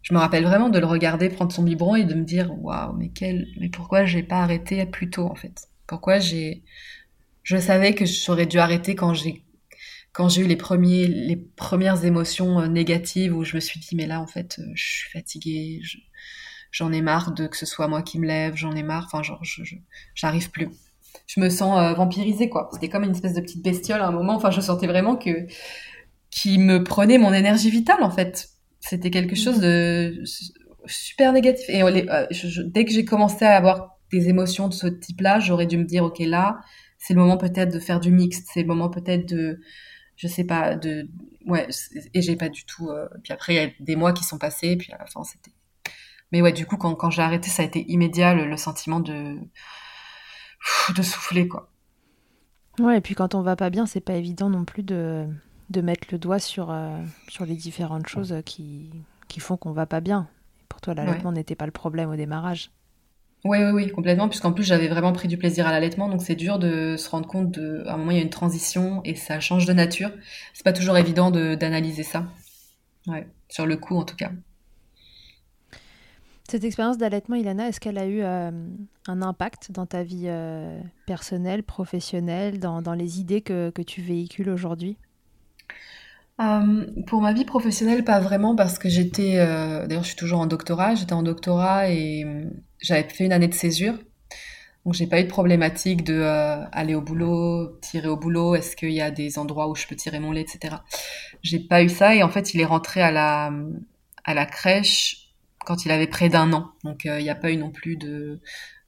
Je 0.04 0.14
me 0.14 0.20
rappelle 0.20 0.46
vraiment 0.46 0.70
de 0.70 0.80
le 0.80 0.86
regarder 0.88 1.30
prendre 1.30 1.52
son 1.54 1.64
biberon 1.64 1.96
et 1.96 2.06
de 2.06 2.16
me 2.16 2.24
dire 2.26 2.52
waouh, 2.64 2.94
mais 2.98 3.10
quel, 3.10 3.48
mais 3.60 3.70
pourquoi 3.70 4.06
j'ai 4.06 4.24
pas 4.24 4.42
arrêté 4.44 4.86
plus 4.88 5.10
tôt 5.12 5.26
en 5.28 5.36
fait? 5.36 5.70
Pourquoi 5.88 6.20
j'ai, 6.20 6.64
je 7.44 7.58
savais 7.58 7.96
que 7.96 8.06
j'aurais 8.06 8.48
dû 8.48 8.60
arrêter 8.60 8.96
quand 8.96 9.14
j'ai, 9.16 9.46
quand 10.18 10.30
j'ai 10.30 10.42
eu 10.42 10.48
les 10.48 10.56
premiers, 10.58 11.08
les 11.08 11.36
premières 11.38 12.04
émotions 12.04 12.60
euh, 12.60 12.68
négatives 12.68 13.36
où 13.38 13.44
je 13.44 13.56
me 13.56 13.60
suis 13.62 13.80
dit 13.80 13.96
mais 13.96 14.08
là 14.08 14.20
en 14.20 14.28
fait 14.28 14.58
euh, 14.60 14.64
je 14.74 14.84
suis 14.84 15.12
fatiguée, 15.12 15.80
je- 15.84 16.00
j'en 16.72 16.92
ai 16.92 17.02
marre 17.02 17.34
de 17.34 17.46
que 17.48 17.56
ce 17.56 17.68
soit 17.68 17.88
moi 17.88 18.02
qui 18.02 18.20
me 18.20 18.26
lève, 18.28 18.56
j'en 18.56 18.76
ai 18.76 18.84
marre, 18.84 19.06
enfin 19.06 19.22
genre 19.22 19.44
je, 19.44 19.64
je- 19.64 19.76
j'arrive 20.16 20.50
plus 20.52 20.70
je 21.28 21.40
me 21.40 21.50
sens 21.50 21.78
euh, 21.80 21.94
vampirisée 21.94 22.50
quoi. 22.50 22.70
C'était 22.74 22.90
comme 22.90 23.04
une 23.04 23.12
espèce 23.12 23.34
de 23.36 23.42
petite 23.42 23.64
bestiole 23.64 24.02
à 24.02 24.08
un 24.08 24.12
moment. 24.12 24.36
Enfin, 24.36 24.52
je 24.52 24.62
sentais 24.62 24.88
vraiment 24.88 25.16
que 25.18 25.48
qui 26.32 26.58
me 26.58 26.84
prenait 26.84 27.18
mon 27.18 27.34
énergie 27.34 27.70
vitale 27.70 28.04
en 28.04 28.12
fait. 28.12 28.50
C'était 28.80 29.10
quelque 29.12 29.36
chose 29.36 29.60
de 29.60 30.22
su- 30.26 30.52
super 30.86 31.34
négatif. 31.34 31.66
Et 31.70 31.82
les- 31.92 32.08
euh, 32.10 32.28
dès 32.66 32.86
que 32.86 32.92
j'ai 32.92 33.06
commencé 33.06 33.46
à 33.46 33.56
avoir 33.58 33.98
des 34.12 34.30
émotions 34.30 34.68
de 34.68 34.74
ce 34.74 34.88
type-là, 34.88 35.40
j'aurais 35.40 35.66
dû 35.66 35.78
me 35.78 35.84
dire 35.86 36.04
ok 36.04 36.20
là, 36.20 36.60
c'est 37.00 37.14
le 37.14 37.20
moment 37.20 37.38
peut-être 37.38 37.74
de 37.74 37.80
faire 37.80 38.00
du 38.00 38.12
mixte, 38.12 38.48
c'est 38.54 38.62
le 38.62 38.68
moment 38.68 38.90
peut-être 38.90 39.28
de, 39.28 39.60
je 40.18 40.28
sais 40.28 40.44
pas, 40.44 40.76
de 40.76 41.08
ouais. 41.48 41.68
Et 42.14 42.22
j'ai 42.22 42.36
pas 42.36 42.50
du 42.50 42.66
tout. 42.66 42.90
euh, 42.90 43.08
Puis 43.24 43.34
après, 43.34 43.54
il 43.56 43.58
y 43.58 43.60
a 43.66 43.72
des 43.80 43.96
mois 43.96 44.14
qui 44.14 44.24
sont 44.26 44.38
passés. 44.40 44.76
Puis 44.78 44.92
à 44.94 44.98
la 45.00 45.06
fin, 45.08 45.24
c'était. 45.24 45.52
Mais 46.32 46.42
ouais, 46.42 46.54
du 46.54 46.66
coup, 46.66 46.78
quand, 46.78 46.96
quand 46.96 47.10
j'ai 47.12 47.22
arrêté, 47.24 47.50
ça 47.50 47.64
a 47.64 47.66
été 47.66 47.86
immédiat 47.92 48.34
le, 48.36 48.48
le 48.48 48.58
sentiment 48.58 49.00
de 49.00 49.38
de 50.96 51.02
souffler 51.02 51.48
quoi. 51.48 51.70
Ouais, 52.80 52.98
et 52.98 53.02
puis 53.02 53.16
quand 53.16 53.34
on 53.36 53.42
va 53.42 53.56
pas 53.56 53.70
bien, 53.70 53.86
c'est 53.86 54.02
pas 54.02 54.14
évident 54.16 54.50
non 54.50 54.66
plus 54.66 54.84
de, 54.84 55.28
de 55.70 55.82
mettre 55.82 56.08
le 56.12 56.20
doigt 56.20 56.40
sur, 56.40 56.70
euh, 56.72 57.02
sur 57.28 57.46
les 57.46 57.56
différentes 57.56 58.08
choses 58.08 58.36
qui, 58.46 58.92
qui 59.28 59.40
font 59.40 59.58
qu'on 59.58 59.72
va 59.72 59.86
pas 59.86 60.02
bien. 60.02 60.28
Pour 60.70 60.82
toi, 60.82 60.94
l'allaitement 60.94 61.32
n'était 61.32 61.56
pas 61.56 61.66
le 61.66 61.72
problème 61.72 62.10
au 62.12 62.16
démarrage. 62.16 62.70
Oui, 63.46 63.60
oui, 63.60 63.72
oui, 63.72 63.92
complètement, 63.92 64.28
puisqu'en 64.28 64.52
plus 64.52 64.64
j'avais 64.64 64.88
vraiment 64.88 65.14
pris 65.14 65.28
du 65.28 65.38
plaisir 65.38 65.68
à 65.68 65.72
l'allaitement, 65.72 66.10
donc 66.10 66.22
c'est 66.22 66.36
dur 66.36 66.60
de 66.60 66.96
se 66.98 67.10
rendre 67.10 67.28
compte 67.28 67.52
de, 67.52 67.84
à 67.86 67.94
un 67.94 67.98
moment 67.98 68.12
il 68.12 68.18
y 68.18 68.20
a 68.20 68.24
une 68.24 68.30
transition 68.30 69.02
et 69.06 69.16
ça 69.16 69.40
change 69.40 69.66
de 69.66 69.74
nature. 69.74 70.12
C'est 70.54 70.64
pas 70.64 70.74
toujours 70.74 70.98
évident 70.98 71.32
de 71.32 71.56
d'analyser 71.56 72.04
ça. 72.04 72.26
Ouais, 73.08 73.28
sur 73.48 73.66
le 73.66 73.78
coup 73.78 73.96
en 73.96 74.04
tout 74.04 74.16
cas. 74.16 74.32
Cette 76.50 76.64
expérience 76.64 76.98
d'allaitement, 76.98 77.36
Ilana, 77.36 77.68
est-ce 77.68 77.80
qu'elle 77.80 77.98
a 77.98 78.06
eu 78.06 78.22
euh, 78.22 78.52
un 79.08 79.22
impact 79.22 79.72
dans 79.72 79.86
ta 79.86 80.04
vie 80.04 80.28
euh, 80.28 80.80
personnelle, 81.06 81.62
professionnelle, 81.62 82.60
dans, 82.60 82.82
dans 82.82 82.94
les 82.94 83.20
idées 83.20 83.42
que, 83.42 83.70
que 83.70 83.82
tu 83.82 84.02
véhicules 84.02 84.50
aujourd'hui? 84.50 84.98
Euh, 86.40 86.86
pour 87.06 87.22
ma 87.22 87.34
vie 87.34 87.46
professionnelle, 87.46 88.04
pas 88.04 88.20
vraiment, 88.20 88.56
parce 88.56 88.80
que 88.80 88.90
j'étais, 88.90 89.36
d'ailleurs 89.36 90.04
je 90.04 90.08
suis 90.10 90.16
toujours 90.16 90.40
en 90.40 90.46
doctorat, 90.46 90.96
j'étais 90.96 91.14
en 91.14 91.24
doctorat 91.24 91.90
et 91.90 92.26
j'avais 92.80 93.08
fait 93.10 93.26
une 93.26 93.34
année 93.34 93.48
de 93.48 93.54
césure. 93.54 93.96
Donc 94.86 94.94
j'ai 94.94 95.08
pas 95.08 95.20
eu 95.20 95.26
de 95.26 95.30
problématique 95.30 96.06
de 96.06 96.14
euh, 96.14 96.64
aller 96.72 96.96
au 96.96 97.02
boulot, 97.02 97.78
tirer 97.82 98.08
au 98.08 98.16
boulot, 98.16 98.56
est-ce 98.56 98.76
qu'il 98.78 98.92
y 98.92 99.02
a 99.02 99.12
des 99.12 99.38
endroits 99.38 99.68
où 99.68 99.76
je 99.76 99.86
peux 99.86 99.98
tirer 99.98 100.20
mon 100.20 100.32
lait, 100.32 100.42
etc. 100.42 100.78
J'ai 101.44 101.60
pas 101.60 101.84
eu 101.84 101.90
ça 101.90 102.16
et 102.16 102.24
en 102.24 102.30
fait 102.30 102.54
il 102.54 102.62
est 102.62 102.66
rentré 102.66 103.02
à 103.02 103.12
la 103.12 103.52
à 104.24 104.34
la 104.34 104.46
crèche 104.46 105.34
quand 105.66 105.84
il 105.84 105.92
avait 105.92 106.08
près 106.08 106.30
d'un 106.30 106.54
an. 106.54 106.72
Donc 106.86 107.06
euh, 107.06 107.20
il 107.20 107.24
n'y 107.24 107.30
a 107.30 107.36
pas 107.36 107.52
eu 107.52 107.58
non 107.58 107.70
plus 107.70 107.98
de 107.98 108.40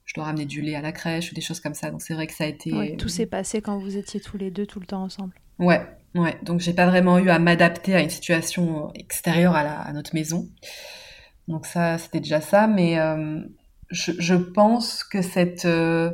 je 0.06 0.14
dois 0.14 0.24
ramener 0.24 0.46
du 0.46 0.62
lait 0.62 0.76
à 0.76 0.82
la 0.82 0.94
crèche 0.94 1.32
ou 1.32 1.36
des 1.36 1.42
choses 1.42 1.60
comme 1.60 1.74
ça. 1.74 1.92
Donc 1.92 2.02
c'est 2.02 2.14
vrai 2.14 2.28
que 2.28 2.34
ça 2.34 2.46
a 2.46 2.48
été 2.48 2.74
Ouais, 2.74 2.96
Tout 2.96 3.10
s'est 3.10 3.26
passé 3.26 3.62
quand 3.62 3.78
vous 3.78 3.98
étiez 3.98 4.22
tous 4.22 4.38
les 4.38 4.52
deux 4.52 4.66
tout 4.66 4.80
le 4.80 4.86
temps 4.86 5.04
ensemble. 5.04 5.34
Ouais, 5.60 5.82
ouais. 6.16 6.38
Donc 6.44 6.62
j'ai 6.62 6.74
pas 6.74 6.88
vraiment 6.88 7.20
eu 7.20 7.30
à 7.30 7.40
m'adapter 7.40 7.94
à 7.94 8.00
une 8.00 8.10
situation 8.10 8.90
extérieure 8.96 9.54
à, 9.56 9.64
la, 9.64 9.80
à 9.82 9.92
notre 9.92 10.16
maison. 10.16 10.48
Donc 11.50 11.66
ça, 11.66 11.98
c'était 11.98 12.22
déjà 12.22 12.40
ça. 12.40 12.68
Mais 12.68 12.98
euh, 12.98 13.42
je, 13.90 14.12
je 14.18 14.36
pense 14.36 15.04
que 15.04 15.22
cette 15.22 15.66
euh, 15.66 16.12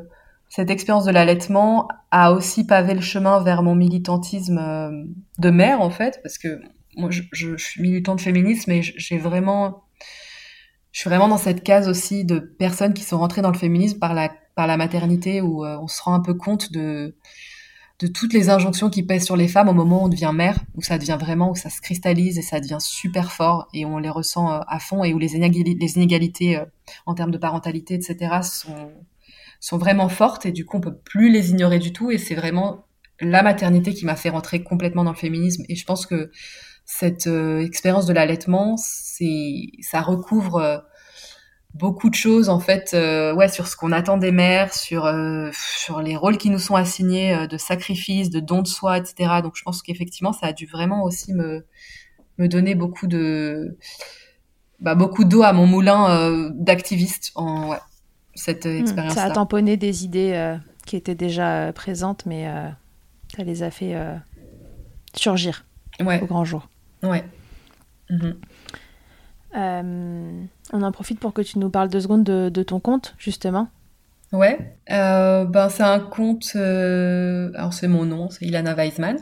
cette 0.50 0.70
expérience 0.70 1.06
de 1.06 1.12
l'allaitement 1.12 1.88
a 2.12 2.32
aussi 2.32 2.66
pavé 2.66 2.94
le 2.94 3.02
chemin 3.02 3.42
vers 3.44 3.62
mon 3.64 3.76
militantisme 3.76 4.58
euh, 4.58 5.04
de 5.38 5.50
mère 5.50 5.82
en 5.82 5.90
fait, 5.90 6.20
parce 6.24 6.38
que 6.38 6.62
moi 6.96 7.10
je, 7.12 7.24
je, 7.34 7.58
suis 7.58 7.82
militante 7.82 8.22
féministe, 8.22 8.68
mais 8.68 8.82
j'ai 8.82 9.18
vraiment 9.18 9.84
je 10.92 11.02
suis 11.02 11.10
vraiment 11.10 11.28
dans 11.28 11.38
cette 11.38 11.64
case 11.64 11.90
aussi 11.90 12.24
de 12.24 12.40
personnes 12.40 12.94
qui 12.94 13.04
sont 13.04 13.18
rentrées 13.18 13.42
dans 13.42 13.52
le 13.52 13.58
féminisme 13.58 14.00
par 14.00 14.14
la 14.14 14.32
par 14.56 14.68
la 14.68 14.78
maternité 14.78 15.42
où 15.42 15.66
euh, 15.66 15.78
on 15.82 15.88
se 15.88 16.02
rend 16.02 16.14
un 16.14 16.22
peu 16.22 16.34
compte 16.34 16.72
de 16.72 17.18
de 18.00 18.08
toutes 18.08 18.34
les 18.34 18.50
injonctions 18.50 18.90
qui 18.90 19.04
pèsent 19.04 19.26
sur 19.26 19.38
les 19.38 19.48
femmes 19.48 19.70
au 19.70 19.74
moment 19.74 20.04
où 20.04 20.06
on 20.06 20.10
devient 20.10 20.32
mère, 20.34 20.60
où 20.76 20.82
ça 20.82 20.98
devient 20.98 21.18
vraiment, 21.20 21.52
où 21.52 21.56
ça 21.56 21.70
se 21.70 21.80
cristallise 21.82 22.38
et 22.38 22.42
ça 22.42 22.60
devient 22.60 22.80
super 22.80 23.32
fort 23.32 23.68
et 23.74 23.86
on 23.86 23.98
les 23.98 24.10
ressent 24.10 24.52
euh, 24.52 24.60
à 24.68 24.80
fond 24.80 25.04
et 25.04 25.14
où 25.14 25.18
les, 25.20 25.36
inégali- 25.36 25.78
les 25.80 25.96
inégalités 25.96 26.58
euh, 26.58 26.66
en 27.06 27.16
termes 27.16 27.32
de 27.32 27.38
parentalité, 27.38 27.96
etc. 27.96 28.42
sont 28.44 28.92
sont 29.62 29.78
vraiment 29.78 30.10
fortes 30.10 30.46
et 30.46 30.52
du 30.52 30.66
coup 30.66 30.78
on 30.78 30.82
peut 30.82 30.96
plus 30.96 31.32
les 31.32 31.50
ignorer 31.52 31.80
du 31.80 31.92
tout 31.94 32.12
et 32.12 32.18
c'est 32.18 32.36
vraiment 32.36 32.86
la 33.20 33.42
maternité 33.42 33.94
qui 33.94 34.06
m'a 34.06 34.18
fait 34.18 34.30
rentrer 34.30 34.62
complètement 34.62 35.04
dans 35.06 35.12
le 35.12 35.18
féminisme 35.18 35.64
et 35.70 35.76
je 35.76 35.86
pense 35.86 36.06
que 36.06 36.30
cette 36.84 37.26
euh, 37.26 37.66
expérience 37.66 38.06
de 38.06 38.14
l'allaitement, 38.14 38.76
c'est 38.78 39.72
ça 39.82 40.02
recouvre 40.02 40.84
beaucoup 41.76 42.10
de 42.10 42.16
choses 42.16 42.48
en 42.48 42.60
fait 42.60 42.94
euh, 42.94 43.34
ouais 43.36 43.50
sur 43.50 43.68
ce 43.68 43.76
qu'on 43.76 43.92
attend 43.92 44.18
des 44.18 44.32
mères 44.32 44.74
sur 44.74 45.06
euh, 45.06 45.50
sur 45.52 46.02
les 46.02 46.16
rôles 46.16 46.38
qui 46.38 46.50
nous 46.50 46.60
sont 46.60 46.76
assignés 46.76 47.36
euh, 47.36 47.48
de 47.48 47.58
sacrifice 47.58 48.30
de 48.30 48.40
don 48.40 48.62
de 48.62 48.68
soi 48.68 48.98
etc 48.98 49.42
donc 49.44 49.54
je 49.56 49.64
pense 49.64 49.82
qu'effectivement 49.82 50.32
ça 50.32 50.48
a 50.48 50.54
dû 50.54 50.66
vraiment 50.68 51.04
aussi 51.04 51.34
me 51.34 51.66
me 52.38 52.48
donner 52.48 52.76
beaucoup 52.76 53.08
de 53.08 53.78
bah, 54.80 54.96
beaucoup 54.96 55.26
d'eau 55.26 55.44
à 55.44 55.52
mon 55.52 55.68
moulin 55.68 56.52
d'activiste 56.54 57.32
en 57.36 57.70
ouais, 57.70 57.78
cette 58.36 58.66
Hmm, 58.66 58.80
expérience 58.80 59.14
Ça 59.14 59.24
a 59.24 59.32
tamponné 59.32 59.78
des 59.78 60.04
idées 60.04 60.58
qui 60.86 60.96
étaient 60.96 61.16
déjà 61.16 61.72
présentes, 61.74 62.26
mais 62.26 62.46
ça 63.36 63.44
les 63.44 63.64
a 63.64 63.72
fait 63.72 63.96
surgir 65.16 65.66
ouais 66.02 66.22
au 66.22 66.26
grand 66.26 66.44
jour. 66.46 66.68
ouais 67.04 67.24
Mhm. 68.10 68.36
Euh, 69.56 70.44
on 70.74 70.82
en 70.82 70.92
profite 70.92 71.20
pour 71.20 71.34
que 71.34 71.42
tu 71.42 71.60
nous 71.60 71.70
parles 71.70 71.90
deux 71.90 72.02
secondes 72.02 72.24
de, 72.24 72.64
ton 72.64 72.80
compte, 72.80 73.16
justement. 73.18 73.70
Ouais, 74.32 74.76
euh, 74.92 75.46
ben 75.46 75.70
c'est 75.70 75.84
un 75.84 76.00
compte, 76.00 76.52
euh, 76.56 77.52
alors 77.56 77.74
c'est 77.74 77.88
mon 77.88 78.06
nom, 78.06 78.30
c'est 78.30 78.46
Ilana 78.46 78.74
Weisman. 78.74 79.18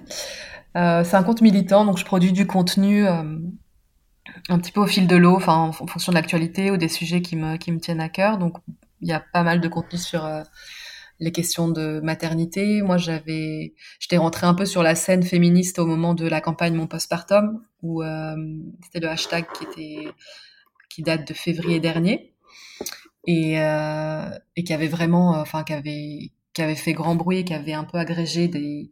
C'est 0.75 1.15
un 1.15 1.23
compte 1.23 1.41
militant, 1.41 1.85
donc 1.85 1.97
je 1.97 2.05
produis 2.05 2.31
du 2.31 2.47
contenu 2.47 3.05
un 3.05 4.57
petit 4.57 4.71
peu 4.71 4.81
au 4.81 4.87
fil 4.87 5.05
de 5.05 5.15
l'eau, 5.15 5.39
en, 5.45 5.71
fonction 5.71 6.11
de 6.11 6.15
l'actualité 6.15 6.71
ou 6.71 6.77
des 6.77 6.87
sujets 6.87 7.21
qui 7.21 7.35
me 7.35 7.77
tiennent 7.77 8.01
à 8.01 8.09
cœur. 8.09 8.39
Donc 8.39 8.57
il 9.01 9.07
y 9.07 9.13
a 9.13 9.19
pas 9.19 9.43
mal 9.43 9.61
de 9.61 9.67
contenu 9.67 9.99
sur 9.99 10.27
les 11.23 11.31
questions 11.31 11.69
de 11.69 12.01
maternité. 12.03 12.81
Moi 12.81 12.97
j'avais, 12.97 13.73
j'étais 13.99 14.17
rentrée 14.17 14.45
un 14.45 14.53
peu 14.53 14.65
sur 14.65 14.83
la 14.83 14.95
scène 14.95 15.23
féministe 15.23 15.79
au 15.79 15.85
moment 15.85 16.13
de 16.13 16.27
la 16.27 16.41
campagne 16.41 16.75
Mon 16.75 16.87
Postpartum, 16.87 17.63
où 17.81 18.03
euh, 18.03 18.35
c'était 18.83 18.99
le 18.99 19.09
hashtag 19.09 19.45
qui 19.53 19.63
était 19.63 20.09
qui 20.89 21.01
date 21.01 21.27
de 21.27 21.33
février 21.33 21.79
dernier. 21.79 22.33
et, 23.25 23.59
euh, 23.61 24.29
qui 24.65 24.73
avait 24.73 24.87
vraiment, 24.87 25.39
enfin, 25.39 25.63
qui 25.63 25.73
avait 25.73 26.31
qui 26.53 26.61
avait 26.61 26.75
fait 26.75 26.93
grand 26.93 27.15
bruit, 27.15 27.43
qui 27.45 27.53
avait 27.53 27.73
un 27.73 27.83
peu 27.83 27.97
agrégé 27.97 28.47
des, 28.47 28.91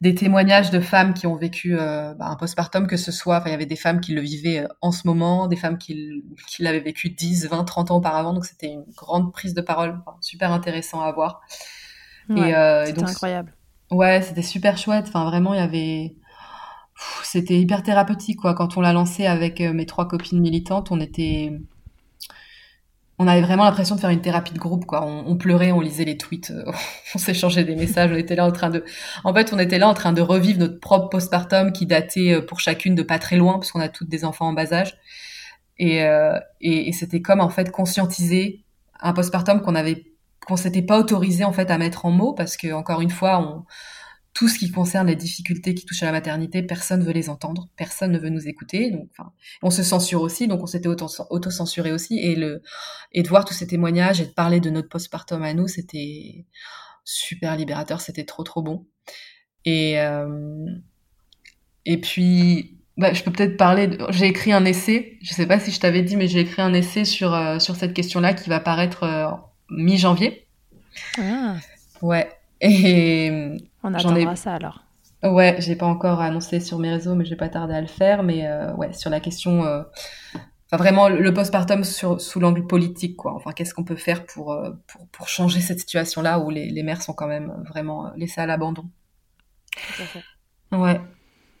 des 0.00 0.14
témoignages 0.14 0.70
de 0.70 0.80
femmes 0.80 1.12
qui 1.12 1.26
ont 1.26 1.36
vécu 1.36 1.76
euh, 1.78 2.14
bah, 2.14 2.26
un 2.26 2.36
postpartum, 2.36 2.86
que 2.86 2.96
ce 2.96 3.10
soit, 3.10 3.38
enfin, 3.38 3.48
il 3.48 3.52
y 3.52 3.54
avait 3.54 3.66
des 3.66 3.76
femmes 3.76 4.00
qui 4.00 4.12
le 4.12 4.20
vivaient 4.20 4.60
euh, 4.60 4.68
en 4.80 4.92
ce 4.92 5.06
moment, 5.06 5.48
des 5.48 5.56
femmes 5.56 5.76
qui, 5.76 6.24
qui 6.46 6.62
l'avaient 6.62 6.80
vécu 6.80 7.10
10, 7.10 7.48
20, 7.48 7.64
30 7.64 7.90
ans 7.90 7.96
auparavant, 7.96 8.32
donc 8.32 8.44
c'était 8.44 8.68
une 8.68 8.84
grande 8.96 9.32
prise 9.32 9.54
de 9.54 9.60
parole, 9.60 10.00
enfin, 10.06 10.16
super 10.20 10.52
intéressant 10.52 11.00
à 11.00 11.10
voir. 11.12 11.40
Ouais, 12.28 12.50
et, 12.50 12.54
euh, 12.54 12.86
c'était 12.86 13.02
incroyable. 13.02 13.54
Ouais, 13.90 14.22
c'était 14.22 14.42
super 14.42 14.78
chouette, 14.78 15.06
enfin, 15.08 15.24
vraiment, 15.24 15.52
il 15.54 15.58
y 15.58 15.62
avait... 15.62 16.14
C'était 17.22 17.58
hyper 17.58 17.82
thérapeutique, 17.82 18.40
quoi. 18.40 18.54
Quand 18.54 18.76
on 18.76 18.82
l'a 18.82 18.92
lancé 18.92 19.24
avec 19.24 19.62
euh, 19.62 19.72
mes 19.72 19.86
trois 19.86 20.06
copines 20.06 20.38
militantes, 20.38 20.90
on 20.90 21.00
était 21.00 21.50
on 23.22 23.26
avait 23.26 23.42
vraiment 23.42 23.64
l'impression 23.64 23.96
de 23.96 24.00
faire 24.00 24.08
une 24.08 24.22
thérapie 24.22 24.54
de 24.54 24.58
groupe, 24.58 24.86
quoi. 24.86 25.04
On, 25.04 25.36
pleurait, 25.36 25.72
on 25.72 25.80
lisait 25.82 26.06
les 26.06 26.16
tweets, 26.16 26.52
euh, 26.52 26.64
on 27.14 27.18
s'échangeait 27.18 27.64
des 27.64 27.76
messages, 27.76 28.10
on 28.10 28.16
était 28.16 28.34
là 28.34 28.46
en 28.46 28.50
train 28.50 28.70
de, 28.70 28.82
en 29.24 29.34
fait, 29.34 29.52
on 29.52 29.58
était 29.58 29.78
là 29.78 29.88
en 29.88 29.94
train 29.94 30.14
de 30.14 30.22
revivre 30.22 30.58
notre 30.58 30.80
propre 30.80 31.10
postpartum 31.10 31.70
qui 31.70 31.84
datait 31.84 32.32
euh, 32.32 32.40
pour 32.40 32.60
chacune 32.60 32.94
de 32.94 33.02
pas 33.02 33.18
très 33.18 33.36
loin, 33.36 33.58
parce 33.58 33.72
qu'on 33.72 33.80
a 33.80 33.90
toutes 33.90 34.08
des 34.08 34.24
enfants 34.24 34.48
en 34.48 34.52
bas 34.54 34.72
âge. 34.72 34.96
Et, 35.76 36.02
euh, 36.02 36.38
et, 36.62 36.88
et 36.88 36.92
c'était 36.92 37.20
comme 37.20 37.42
en 37.42 37.50
fait 37.50 37.70
conscientiser 37.70 38.64
un 39.00 39.12
postpartum 39.12 39.60
qu'on 39.60 39.74
avait, 39.74 40.06
qu'on 40.46 40.56
s'était 40.56 40.80
pas 40.80 40.98
autorisé 40.98 41.44
en 41.44 41.52
fait 41.52 41.70
à 41.70 41.76
mettre 41.76 42.06
en 42.06 42.10
mots, 42.10 42.32
parce 42.32 42.56
que 42.56 42.72
encore 42.72 43.02
une 43.02 43.10
fois, 43.10 43.38
on, 43.38 43.64
tout 44.32 44.48
ce 44.48 44.58
qui 44.58 44.70
concerne 44.70 45.08
les 45.08 45.16
difficultés 45.16 45.74
qui 45.74 45.84
touchent 45.84 46.02
à 46.02 46.06
la 46.06 46.12
maternité, 46.12 46.62
personne 46.62 47.00
ne 47.00 47.04
veut 47.04 47.12
les 47.12 47.28
entendre, 47.28 47.68
personne 47.76 48.12
ne 48.12 48.18
veut 48.18 48.28
nous 48.28 48.46
écouter. 48.46 48.90
Donc, 48.90 49.08
enfin, 49.10 49.32
on 49.62 49.70
se 49.70 49.82
censure 49.82 50.22
aussi, 50.22 50.46
donc 50.46 50.62
on 50.62 50.66
s'était 50.66 50.88
auto-censuré 50.88 51.92
aussi. 51.92 52.18
Et, 52.18 52.36
le, 52.36 52.62
et 53.12 53.22
de 53.22 53.28
voir 53.28 53.44
tous 53.44 53.54
ces 53.54 53.66
témoignages 53.66 54.20
et 54.20 54.26
de 54.26 54.32
parler 54.32 54.60
de 54.60 54.70
notre 54.70 54.88
postpartum 54.88 55.42
à 55.42 55.52
nous, 55.52 55.66
c'était 55.66 56.46
super 57.04 57.56
libérateur, 57.56 58.00
c'était 58.00 58.24
trop 58.24 58.44
trop 58.44 58.62
bon. 58.62 58.86
Et, 59.64 60.00
euh, 60.00 60.66
et 61.84 62.00
puis, 62.00 62.78
bah, 62.96 63.12
je 63.12 63.22
peux 63.22 63.32
peut-être 63.32 63.56
parler. 63.56 63.98
J'ai 64.10 64.26
écrit 64.26 64.52
un 64.52 64.64
essai. 64.64 65.18
Je 65.22 65.34
sais 65.34 65.46
pas 65.46 65.58
si 65.58 65.70
je 65.70 65.80
t'avais 65.80 66.02
dit, 66.02 66.16
mais 66.16 66.28
j'ai 66.28 66.40
écrit 66.40 66.62
un 66.62 66.72
essai 66.72 67.04
sur 67.04 67.34
euh, 67.34 67.58
sur 67.58 67.74
cette 67.76 67.94
question-là 67.94 68.34
qui 68.34 68.48
va 68.48 68.60
paraître 68.60 69.02
euh, 69.02 69.30
mi-janvier. 69.70 70.46
Ah. 71.18 71.56
Ouais. 72.02 72.28
Et 72.60 73.58
on 73.82 73.94
attendra 73.94 74.32
ai... 74.32 74.36
ça 74.36 74.54
alors. 74.54 74.84
Ouais, 75.22 75.56
j'ai 75.58 75.76
pas 75.76 75.86
encore 75.86 76.20
annoncé 76.20 76.60
sur 76.60 76.78
mes 76.78 76.90
réseaux, 76.90 77.14
mais 77.14 77.24
je 77.24 77.30
vais 77.30 77.36
pas 77.36 77.48
tarder 77.48 77.74
à 77.74 77.80
le 77.80 77.86
faire. 77.86 78.22
Mais 78.22 78.46
euh, 78.46 78.72
ouais, 78.74 78.92
sur 78.92 79.10
la 79.10 79.20
question, 79.20 79.64
euh... 79.64 79.82
enfin 80.66 80.76
vraiment 80.76 81.08
le 81.08 81.34
postpartum 81.34 81.84
sur, 81.84 82.20
sous 82.20 82.40
l'angle 82.40 82.66
politique, 82.66 83.16
quoi. 83.16 83.34
Enfin, 83.34 83.52
qu'est-ce 83.52 83.74
qu'on 83.74 83.84
peut 83.84 83.96
faire 83.96 84.24
pour, 84.26 84.52
euh, 84.52 84.70
pour, 84.86 85.06
pour 85.08 85.28
changer 85.28 85.60
cette 85.60 85.80
situation-là 85.80 86.40
où 86.40 86.50
les, 86.50 86.70
les 86.70 86.82
mères 86.82 87.02
sont 87.02 87.12
quand 87.12 87.26
même 87.26 87.52
vraiment 87.68 88.10
laissées 88.16 88.40
à 88.40 88.46
l'abandon. 88.46 88.84
Ouais. 90.72 91.00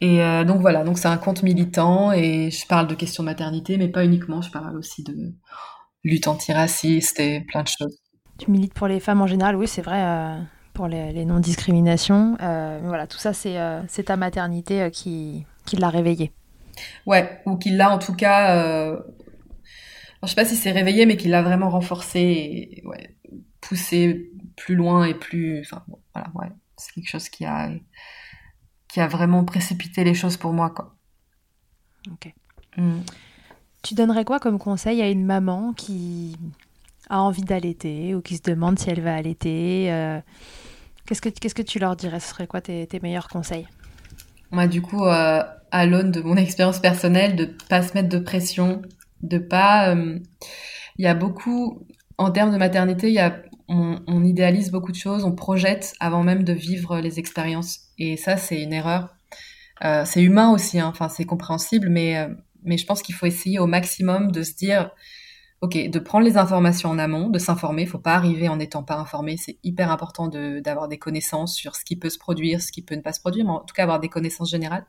Et 0.02 0.22
euh, 0.22 0.44
donc 0.44 0.62
voilà, 0.62 0.82
donc 0.82 0.98
c'est 0.98 1.08
un 1.08 1.18
compte 1.18 1.42
militant 1.42 2.12
et 2.12 2.50
je 2.50 2.66
parle 2.66 2.86
de 2.86 2.94
questions 2.94 3.22
de 3.22 3.28
maternité, 3.28 3.76
mais 3.76 3.88
pas 3.88 4.04
uniquement. 4.04 4.40
Je 4.40 4.50
parle 4.50 4.76
aussi 4.78 5.04
de 5.04 5.34
lutte 6.04 6.26
antiraciste 6.26 7.20
et 7.20 7.42
plein 7.42 7.62
de 7.62 7.68
choses. 7.68 7.98
Tu 8.38 8.50
milites 8.50 8.72
pour 8.72 8.86
les 8.86 9.00
femmes 9.00 9.20
en 9.20 9.26
général, 9.26 9.56
oui, 9.56 9.68
c'est 9.68 9.82
vrai 9.82 10.02
euh, 10.02 10.40
pour 10.80 10.88
les, 10.88 11.12
les 11.12 11.26
non-discriminations. 11.26 12.38
Euh, 12.40 12.80
voilà, 12.84 13.06
tout 13.06 13.18
ça, 13.18 13.34
c'est 13.34 13.58
euh, 13.58 13.82
ta 14.06 14.16
maternité 14.16 14.80
euh, 14.80 14.88
qui, 14.88 15.44
qui 15.66 15.76
l'a 15.76 15.90
réveillé. 15.90 16.32
Ouais, 17.04 17.42
ou 17.44 17.58
qui 17.58 17.68
l'a 17.68 17.90
en 17.90 17.98
tout 17.98 18.14
cas. 18.14 18.56
Euh... 18.56 18.98
je 20.22 20.28
sais 20.28 20.34
pas 20.34 20.46
si 20.46 20.56
c'est 20.56 20.70
réveillé, 20.70 21.04
mais 21.04 21.18
qui 21.18 21.28
l'a 21.28 21.42
vraiment 21.42 21.68
renforcé 21.68 22.20
et 22.20 22.82
ouais, 22.86 23.14
poussé 23.60 24.30
plus 24.56 24.74
loin 24.74 25.04
et 25.04 25.12
plus. 25.12 25.60
Enfin, 25.60 25.82
bon, 25.86 25.98
voilà, 26.14 26.30
ouais, 26.36 26.48
c'est 26.78 26.94
quelque 26.94 27.10
chose 27.10 27.28
qui 27.28 27.44
a 27.44 27.68
qui 28.88 29.00
a 29.00 29.06
vraiment 29.06 29.44
précipité 29.44 30.02
les 30.02 30.14
choses 30.14 30.38
pour 30.38 30.54
moi, 30.54 30.70
quoi. 30.70 30.94
Ok. 32.10 32.32
Mm. 32.78 33.00
Tu 33.82 33.92
donnerais 33.92 34.24
quoi 34.24 34.40
comme 34.40 34.58
conseil 34.58 35.02
à 35.02 35.10
une 35.10 35.26
maman 35.26 35.74
qui 35.74 36.38
a 37.10 37.20
envie 37.20 37.42
d'allaiter 37.42 38.14
ou 38.14 38.22
qui 38.22 38.38
se 38.38 38.42
demande 38.42 38.78
si 38.78 38.88
elle 38.88 39.02
va 39.02 39.14
allaiter 39.14 39.92
euh, 39.92 40.20
Qu'est-ce 41.10 41.22
que, 41.22 41.28
qu'est-ce 41.28 41.56
que 41.56 41.62
tu 41.62 41.80
leur 41.80 41.96
dirais? 41.96 42.20
Ce 42.20 42.28
serait 42.28 42.46
quoi 42.46 42.60
tes, 42.60 42.86
meilleurs 43.02 43.26
conseils? 43.26 43.66
Moi, 44.52 44.68
du 44.68 44.80
coup, 44.80 45.04
euh, 45.06 45.42
à 45.72 45.84
l'aune 45.84 46.12
de 46.12 46.20
mon 46.20 46.36
expérience 46.36 46.78
personnelle, 46.78 47.34
de 47.34 47.46
pas 47.68 47.82
se 47.82 47.94
mettre 47.94 48.08
de 48.08 48.20
pression, 48.20 48.80
de 49.20 49.38
pas. 49.38 49.92
Il 49.92 49.98
euh, 49.98 50.18
y 50.98 51.08
a 51.08 51.14
beaucoup, 51.14 51.84
en 52.16 52.30
termes 52.30 52.52
de 52.52 52.58
maternité, 52.58 53.08
il 53.08 53.14
y 53.14 53.18
a, 53.18 53.42
on, 53.66 53.98
on, 54.06 54.22
idéalise 54.22 54.70
beaucoup 54.70 54.92
de 54.92 54.96
choses, 54.96 55.24
on 55.24 55.32
projette 55.32 55.94
avant 55.98 56.22
même 56.22 56.44
de 56.44 56.52
vivre 56.52 57.00
les 57.00 57.18
expériences. 57.18 57.88
Et 57.98 58.16
ça, 58.16 58.36
c'est 58.36 58.62
une 58.62 58.72
erreur. 58.72 59.08
Euh, 59.84 60.04
c'est 60.04 60.22
humain 60.22 60.52
aussi, 60.52 60.78
hein. 60.78 60.86
enfin, 60.86 61.08
c'est 61.08 61.24
compréhensible, 61.24 61.88
mais, 61.88 62.24
mais 62.62 62.78
je 62.78 62.86
pense 62.86 63.02
qu'il 63.02 63.16
faut 63.16 63.26
essayer 63.26 63.58
au 63.58 63.66
maximum 63.66 64.30
de 64.30 64.44
se 64.44 64.54
dire 64.54 64.92
ok, 65.60 65.90
de 65.90 65.98
prendre 65.98 66.24
les 66.24 66.36
informations 66.36 66.90
en 66.90 66.98
amont, 66.98 67.28
de 67.28 67.38
s'informer. 67.38 67.86
Faut 67.86 67.98
pas 67.98 68.14
arriver 68.14 68.48
en 68.48 68.56
n'étant 68.56 68.82
pas 68.82 68.96
informé. 68.96 69.36
C'est 69.36 69.58
hyper 69.62 69.90
important 69.90 70.28
d'avoir 70.28 70.88
des 70.88 70.98
connaissances 70.98 71.54
sur 71.54 71.76
ce 71.76 71.84
qui 71.84 71.96
peut 71.96 72.10
se 72.10 72.18
produire, 72.18 72.62
ce 72.62 72.72
qui 72.72 72.82
peut 72.82 72.94
ne 72.94 73.02
pas 73.02 73.12
se 73.12 73.20
produire, 73.20 73.44
mais 73.44 73.52
en 73.52 73.60
tout 73.60 73.74
cas 73.74 73.82
avoir 73.82 74.00
des 74.00 74.08
connaissances 74.08 74.50
générales 74.50 74.86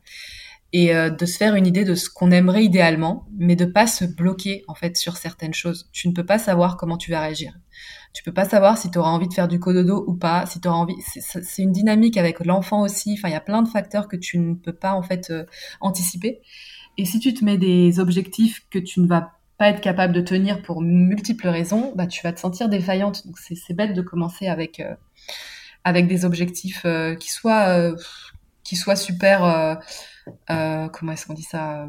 et 0.73 0.95
euh, 0.95 1.09
de 1.09 1.25
se 1.25 1.37
faire 1.37 1.55
une 1.55 1.67
idée 1.67 1.83
de 1.83 1.95
ce 1.95 2.09
qu'on 2.09 2.31
aimerait 2.31 2.63
idéalement, 2.63 3.27
mais 3.37 3.55
de 3.55 3.65
pas 3.65 3.87
se 3.87 4.05
bloquer 4.05 4.63
en 4.67 4.75
fait 4.75 4.95
sur 4.95 5.17
certaines 5.17 5.53
choses. 5.53 5.89
Tu 5.91 6.07
ne 6.07 6.13
peux 6.13 6.25
pas 6.25 6.39
savoir 6.39 6.77
comment 6.77 6.97
tu 6.97 7.11
vas 7.11 7.19
réagir. 7.19 7.53
Tu 8.13 8.23
peux 8.23 8.33
pas 8.33 8.45
savoir 8.45 8.77
si 8.77 8.89
tu 8.89 8.97
auras 8.97 9.09
envie 9.09 9.27
de 9.27 9.33
faire 9.33 9.47
du 9.47 9.59
cododo 9.59 10.03
ou 10.07 10.13
pas, 10.13 10.45
si 10.45 10.61
tu 10.61 10.67
envie. 10.67 10.95
C'est 11.01 11.61
une 11.61 11.71
dynamique 11.71 12.17
avec 12.17 12.43
l'enfant 12.45 12.81
aussi. 12.81 13.15
Enfin, 13.17 13.29
il 13.29 13.33
y 13.33 13.35
a 13.35 13.41
plein 13.41 13.61
de 13.61 13.69
facteurs 13.69 14.07
que 14.07 14.15
tu 14.15 14.37
ne 14.37 14.53
peux 14.53 14.73
pas 14.73 14.93
en 14.93 15.01
fait 15.01 15.29
euh, 15.29 15.45
anticiper. 15.81 16.41
Et 16.97 17.05
si 17.05 17.19
tu 17.19 17.33
te 17.33 17.43
mets 17.43 17.57
des 17.57 17.99
objectifs 17.99 18.65
que 18.69 18.79
tu 18.79 18.99
ne 19.01 19.07
vas 19.07 19.31
pas 19.61 19.69
être 19.69 19.81
capable 19.81 20.11
de 20.11 20.21
tenir 20.21 20.63
pour 20.63 20.81
multiples 20.81 21.47
raisons, 21.47 21.93
bah, 21.95 22.07
tu 22.07 22.23
vas 22.23 22.33
te 22.33 22.39
sentir 22.39 22.67
défaillante. 22.67 23.27
Donc 23.27 23.37
c'est 23.37 23.75
bête 23.75 23.93
de 23.93 24.01
commencer 24.01 24.47
avec, 24.47 24.79
euh, 24.79 24.95
avec 25.83 26.07
des 26.07 26.25
objectifs 26.25 26.81
euh, 26.85 27.13
qui, 27.13 27.29
soient, 27.29 27.67
euh, 27.67 27.95
qui 28.63 28.75
soient 28.75 28.95
super... 28.95 29.79
Comment 30.47 31.11
est-ce 31.11 31.27
qu'on 31.27 31.35
dit 31.35 31.43
ça 31.43 31.87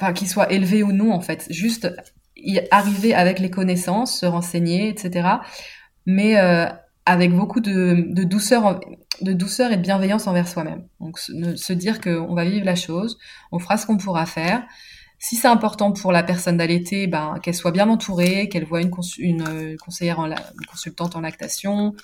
Enfin, 0.00 0.14
qui 0.14 0.26
soient 0.26 0.50
élevés 0.50 0.82
ou 0.82 0.92
non, 0.92 1.12
en 1.12 1.20
fait. 1.20 1.46
Juste 1.50 1.94
arriver 2.70 3.12
avec 3.12 3.38
les 3.38 3.50
connaissances, 3.50 4.20
se 4.20 4.24
renseigner, 4.24 4.88
etc. 4.88 5.28
Mais 6.06 6.36
avec 7.04 7.30
beaucoup 7.30 7.60
de, 7.60 8.06
de, 8.08 8.24
douceur, 8.24 8.80
de 9.20 9.34
douceur 9.34 9.70
et 9.70 9.76
de 9.76 9.82
bienveillance 9.82 10.26
envers 10.26 10.48
soi-même. 10.48 10.86
Donc 10.98 11.18
se, 11.18 11.56
se 11.56 11.72
dire 11.74 12.00
qu'on 12.00 12.34
va 12.34 12.46
vivre 12.46 12.64
la 12.64 12.76
chose, 12.76 13.18
on 13.52 13.58
fera 13.58 13.76
ce 13.76 13.84
qu'on 13.84 13.98
pourra 13.98 14.24
faire, 14.24 14.66
si 15.22 15.36
c'est 15.36 15.48
important 15.48 15.92
pour 15.92 16.12
la 16.12 16.22
personne 16.22 16.56
d'allaiter, 16.56 17.06
ben, 17.06 17.38
qu'elle 17.42 17.54
soit 17.54 17.72
bien 17.72 17.90
entourée, 17.90 18.48
qu'elle 18.48 18.64
voit 18.64 18.80
une, 18.80 18.90
euh, 19.46 19.76
conseillère, 19.76 20.18
une 20.18 20.34
consultante 20.66 21.14
en 21.14 21.20
lactation, 21.20 21.94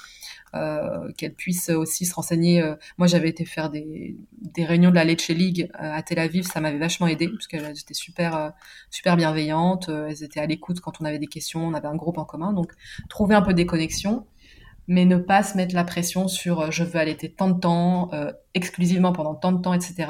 euh, 0.54 1.10
qu'elle 1.16 1.32
puisse 1.32 1.70
aussi 1.70 2.04
se 2.04 2.14
renseigner. 2.14 2.62
Euh, 2.62 2.74
moi, 2.98 3.06
j'avais 3.06 3.30
été 3.30 3.46
faire 3.46 3.70
des, 3.70 4.18
réunions 4.58 4.90
de 4.90 4.94
la 4.94 5.04
Leche 5.04 5.28
League 5.28 5.70
à 5.72 6.02
Tel 6.02 6.18
Aviv, 6.18 6.44
ça 6.44 6.60
m'avait 6.60 6.78
vachement 6.78 7.06
aidé 7.06 7.28
parce 7.28 7.46
qu'elles 7.46 7.78
étaient 7.78 7.94
super, 7.94 8.52
super 8.90 9.16
bienveillantes. 9.16 9.88
elles 9.88 10.22
étaient 10.22 10.40
à 10.40 10.46
l'écoute 10.46 10.80
quand 10.80 11.00
on 11.00 11.06
avait 11.06 11.18
des 11.18 11.26
questions, 11.26 11.66
on 11.66 11.72
avait 11.72 11.88
un 11.88 11.96
groupe 11.96 12.18
en 12.18 12.26
commun. 12.26 12.52
Donc, 12.52 12.72
trouver 13.08 13.34
un 13.34 13.42
peu 13.42 13.54
des 13.54 13.64
connexions, 13.64 14.26
mais 14.88 15.06
ne 15.06 15.16
pas 15.16 15.42
se 15.42 15.56
mettre 15.56 15.74
la 15.74 15.84
pression 15.84 16.28
sur 16.28 16.70
je 16.70 16.84
veux 16.84 16.96
allaiter 16.96 17.32
tant 17.32 17.48
de 17.48 17.58
temps, 17.58 18.10
exclusivement 18.52 19.12
pendant 19.12 19.34
tant 19.34 19.52
de 19.52 19.62
temps, 19.62 19.72
etc. 19.72 20.06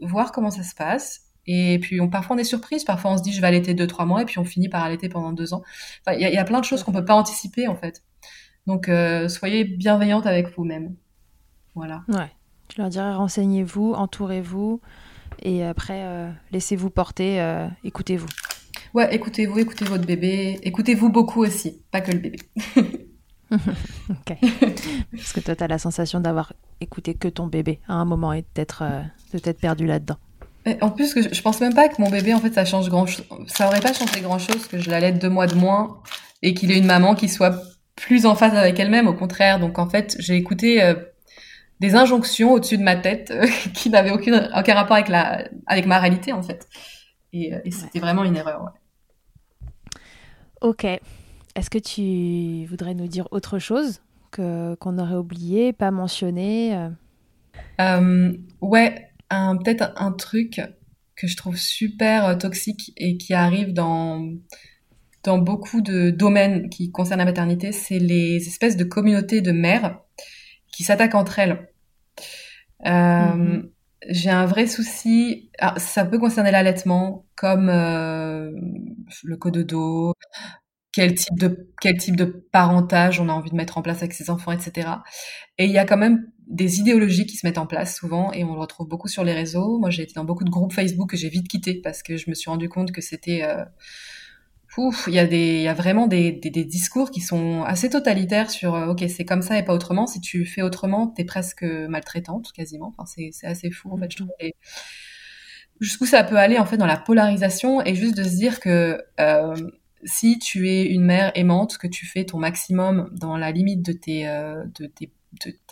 Voir 0.00 0.32
comment 0.32 0.50
ça 0.50 0.64
se 0.64 0.74
passe 0.74 1.27
et 1.50 1.78
puis 1.78 1.98
on, 1.98 2.08
parfois 2.08 2.36
on 2.36 2.38
est 2.38 2.44
surprise, 2.44 2.84
parfois 2.84 3.12
on 3.12 3.16
se 3.16 3.22
dit 3.22 3.32
je 3.32 3.40
vais 3.40 3.46
allaiter 3.46 3.72
deux 3.72 3.86
trois 3.86 4.04
mois 4.04 4.20
et 4.20 4.26
puis 4.26 4.38
on 4.38 4.44
finit 4.44 4.68
par 4.68 4.84
allaiter 4.84 5.08
pendant 5.08 5.32
deux 5.32 5.54
ans. 5.54 5.62
Enfin, 6.06 6.16
il 6.18 6.28
y, 6.28 6.30
y, 6.30 6.36
a 6.36 6.44
plein 6.44 6.60
de 6.60 6.64
choses 6.64 6.82
qu'on 6.82 6.92
peut 6.92 7.06
pas 7.06 7.14
anticiper 7.14 7.66
en 7.66 7.74
fait. 7.74 8.04
Donc 8.66 8.90
euh, 8.90 9.28
soyez 9.28 9.64
bienveillante 9.64 10.26
avec 10.26 10.54
vous-même. 10.54 10.94
Voilà. 11.74 12.04
Ouais. 12.08 12.30
Je 12.70 12.82
leur 12.82 12.90
dirais 12.90 13.14
renseignez-vous, 13.14 13.94
entourez-vous 13.94 14.82
et 15.40 15.64
après 15.64 16.02
euh, 16.04 16.30
laissez-vous 16.52 16.90
porter, 16.90 17.40
euh, 17.40 17.66
écoutez-vous. 17.82 18.28
Ouais, 18.92 19.14
écoutez-vous, 19.14 19.58
écoutez 19.58 19.86
votre 19.86 20.04
bébé, 20.06 20.58
écoutez-vous 20.62 21.10
beaucoup 21.10 21.42
aussi, 21.42 21.80
pas 21.90 22.02
que 22.02 22.12
le 22.12 22.18
bébé. 22.18 22.38
ok. 23.50 24.36
Parce 25.12 25.32
que 25.32 25.40
toi, 25.40 25.56
tu 25.56 25.62
as 25.64 25.68
la 25.68 25.78
sensation 25.78 26.20
d'avoir 26.20 26.52
écouté 26.80 27.14
que 27.14 27.28
ton 27.28 27.46
bébé 27.46 27.80
à 27.88 27.94
un 27.94 28.04
moment 28.04 28.34
et 28.34 28.44
d'être 28.54 28.84
peut 29.32 29.52
perdu 29.54 29.86
là-dedans. 29.86 30.16
En 30.80 30.90
plus, 30.90 31.14
que 31.14 31.22
je 31.34 31.42
pense 31.42 31.60
même 31.60 31.74
pas 31.74 31.88
que 31.88 32.00
mon 32.00 32.10
bébé, 32.10 32.34
en 32.34 32.40
fait, 32.40 32.52
ça 32.52 32.64
change 32.64 32.88
grand 32.88 33.06
chose. 33.06 33.24
Ça 33.46 33.68
aurait 33.68 33.80
pas 33.80 33.92
changé 33.92 34.20
grand 34.20 34.38
chose 34.38 34.66
que 34.66 34.78
je 34.78 34.90
l'allaite 34.90 35.18
deux 35.18 35.28
mois 35.28 35.46
de 35.46 35.54
moins 35.54 36.00
et 36.42 36.54
qu'il 36.54 36.70
ait 36.70 36.78
une 36.78 36.86
maman 36.86 37.14
qui 37.14 37.28
soit 37.28 37.62
plus 37.96 38.26
en 38.26 38.34
phase 38.34 38.54
avec 38.54 38.78
elle-même. 38.78 39.06
Au 39.06 39.14
contraire. 39.14 39.60
Donc, 39.60 39.78
en 39.78 39.88
fait, 39.88 40.16
j'ai 40.18 40.36
écouté 40.36 40.82
euh, 40.82 40.94
des 41.80 41.94
injonctions 41.94 42.52
au-dessus 42.52 42.78
de 42.78 42.82
ma 42.82 42.96
tête 42.96 43.30
euh, 43.30 43.46
qui 43.74 43.90
n'avaient 43.90 44.10
aucun 44.10 44.74
rapport 44.74 44.96
avec 44.96 45.08
la, 45.08 45.48
avec 45.66 45.86
ma 45.86 45.98
réalité, 45.98 46.32
en 46.32 46.42
fait. 46.42 46.68
Et, 47.32 47.54
euh, 47.54 47.60
et 47.64 47.70
c'était 47.70 47.98
ouais. 47.98 48.00
vraiment 48.00 48.24
une 48.24 48.36
erreur, 48.36 48.62
ouais. 48.62 50.00
Ok. 50.60 50.84
Est-ce 50.84 51.70
que 51.70 51.78
tu 51.78 52.66
voudrais 52.68 52.94
nous 52.94 53.06
dire 53.06 53.26
autre 53.30 53.58
chose 53.58 54.00
que 54.30 54.74
qu'on 54.76 54.98
aurait 54.98 55.14
oublié, 55.14 55.72
pas 55.72 55.90
mentionné 55.90 56.88
euh 57.80 58.32
ouais, 58.60 59.07
peut-être 59.30 59.92
un 59.96 60.12
truc 60.12 60.60
que 61.16 61.26
je 61.26 61.36
trouve 61.36 61.56
super 61.56 62.26
euh, 62.26 62.34
toxique 62.36 62.92
et 62.96 63.16
qui 63.16 63.34
arrive 63.34 63.72
dans, 63.72 64.32
dans 65.24 65.38
beaucoup 65.38 65.80
de 65.80 66.10
domaines 66.10 66.70
qui 66.70 66.90
concernent 66.92 67.18
la 67.18 67.24
maternité, 67.24 67.72
c'est 67.72 67.98
les 67.98 68.36
espèces 68.46 68.76
de 68.76 68.84
communautés 68.84 69.40
de 69.40 69.52
mères 69.52 70.00
qui 70.72 70.84
s'attaquent 70.84 71.16
entre 71.16 71.38
elles. 71.38 71.68
Euh, 72.86 73.34
Mhm. 73.34 73.70
J'ai 74.08 74.30
un 74.30 74.46
vrai 74.46 74.66
souci. 74.68 75.50
alors, 75.58 75.78
ça 75.80 76.04
peut 76.04 76.18
concerner 76.20 76.52
l'allaitement, 76.52 77.26
comme 77.34 77.68
euh, 77.68 78.52
le 79.24 79.36
cododo, 79.36 80.14
quel 80.98 81.14
type 81.14 81.38
de 81.38 81.70
quel 81.80 81.96
type 81.96 82.16
de 82.16 82.24
parentage 82.24 83.20
on 83.20 83.28
a 83.28 83.32
envie 83.32 83.50
de 83.50 83.54
mettre 83.54 83.78
en 83.78 83.82
place 83.82 83.98
avec 83.98 84.12
ses 84.14 84.30
enfants, 84.30 84.50
etc. 84.50 84.88
Et 85.56 85.66
il 85.66 85.70
y 85.70 85.78
a 85.78 85.84
quand 85.84 85.96
même 85.96 86.26
des 86.48 86.80
idéologies 86.80 87.24
qui 87.24 87.36
se 87.36 87.46
mettent 87.46 87.58
en 87.58 87.68
place 87.68 87.96
souvent, 87.96 88.32
et 88.32 88.42
on 88.42 88.52
le 88.54 88.58
retrouve 88.58 88.88
beaucoup 88.88 89.06
sur 89.06 89.22
les 89.22 89.32
réseaux. 89.32 89.78
Moi, 89.78 89.90
j'ai 89.90 90.02
été 90.02 90.14
dans 90.14 90.24
beaucoup 90.24 90.42
de 90.42 90.50
groupes 90.50 90.72
Facebook 90.72 91.10
que 91.10 91.16
j'ai 91.16 91.28
vite 91.28 91.46
quitté 91.46 91.80
parce 91.80 92.02
que 92.02 92.16
je 92.16 92.28
me 92.28 92.34
suis 92.34 92.50
rendu 92.50 92.68
compte 92.68 92.90
que 92.90 93.00
c'était 93.00 93.44
euh, 93.44 93.64
Ouf, 94.76 95.04
il 95.06 95.14
y 95.14 95.18
a 95.20 95.26
des, 95.26 95.56
il 95.56 95.62
y 95.62 95.68
a 95.68 95.74
vraiment 95.74 96.08
des, 96.08 96.32
des, 96.32 96.50
des 96.50 96.64
discours 96.64 97.10
qui 97.10 97.20
sont 97.20 97.62
assez 97.64 97.90
totalitaires 97.90 98.50
sur, 98.50 98.74
euh, 98.74 98.86
ok, 98.86 99.04
c'est 99.08 99.24
comme 99.24 99.42
ça 99.42 99.56
et 99.56 99.64
pas 99.64 99.74
autrement. 99.74 100.06
Si 100.08 100.20
tu 100.20 100.46
fais 100.46 100.62
autrement, 100.62 101.06
t'es 101.08 101.24
presque 101.24 101.62
maltraitante, 101.62 102.52
quasiment. 102.52 102.92
Enfin, 102.96 103.06
c'est, 103.06 103.30
c'est 103.32 103.46
assez 103.46 103.70
fou, 103.70 103.90
en 103.92 103.96
fait, 103.96 104.10
je 104.10 104.16
trouve. 104.16 104.30
Et 104.40 104.54
jusqu'où 105.80 106.06
ça 106.06 106.24
peut 106.24 106.36
aller, 106.36 106.58
en 106.58 106.66
fait, 106.66 106.76
dans 106.76 106.86
la 106.86 106.96
polarisation 106.96 107.84
et 107.84 107.94
juste 107.94 108.16
de 108.16 108.24
se 108.24 108.36
dire 108.36 108.60
que, 108.60 109.00
euh, 109.20 109.54
si 110.04 110.38
tu 110.38 110.68
es 110.68 110.86
une 110.86 111.04
mère 111.04 111.32
aimante, 111.34 111.78
que 111.78 111.86
tu 111.86 112.06
fais 112.06 112.24
ton 112.24 112.38
maximum 112.38 113.10
dans 113.12 113.36
la 113.36 113.50
limite 113.50 113.82
de 113.84 113.92
tes, 113.92 114.28
euh, 114.28 114.64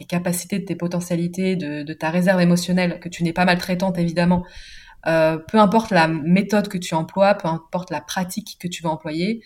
capacités, 0.09 0.59
de 0.59 0.65
tes 0.65 0.77
potentialités, 0.77 1.57
de, 1.57 1.93
ta 1.93 2.11
réserve 2.11 2.41
émotionnelle, 2.41 3.01
que 3.01 3.09
tu 3.09 3.23
n'es 3.25 3.33
pas 3.33 3.45
maltraitante, 3.45 3.99
évidemment, 3.99 4.45
euh, 5.07 5.39
peu 5.39 5.59
importe 5.59 5.91
la 5.93 6.09
méthode 6.09 6.69
que 6.69 6.79
tu 6.79 6.95
emploies, 6.95 7.35
peu 7.35 7.47
importe 7.47 7.91
la 7.91 8.01
pratique 8.01 8.57
que 8.59 8.67
tu 8.67 8.83
vas 8.83 8.91
employer, 8.91 9.43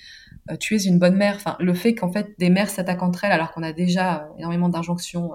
euh, 0.50 0.56
tu 0.56 0.74
es 0.74 0.82
une 0.84 0.98
bonne 0.98 1.16
mère. 1.16 1.34
Enfin, 1.36 1.56
le 1.60 1.74
fait 1.74 1.94
qu'en 1.94 2.10
fait 2.10 2.28
des 2.38 2.48
mères 2.48 2.70
s'attaquent 2.70 3.02
entre 3.02 3.24
elles 3.24 3.32
alors 3.32 3.52
qu'on 3.52 3.62
a 3.62 3.72
déjà 3.72 4.28
énormément 4.38 4.70
d'injonctions 4.70 5.32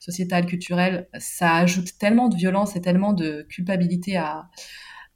sociétales, 0.00 0.46
culturelles, 0.46 1.08
ça 1.18 1.54
ajoute 1.54 1.96
tellement 1.98 2.28
de 2.28 2.36
violence 2.36 2.74
et 2.76 2.80
tellement 2.80 3.12
de 3.12 3.46
culpabilité 3.48 4.16
à, 4.16 4.48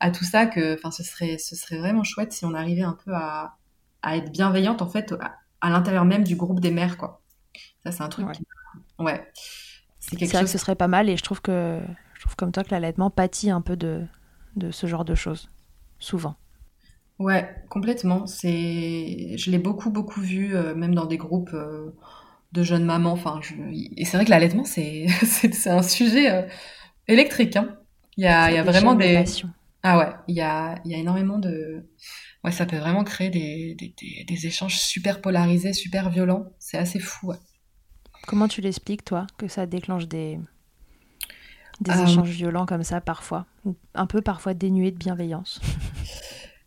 à 0.01 0.11
tout 0.11 0.25
ça 0.25 0.47
que, 0.47 0.75
enfin, 0.75 0.91
ce 0.91 1.03
serait, 1.05 1.39
ce 1.39 1.57
serait 1.57 1.79
vraiment 1.79 2.05
chouette 2.05 2.33
si 2.33 2.45
on 2.45 2.55
arrivait 2.55 2.83
un 2.83 2.99
peu 3.05 3.13
à, 3.15 3.57
à 4.03 4.17
être 4.17 4.31
bienveillante 4.33 4.83
en 4.83 4.89
fait 4.89 5.13
à, 5.21 5.37
à 5.61 5.71
l'intérieur 5.71 6.05
même 6.05 6.25
du 6.25 6.37
groupe 6.37 6.61
des 6.61 6.71
mères, 6.71 6.97
quoi. 6.99 7.23
Ça, 7.85 7.93
c'est 7.93 8.03
un 8.03 8.09
truc. 8.09 8.29
Ouais. 8.29 8.33
qui- 8.33 8.45
ouais. 8.99 9.33
C'est 9.99 10.17
quelque 10.17 10.33
vrai 10.33 10.45
que 10.45 10.51
chose. 10.51 10.53
ce 10.53 10.59
serait 10.59 10.77
pas 10.77 10.89
mal 10.89 11.09
et 11.11 11.17
je 11.17 11.23
trouve 11.23 11.41
que 11.43 11.81
je 12.15 12.21
trouve 12.21 12.37
comme 12.37 12.53
toi 12.53 12.65
que 12.65 12.71
l'allaitement 12.71 13.11
pâtit 13.11 13.51
un 13.51 13.61
peu 13.61 13.77
de, 13.77 14.05
de 14.57 14.71
ce 14.71 14.87
genre 14.87 15.05
de 15.05 15.15
choses, 15.15 15.51
souvent. 15.99 16.37
Ouais, 17.19 17.49
complètement. 17.71 18.27
C'est, 18.27 19.37
je 19.39 19.51
l'ai 19.51 19.59
beaucoup, 19.59 19.91
beaucoup 19.91 20.21
vu, 20.21 20.55
euh, 20.55 20.75
même 20.75 20.95
dans 20.95 21.07
des 21.07 21.17
groupes 21.17 21.51
euh, 21.55 21.91
de 22.53 22.63
jeunes 22.63 22.85
mamans. 22.85 23.13
Enfin, 23.13 23.41
je... 23.43 23.55
et 23.97 24.05
c'est 24.05 24.17
vrai 24.19 24.27
que 24.27 24.31
l'allaitement, 24.31 24.65
c'est, 24.65 25.07
c'est, 25.25 25.69
un 25.71 25.83
sujet 25.83 26.31
euh, 26.31 26.43
électrique. 27.09 27.57
Hein. 27.57 27.77
Il 28.19 28.25
y 28.25 28.27
a, 28.27 28.51
il 28.51 28.55
y 28.55 28.59
a 28.59 28.63
vraiment 28.65 28.95
des. 28.95 29.25
Ah 29.89 29.99
ouais, 29.99 30.12
il 30.28 30.34
y 30.37 30.41
a, 30.41 30.76
il 30.84 30.91
y 30.91 30.95
a 30.95 30.99
énormément 30.99 31.39
de, 31.39 31.89
ouais, 32.45 32.53
ça 32.53 32.66
peut 32.66 32.78
vraiment 32.78 33.05
créer 33.05 33.30
des, 33.30 33.74
des, 33.76 33.95
des, 34.01 34.24
des 34.24 34.47
échanges 34.47 34.78
super 34.78 35.20
polarisés, 35.20 35.72
super 35.74 36.11
violents. 36.11 36.47
C'est 36.59 36.78
assez 36.78 37.01
fou. 37.01 37.28
Ouais. 37.28 37.37
Comment 38.26 38.47
tu 38.47 38.61
l'expliques, 38.61 39.05
toi, 39.07 39.26
que 39.39 39.49
ça 39.49 39.64
déclenche 39.66 40.07
des, 40.07 40.39
des 41.80 41.91
Euh, 41.91 42.03
échanges 42.03 42.28
violents 42.30 42.66
comme 42.66 42.82
ça 42.84 43.01
parfois, 43.01 43.47
ou 43.64 43.76
un 43.95 44.07
peu 44.07 44.20
parfois 44.22 44.55
dénués 44.55 44.91
de 44.91 44.97
bienveillance? 44.99 45.61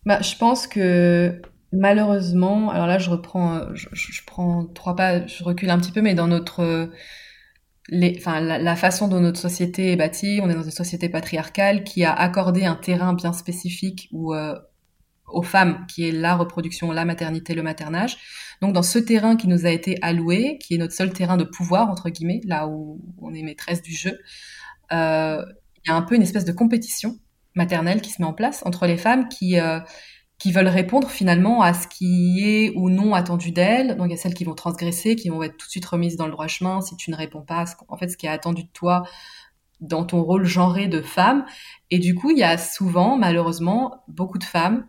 Bah, 0.05 0.22
je 0.22 0.36
pense 0.36 0.67
que 0.67 1.41
malheureusement, 1.72 2.70
alors 2.72 2.88
là 2.88 2.99
je 2.99 3.09
reprends, 3.09 3.74
je, 3.76 3.88
je- 3.91 4.11
je 4.11 4.22
prends 4.26 4.65
trois 4.65 4.95
pas, 4.95 5.26
je 5.28 5.43
recule 5.43 5.70
un 5.70 5.80
petit 5.80 5.91
peu, 5.91 6.01
mais 6.01 6.15
dans 6.15 6.28
notre, 6.28 6.89
enfin 8.18 8.40
la, 8.40 8.76
façon 8.76 9.08
dont 9.08 9.20
notre 9.20 9.40
société 9.40 9.92
est 9.92 9.96
bâtie, 9.96 10.40
on 10.44 10.50
est 10.50 10.54
dans 10.54 10.64
une 10.64 10.72
société 10.72 11.10
patriarcale 11.10 11.84
qui 11.84 12.04
a 12.04 12.14
accordé 12.14 12.66
un 12.66 12.76
terrain 12.76 13.14
bien 13.14 13.34
spécifique 13.34 14.10
euh, 14.14 14.56
aux 15.28 15.42
femmes, 15.42 15.86
qui 15.88 16.08
est 16.08 16.12
la 16.12 16.36
reproduction, 16.36 16.92
la 16.92 17.06
maternité, 17.06 17.54
le 17.54 17.64
maternage. 17.64 18.18
Donc 18.62 18.74
dans 18.74 18.84
ce 18.84 19.00
terrain 19.00 19.36
qui 19.36 19.48
nous 19.48 19.66
a 19.66 19.70
été 19.70 19.98
alloué, 20.02 20.58
qui 20.60 20.76
est 20.76 20.78
notre 20.78 20.94
seul 20.94 21.12
terrain 21.14 21.38
de 21.38 21.44
pouvoir 21.44 21.90
entre 21.90 22.10
guillemets, 22.10 22.42
là 22.46 22.68
où 22.68 23.02
on 23.20 23.34
est 23.34 23.44
maîtresse 23.44 23.82
du 23.82 23.94
jeu, 23.94 24.20
euh, 24.92 25.44
il 25.86 25.90
y 25.90 25.92
a 25.92 25.96
un 25.96 26.02
peu 26.02 26.16
une 26.16 26.22
espèce 26.22 26.46
de 26.46 26.52
compétition 26.52 27.18
maternelle 27.56 28.02
qui 28.02 28.12
se 28.12 28.22
met 28.22 28.28
en 28.28 28.34
place 28.34 28.62
entre 28.66 28.86
les 28.86 28.98
femmes 28.98 29.28
qui 29.30 29.60
euh, 29.60 29.80
qui 30.40 30.54
veulent 30.54 30.70
répondre 30.70 31.10
finalement 31.10 31.62
à 31.62 31.74
ce 31.74 31.88
qui 31.88 32.40
est 32.44 32.72
ou 32.76 32.90
non 32.90 33.14
attendu 33.14 33.52
d'elles. 33.52 33.98
Donc 33.98 34.08
il 34.08 34.12
y 34.12 34.14
a 34.14 34.18
celles 34.18 34.34
qui 34.34 34.46
vont 34.46 34.56
transgresser, 34.56 35.16
qui 35.16 35.30
vont 35.30 35.44
être 35.44 35.58
tout 35.58 35.68
de 35.68 35.72
suite 35.72 35.86
remises 35.86 36.16
dans 36.16 36.26
le 36.26 36.32
droit 36.32 36.48
chemin 36.48 36.82
si 36.82 36.96
tu 36.96 37.12
ne 37.12 37.16
réponds 37.16 37.42
pas 37.42 37.62
à 37.62 37.66
ce, 37.66 37.76
en 37.90 37.98
fait 37.98 38.08
ce 38.08 38.18
qui 38.18 38.26
est 38.26 38.30
attendu 38.30 38.64
de 38.64 38.70
toi 38.74 39.04
dans 39.82 40.06
ton 40.06 40.24
rôle 40.24 40.46
genré 40.46 40.88
de 40.88 41.02
femme. 41.02 41.46
Et 41.92 42.00
du 42.00 42.16
coup, 42.16 42.32
il 42.32 42.38
y 42.38 42.44
a 42.44 42.58
souvent, 42.58 43.18
malheureusement, 43.18 44.04
beaucoup 44.08 44.38
de 44.38 44.44
femmes 44.44 44.86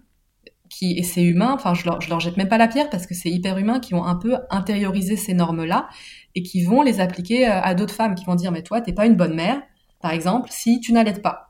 qui, 0.68 0.96
et 0.96 1.03
c'est 1.03 1.24
humain, 1.24 1.53
enfin 1.53 1.74
je 1.74 1.84
leur, 1.84 2.01
je 2.01 2.09
leur 2.09 2.20
jette 2.20 2.36
même 2.36 2.48
pas 2.48 2.59
la 2.59 2.68
pierre 2.68 2.88
parce 2.90 3.07
que 3.07 3.14
c'est 3.14 3.30
hyper 3.30 3.59
humain, 3.59 3.80
qui 3.80 3.94
ont 3.94 4.05
un 4.05 4.14
peu 4.14 4.36
intériorisé 4.51 5.16
ces 5.16 5.34
normes-là 5.34 5.88
et 6.36 6.42
qui 6.42 6.62
vont 6.64 6.82
les 6.82 7.01
appliquer 7.01 7.48
euh, 7.48 7.61
à 7.61 7.74
d'autres 7.74 7.94
femmes 7.94 8.14
qui 8.14 8.24
vont 8.24 8.36
dire 8.36 8.53
mais 8.53 8.62
toi 8.62 8.80
t'es 8.80 8.92
pas 8.92 9.07
une 9.07 9.16
bonne 9.16 9.34
mère, 9.34 9.61
par 10.01 10.12
exemple, 10.12 10.48
si 10.53 10.80
tu 10.80 10.92
n'allaites 10.92 11.22
pas. 11.22 11.49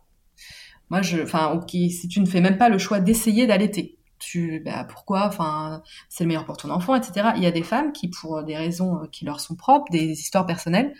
Moi, 0.90 1.02
je, 1.02 1.22
enfin, 1.22 1.60
qui, 1.66 1.90
si 1.90 2.08
tu 2.08 2.20
ne 2.20 2.26
fais 2.26 2.40
même 2.40 2.58
pas 2.58 2.68
le 2.68 2.78
choix 2.78 3.00
d'essayer 3.00 3.46
d'allaiter, 3.46 3.98
tu, 4.18 4.60
bah, 4.64 4.84
pourquoi, 4.84 5.26
enfin, 5.26 5.82
c'est 6.08 6.24
le 6.24 6.28
meilleur 6.28 6.44
pour 6.44 6.56
ton 6.56 6.70
enfant, 6.70 6.94
etc. 6.94 7.30
Il 7.36 7.42
y 7.42 7.46
a 7.46 7.50
des 7.52 7.62
femmes 7.62 7.92
qui, 7.92 8.08
pour 8.08 8.44
des 8.44 8.56
raisons 8.56 9.02
euh, 9.02 9.06
qui 9.10 9.24
leur 9.24 9.40
sont 9.40 9.56
propres, 9.56 9.90
des 9.90 10.12
histoires 10.12 10.46
personnelles, 10.46 10.92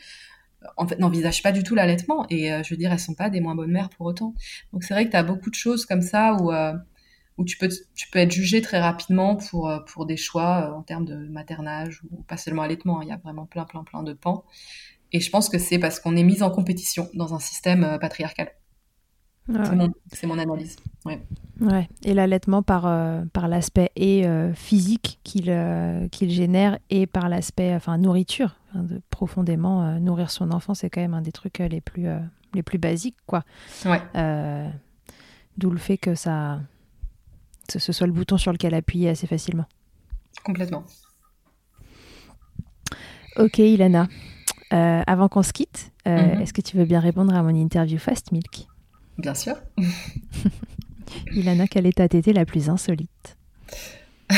en 0.77 0.87
fait, 0.87 0.99
n'envisagent 0.99 1.43
pas 1.43 1.53
du 1.53 1.63
tout 1.63 1.75
l'allaitement. 1.75 2.27
Et 2.31 2.53
euh, 2.53 2.63
je 2.63 2.71
veux 2.71 2.77
dire, 2.79 2.93
elles 2.93 2.99
sont 3.01 3.15
pas 3.15 3.31
des 3.31 3.41
moins 3.41 3.55
bonnes 3.55 3.71
mères 3.73 3.91
pour 3.91 4.07
autant. 4.07 4.35
Donc 4.73 4.85
c'est 4.85 4.95
vrai 4.95 5.07
que 5.07 5.11
tu 5.11 5.17
as 5.17 5.23
beaucoup 5.23 5.51
de 5.51 5.55
choses 5.55 5.87
comme 5.87 6.03
ça 6.03 6.35
où, 6.41 6.53
euh, 6.53 6.75
où 7.39 7.45
tu 7.45 7.57
peux, 7.59 7.69
tu 7.95 8.09
peux 8.11 8.19
être 8.21 8.33
jugé 8.33 8.63
très 8.63 8.81
rapidement 8.81 9.37
pour, 9.37 9.73
pour 9.87 10.07
des 10.07 10.17
choix 10.17 10.75
en 10.77 10.83
termes 10.83 11.05
de 11.07 11.17
maternage 11.29 12.03
ou 12.11 12.23
pas 12.25 12.37
seulement 12.37 12.63
allaitement. 12.63 13.01
hein. 13.01 13.05
Il 13.05 13.09
y 13.09 13.13
a 13.13 13.17
vraiment 13.19 13.47
plein, 13.47 13.65
plein, 13.65 13.85
plein 13.85 14.03
de 14.03 14.13
pans. 14.13 14.45
Et 15.13 15.21
je 15.21 15.31
pense 15.31 15.49
que 15.49 15.59
c'est 15.59 15.79
parce 15.79 16.01
qu'on 16.01 16.17
est 16.17 16.23
mis 16.25 16.43
en 16.43 16.51
compétition 16.51 17.09
dans 17.15 17.35
un 17.35 17.41
système 17.41 17.99
patriarcal. 18.01 18.51
C'est 19.53 19.75
mon, 19.77 19.93
c'est 20.13 20.27
mon 20.27 20.39
analyse. 20.39 20.77
Ouais. 21.05 21.21
ouais. 21.61 21.89
Et 22.05 22.15
l'allaitement 22.15 22.63
par, 22.63 22.87
euh, 22.87 23.23
par 23.33 23.49
l'aspect 23.49 23.91
et 23.97 24.27
euh, 24.27 24.53
physique 24.55 25.19
qu'il 25.25 25.47
euh, 25.51 26.07
qu'il 26.09 26.31
génère 26.31 26.79
et 26.91 27.07
par 27.07 27.29
l'aspect 27.29 27.75
enfin 27.75 27.99
nourriture. 27.99 28.57
De 28.75 29.01
profondément 29.11 29.99
nourrir 29.99 30.31
son 30.31 30.53
enfant, 30.53 30.75
c'est 30.75 30.91
quand 30.91 31.01
même 31.01 31.15
un 31.15 31.23
des 31.23 31.33
trucs 31.33 31.59
les 31.59 31.81
plus, 31.81 32.07
les 32.55 32.63
plus 32.63 32.79
basiques. 32.79 33.17
quoi. 33.27 33.43
Ouais. 33.85 34.01
D'où 35.59 35.71
le 35.71 35.79
fait 35.79 35.99
que 35.99 36.15
ça, 36.15 36.61
que 37.67 37.81
ce 37.81 37.93
soit 37.93 38.07
le 38.07 38.13
bouton 38.13 38.39
sur 38.39 38.53
lequel 38.53 38.73
appuyer 38.75 39.09
assez 39.09 39.27
facilement. 39.27 39.67
Complètement. 40.45 40.85
Ok, 43.37 43.59
Ilana. 43.59 44.07
Avant 44.71 45.29
qu'on 45.29 45.43
se 45.43 45.53
quitte, 45.53 45.91
Mhm. 46.07 46.41
est-ce 46.41 46.53
que 46.53 46.61
tu 46.63 46.77
veux 46.77 46.85
bien 46.85 47.01
répondre 47.01 47.35
à 47.35 47.43
mon 47.43 47.55
interview 47.55 47.99
Fast 47.99 48.31
Milk? 48.33 48.67
Bien 49.21 49.35
sûr. 49.35 49.57
Ilana, 51.33 51.67
quelle 51.67 51.87
est 51.87 51.97
ta 51.97 52.09
tétée 52.09 52.33
la 52.33 52.45
plus 52.45 52.69
insolite? 52.69 53.37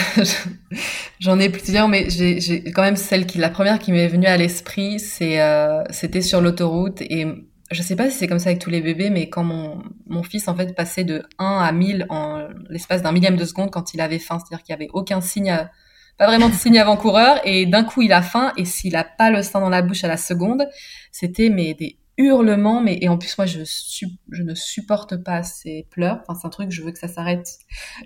J'en 1.21 1.39
ai 1.39 1.51
plusieurs, 1.51 1.89
mais 1.89 2.09
j'ai 2.09 2.65
quand 2.73 2.83
même 2.83 2.97
celle 2.97 3.27
qui, 3.27 3.39
la 3.39 3.51
première 3.51 3.79
qui 3.79 3.93
m'est 3.93 4.09
venue 4.09 4.27
à 4.27 4.37
l'esprit, 4.37 4.97
euh, 5.21 5.85
c'était 5.91 6.23
sur 6.23 6.41
l'autoroute 6.41 7.03
et 7.03 7.27
je 7.71 7.83
sais 7.83 7.95
pas 7.97 8.11
si 8.11 8.17
c'est 8.19 8.27
comme 8.27 8.39
ça 8.39 8.51
avec 8.51 8.61
tous 8.61 8.71
les 8.71 8.81
bébés, 8.81 9.11
mais 9.11 9.29
quand 9.29 9.45
mon, 9.45 9.83
mon 10.07 10.23
fils 10.23 10.49
en 10.49 10.57
fait 10.57 10.75
passait 10.75 11.05
de 11.05 11.23
1 11.39 11.59
à 11.63 11.73
1000 11.73 12.07
en 12.09 12.49
l'espace 12.69 13.03
d'un 13.03 13.13
millième 13.13 13.37
de 13.37 13.45
seconde 13.45 13.71
quand 13.71 13.95
il 13.95 14.01
avait 14.01 14.19
faim, 14.19 14.39
c'est-à-dire 14.39 14.65
qu'il 14.65 14.73
y 14.73 14.77
avait 14.77 14.89
aucun 14.93 15.21
signe, 15.21 15.51
à- 15.51 15.71
pas 16.19 16.27
vraiment 16.27 16.49
de 16.49 16.55
signe 16.55 16.79
avant-coureur 16.79 17.41
et 17.45 17.67
d'un 17.67 17.85
coup 17.85 18.03
il 18.03 18.13
a 18.13 18.23
faim 18.23 18.53
et 18.57 18.65
s'il 18.65 18.97
a 18.97 19.05
pas 19.05 19.31
le 19.31 19.43
sein 19.43 19.61
dans 19.61 19.71
la 19.71 19.83
bouche 19.83 20.05
à 20.05 20.09
la 20.09 20.17
seconde, 20.19 20.67
c'était 21.11 21.49
mais 21.51 21.75
des 21.75 21.97
hurlements, 22.23 22.81
mais 22.81 22.99
et 23.01 23.09
en 23.09 23.19
plus 23.19 23.37
moi 23.39 23.47
je 23.47 23.61
ne 23.61 24.55
supporte 24.55 25.17
pas 25.17 25.43
ces 25.43 25.87
pleurs, 25.91 26.21
enfin 26.27 26.39
c'est 26.41 26.47
un 26.47 26.51
truc 26.51 26.71
je 26.71 26.83
veux 26.83 26.93
que 26.93 26.99
ça 26.99 27.09
s'arrête 27.09 27.59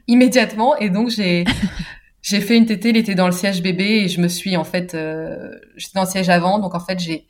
immédiatement. 0.06 0.76
Et 0.78 0.90
donc 0.90 1.10
j'ai 1.10 1.44
j'ai 2.22 2.40
fait 2.40 2.56
une 2.56 2.66
tétée, 2.66 2.90
il 2.90 2.96
était 2.96 3.14
dans 3.14 3.26
le 3.26 3.32
siège 3.32 3.62
bébé 3.62 4.02
et 4.04 4.08
je 4.08 4.20
me 4.20 4.28
suis 4.28 4.56
en 4.56 4.64
fait, 4.64 4.94
euh, 4.94 5.52
j'étais 5.76 5.92
dans 5.94 6.02
le 6.02 6.08
siège 6.08 6.28
avant, 6.28 6.58
donc 6.58 6.74
en 6.74 6.80
fait 6.80 6.98
j'ai 6.98 7.26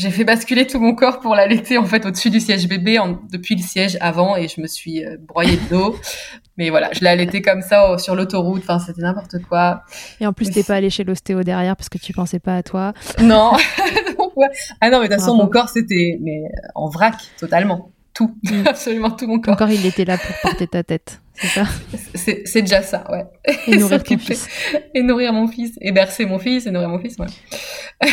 j'ai 0.00 0.10
fait 0.10 0.24
basculer 0.24 0.66
tout 0.66 0.80
mon 0.80 0.94
corps 0.94 1.20
pour 1.20 1.34
l'allaiter 1.34 1.76
en 1.78 1.84
fait 1.84 2.06
au-dessus 2.06 2.30
du 2.30 2.40
siège 2.40 2.66
bébé 2.66 2.98
en- 2.98 3.18
depuis 3.30 3.54
le 3.54 3.62
siège 3.62 3.98
avant 4.00 4.36
et 4.36 4.48
je 4.48 4.60
me 4.60 4.66
suis 4.66 5.04
euh, 5.04 5.16
broyée 5.20 5.56
de 5.56 5.68
dos 5.70 5.96
mais 6.56 6.68
voilà, 6.70 6.90
je 6.92 7.00
l'ai 7.00 7.08
allaité 7.08 7.40
comme 7.40 7.62
ça 7.62 7.96
sur 7.96 8.14
l'autoroute. 8.14 8.60
Enfin, 8.62 8.78
c'était 8.78 9.00
n'importe 9.00 9.36
quoi. 9.48 9.82
Et 10.20 10.26
en 10.26 10.34
plus, 10.34 10.50
t'es 10.50 10.62
pas 10.62 10.74
allé 10.74 10.90
chez 10.90 11.04
l'ostéo 11.04 11.42
derrière 11.42 11.74
parce 11.74 11.88
que 11.88 11.96
tu 11.96 12.12
pensais 12.12 12.38
pas 12.38 12.54
à 12.56 12.62
toi. 12.62 12.92
Non. 13.18 13.52
ah 14.80 14.90
non, 14.90 15.00
mais 15.00 15.08
de 15.08 15.14
toute 15.14 15.20
façon, 15.20 15.36
mon 15.36 15.46
corps, 15.46 15.70
c'était 15.70 16.18
mais 16.20 16.42
en 16.74 16.88
vrac, 16.90 17.16
totalement. 17.38 17.90
Tout. 18.12 18.34
Mm. 18.42 18.62
Absolument 18.66 19.10
tout 19.10 19.26
mon 19.26 19.40
corps. 19.40 19.56
Ton 19.56 19.64
corps, 19.64 19.72
il 19.74 19.86
était 19.86 20.04
là 20.04 20.18
pour 20.18 20.36
porter 20.42 20.66
ta 20.66 20.82
tête. 20.82 21.22
C'est 21.40 21.48
ça 21.48 21.66
C'est 22.14 22.62
déjà 22.62 22.82
ça, 22.82 23.04
ouais. 23.10 23.24
Et 23.66 23.76
nourrir 23.76 24.02
ton 24.02 24.18
fils. 24.18 24.46
Et 24.94 25.02
nourrir 25.02 25.32
mon 25.32 25.48
fils. 25.48 25.78
Et 25.80 25.90
bercer 25.90 26.26
mon 26.26 26.38
fils 26.38 26.66
et 26.66 26.70
nourrir 26.70 26.88
mon 26.88 26.98
fils, 26.98 27.16
ouais. 27.18 28.08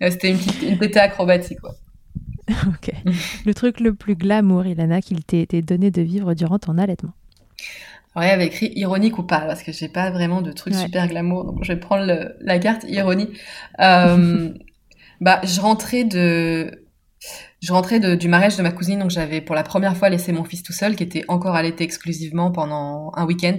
c'était 0.10 0.30
une 0.30 0.38
petite 0.38 0.62
une 0.62 0.78
pétée 0.78 1.00
acrobatique, 1.00 1.62
ouais. 1.64 1.70
ok. 2.66 2.92
Le 3.46 3.54
truc 3.54 3.80
le 3.80 3.94
plus 3.94 4.16
glamour, 4.16 4.66
Ilana, 4.66 5.00
qu'il 5.00 5.24
t'ait 5.24 5.40
été 5.40 5.62
donné 5.62 5.90
de 5.90 6.02
vivre 6.02 6.34
durant 6.34 6.58
ton 6.58 6.78
allaitement 6.78 7.12
Ouais, 8.16 8.26
il 8.26 8.30
avait 8.30 8.46
écrit 8.46 8.72
ironique 8.74 9.18
ou 9.18 9.22
pas, 9.22 9.40
parce 9.40 9.62
que 9.62 9.72
j'ai 9.72 9.88
pas 9.88 10.10
vraiment 10.10 10.42
de 10.42 10.50
trucs 10.50 10.74
super 10.74 11.06
glamour, 11.06 11.44
donc 11.44 11.62
je 11.62 11.72
vais 11.72 11.78
prendre 11.78 12.32
la 12.40 12.58
carte 12.58 12.84
ironie. 12.88 13.28
Euh, 13.78 14.50
bah, 15.20 15.40
je 15.44 15.60
rentrais 15.60 16.04
de, 16.04 16.84
je 17.60 17.72
rentrais 17.72 18.00
de, 18.00 18.14
du 18.14 18.28
mariage 18.28 18.56
de 18.56 18.62
ma 18.62 18.72
cousine, 18.72 18.98
donc 18.98 19.10
j'avais 19.10 19.40
pour 19.40 19.54
la 19.54 19.62
première 19.62 19.96
fois 19.96 20.08
laissé 20.08 20.32
mon 20.32 20.44
fils 20.44 20.62
tout 20.62 20.72
seul, 20.72 20.96
qui 20.96 21.02
était 21.02 21.24
encore 21.28 21.54
allaité 21.54 21.84
exclusivement 21.84 22.50
pendant 22.50 23.12
un 23.14 23.26
week-end, 23.26 23.56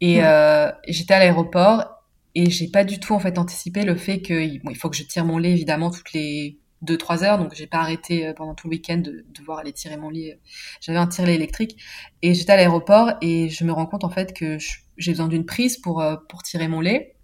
et 0.00 0.22
euh, 0.22 0.70
j'étais 0.86 1.14
à 1.14 1.18
l'aéroport 1.18 1.96
et 2.34 2.50
j'ai 2.50 2.68
pas 2.68 2.84
du 2.84 3.00
tout 3.00 3.14
en 3.14 3.18
fait 3.18 3.38
anticipé 3.38 3.82
le 3.84 3.96
fait 3.96 4.20
qu'il 4.20 4.60
bon, 4.62 4.70
il 4.70 4.76
faut 4.76 4.90
que 4.90 4.96
je 4.96 5.04
tire 5.04 5.24
mon 5.24 5.38
lait 5.38 5.52
évidemment 5.52 5.90
toutes 5.90 6.12
les 6.12 6.58
deux 6.82 6.98
trois 6.98 7.24
heures. 7.24 7.38
Donc 7.38 7.54
j'ai 7.54 7.66
pas 7.66 7.78
arrêté 7.78 8.26
euh, 8.26 8.34
pendant 8.34 8.54
tout 8.54 8.68
le 8.68 8.72
week-end 8.72 8.98
de, 8.98 9.24
devoir 9.34 9.58
aller 9.58 9.72
tirer 9.72 9.96
mon 9.96 10.10
lit 10.10 10.34
j'avais 10.80 10.98
un 10.98 11.06
tire-lait 11.06 11.34
électrique 11.34 11.82
et 12.22 12.34
j'étais 12.34 12.52
à 12.52 12.56
l'aéroport 12.56 13.12
et 13.22 13.48
je 13.48 13.64
me 13.64 13.72
rends 13.72 13.86
compte 13.86 14.04
en 14.04 14.10
fait 14.10 14.34
que 14.34 14.58
j'ai 14.98 15.12
besoin 15.12 15.28
d'une 15.28 15.46
prise 15.46 15.78
pour 15.78 16.02
euh, 16.02 16.16
pour 16.28 16.42
tirer 16.42 16.68
mon 16.68 16.80
lait 16.80 17.16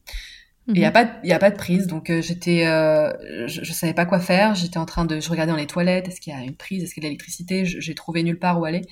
il 0.68 0.78
y 0.78 0.84
a 0.84 0.88
mhm. 0.88 0.92
pas 0.92 1.12
il 1.24 1.28
y 1.28 1.32
a 1.32 1.38
pas 1.38 1.50
de 1.50 1.56
prise. 1.56 1.86
Donc 1.86 2.10
euh, 2.10 2.22
j'étais 2.22 2.64
je, 2.64 3.60
je, 3.62 3.72
savais 3.72 3.94
pas 3.94 4.06
quoi 4.06 4.20
faire. 4.20 4.54
J'étais 4.54 4.78
en 4.78 4.86
train 4.86 5.04
de 5.04 5.20
je 5.20 5.28
regardais 5.28 5.52
dans 5.52 5.58
les 5.58 5.66
toilettes. 5.66 6.08
Est-ce 6.08 6.20
qu'il 6.20 6.32
y 6.32 6.36
a 6.36 6.40
une 6.42 6.56
prise? 6.56 6.82
Est-ce 6.82 6.94
qu'il 6.94 7.02
y 7.02 7.06
a 7.06 7.08
de 7.08 7.10
l'électricité? 7.10 7.64
J'ai 7.64 7.94
trouvé 7.94 8.22
nulle 8.22 8.38
part 8.38 8.60
où 8.60 8.64
aller. 8.64 8.82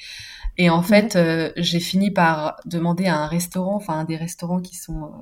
Et 0.59 0.71
en 0.71 0.83
fait 0.83 1.19
j'ai 1.57 1.81
fini 1.81 2.11
par 2.11 2.57
demander 2.65 3.07
à 3.07 3.17
un 3.17 3.27
restaurant 3.27 3.77
enfin 3.77 4.01
un 4.01 4.05
des 4.05 4.17
restaurants 4.17 4.61
qui 4.61 4.77
sont 4.77 5.13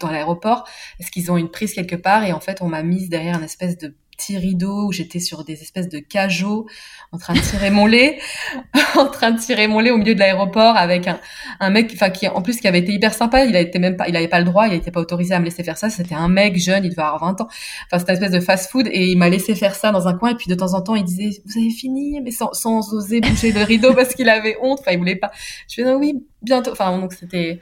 dans 0.00 0.10
l'aéroport 0.10 0.66
est-ce 0.98 1.10
qu'ils 1.10 1.30
ont 1.30 1.36
une 1.36 1.50
prise 1.50 1.74
quelque 1.74 1.96
part? 1.96 2.24
Et 2.24 2.32
en 2.32 2.40
fait 2.40 2.62
on 2.62 2.68
m'a 2.68 2.82
mise 2.82 3.08
derrière 3.08 3.36
une 3.36 3.44
espèce 3.44 3.76
de 3.76 3.94
petit 4.20 4.36
rideau 4.36 4.86
où 4.86 4.92
j'étais 4.92 5.20
sur 5.20 5.44
des 5.44 5.62
espèces 5.62 5.88
de 5.88 5.98
cajots 5.98 6.66
en 7.12 7.18
train 7.18 7.34
de 7.34 7.40
tirer 7.40 7.70
mon 7.70 7.86
lait, 7.86 8.18
en 8.96 9.06
train 9.06 9.30
de 9.30 9.38
tirer 9.38 9.66
mon 9.66 9.80
lait 9.80 9.90
au 9.90 9.96
milieu 9.96 10.14
de 10.14 10.18
l'aéroport 10.20 10.76
avec 10.76 11.08
un, 11.08 11.18
un 11.58 11.70
mec, 11.70 11.90
enfin 11.94 12.10
qui 12.10 12.28
en 12.28 12.42
plus 12.42 12.60
qui 12.60 12.68
avait 12.68 12.80
été 12.80 12.92
hyper 12.92 13.14
sympa. 13.14 13.44
Il 13.44 13.56
été 13.56 13.78
même 13.78 13.96
pas, 13.96 14.08
il 14.08 14.16
avait 14.16 14.28
pas 14.28 14.38
le 14.38 14.44
droit, 14.44 14.68
il 14.68 14.74
était 14.74 14.90
pas 14.90 15.00
autorisé 15.00 15.34
à 15.34 15.40
me 15.40 15.44
laisser 15.44 15.64
faire 15.64 15.78
ça. 15.78 15.90
C'était 15.90 16.14
un 16.14 16.28
mec 16.28 16.58
jeune, 16.58 16.84
il 16.84 16.90
devait 16.90 17.02
avoir 17.02 17.20
20 17.20 17.40
ans. 17.40 17.48
Enfin 17.86 17.98
c'était 17.98 18.12
une 18.12 18.22
espèce 18.22 18.32
de 18.32 18.40
fast-food 18.40 18.88
et 18.92 19.10
il 19.10 19.16
m'a 19.16 19.28
laissé 19.28 19.54
faire 19.54 19.74
ça 19.74 19.90
dans 19.90 20.06
un 20.06 20.14
coin 20.14 20.30
et 20.30 20.34
puis 20.34 20.48
de 20.48 20.54
temps 20.54 20.74
en 20.74 20.82
temps 20.82 20.94
il 20.94 21.04
disait 21.04 21.30
vous 21.46 21.58
avez 21.58 21.70
fini 21.70 22.20
mais 22.20 22.30
sans, 22.30 22.52
sans 22.52 22.92
oser 22.92 23.20
bouger 23.20 23.52
le 23.52 23.62
rideau 23.62 23.94
parce 23.94 24.14
qu'il 24.14 24.28
avait 24.28 24.56
honte. 24.60 24.80
Enfin 24.80 24.92
il 24.92 24.98
voulait 24.98 25.16
pas. 25.16 25.30
Je 25.68 25.76
fais 25.76 25.84
non 25.84 25.96
oui 25.96 26.22
bientôt. 26.42 26.72
Enfin 26.72 26.96
donc 26.98 27.12
c'était 27.14 27.60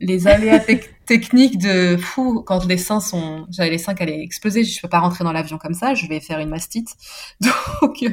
les 0.00 0.26
aléas 0.26 0.60
techniques 1.06 1.58
de 1.58 1.96
fou 1.96 2.42
quand 2.44 2.66
les 2.66 2.78
seins 2.78 3.00
sont 3.00 3.46
j'avais 3.50 3.70
les 3.70 3.78
seins 3.78 3.94
qui 3.94 4.02
allaient 4.02 4.22
exploser 4.22 4.64
je 4.64 4.80
peux 4.80 4.88
pas 4.88 4.98
rentrer 4.98 5.24
dans 5.24 5.32
l'avion 5.32 5.58
comme 5.58 5.74
ça 5.74 5.94
je 5.94 6.06
vais 6.06 6.20
faire 6.20 6.38
une 6.38 6.50
mastite. 6.50 6.88
Donc 7.40 8.04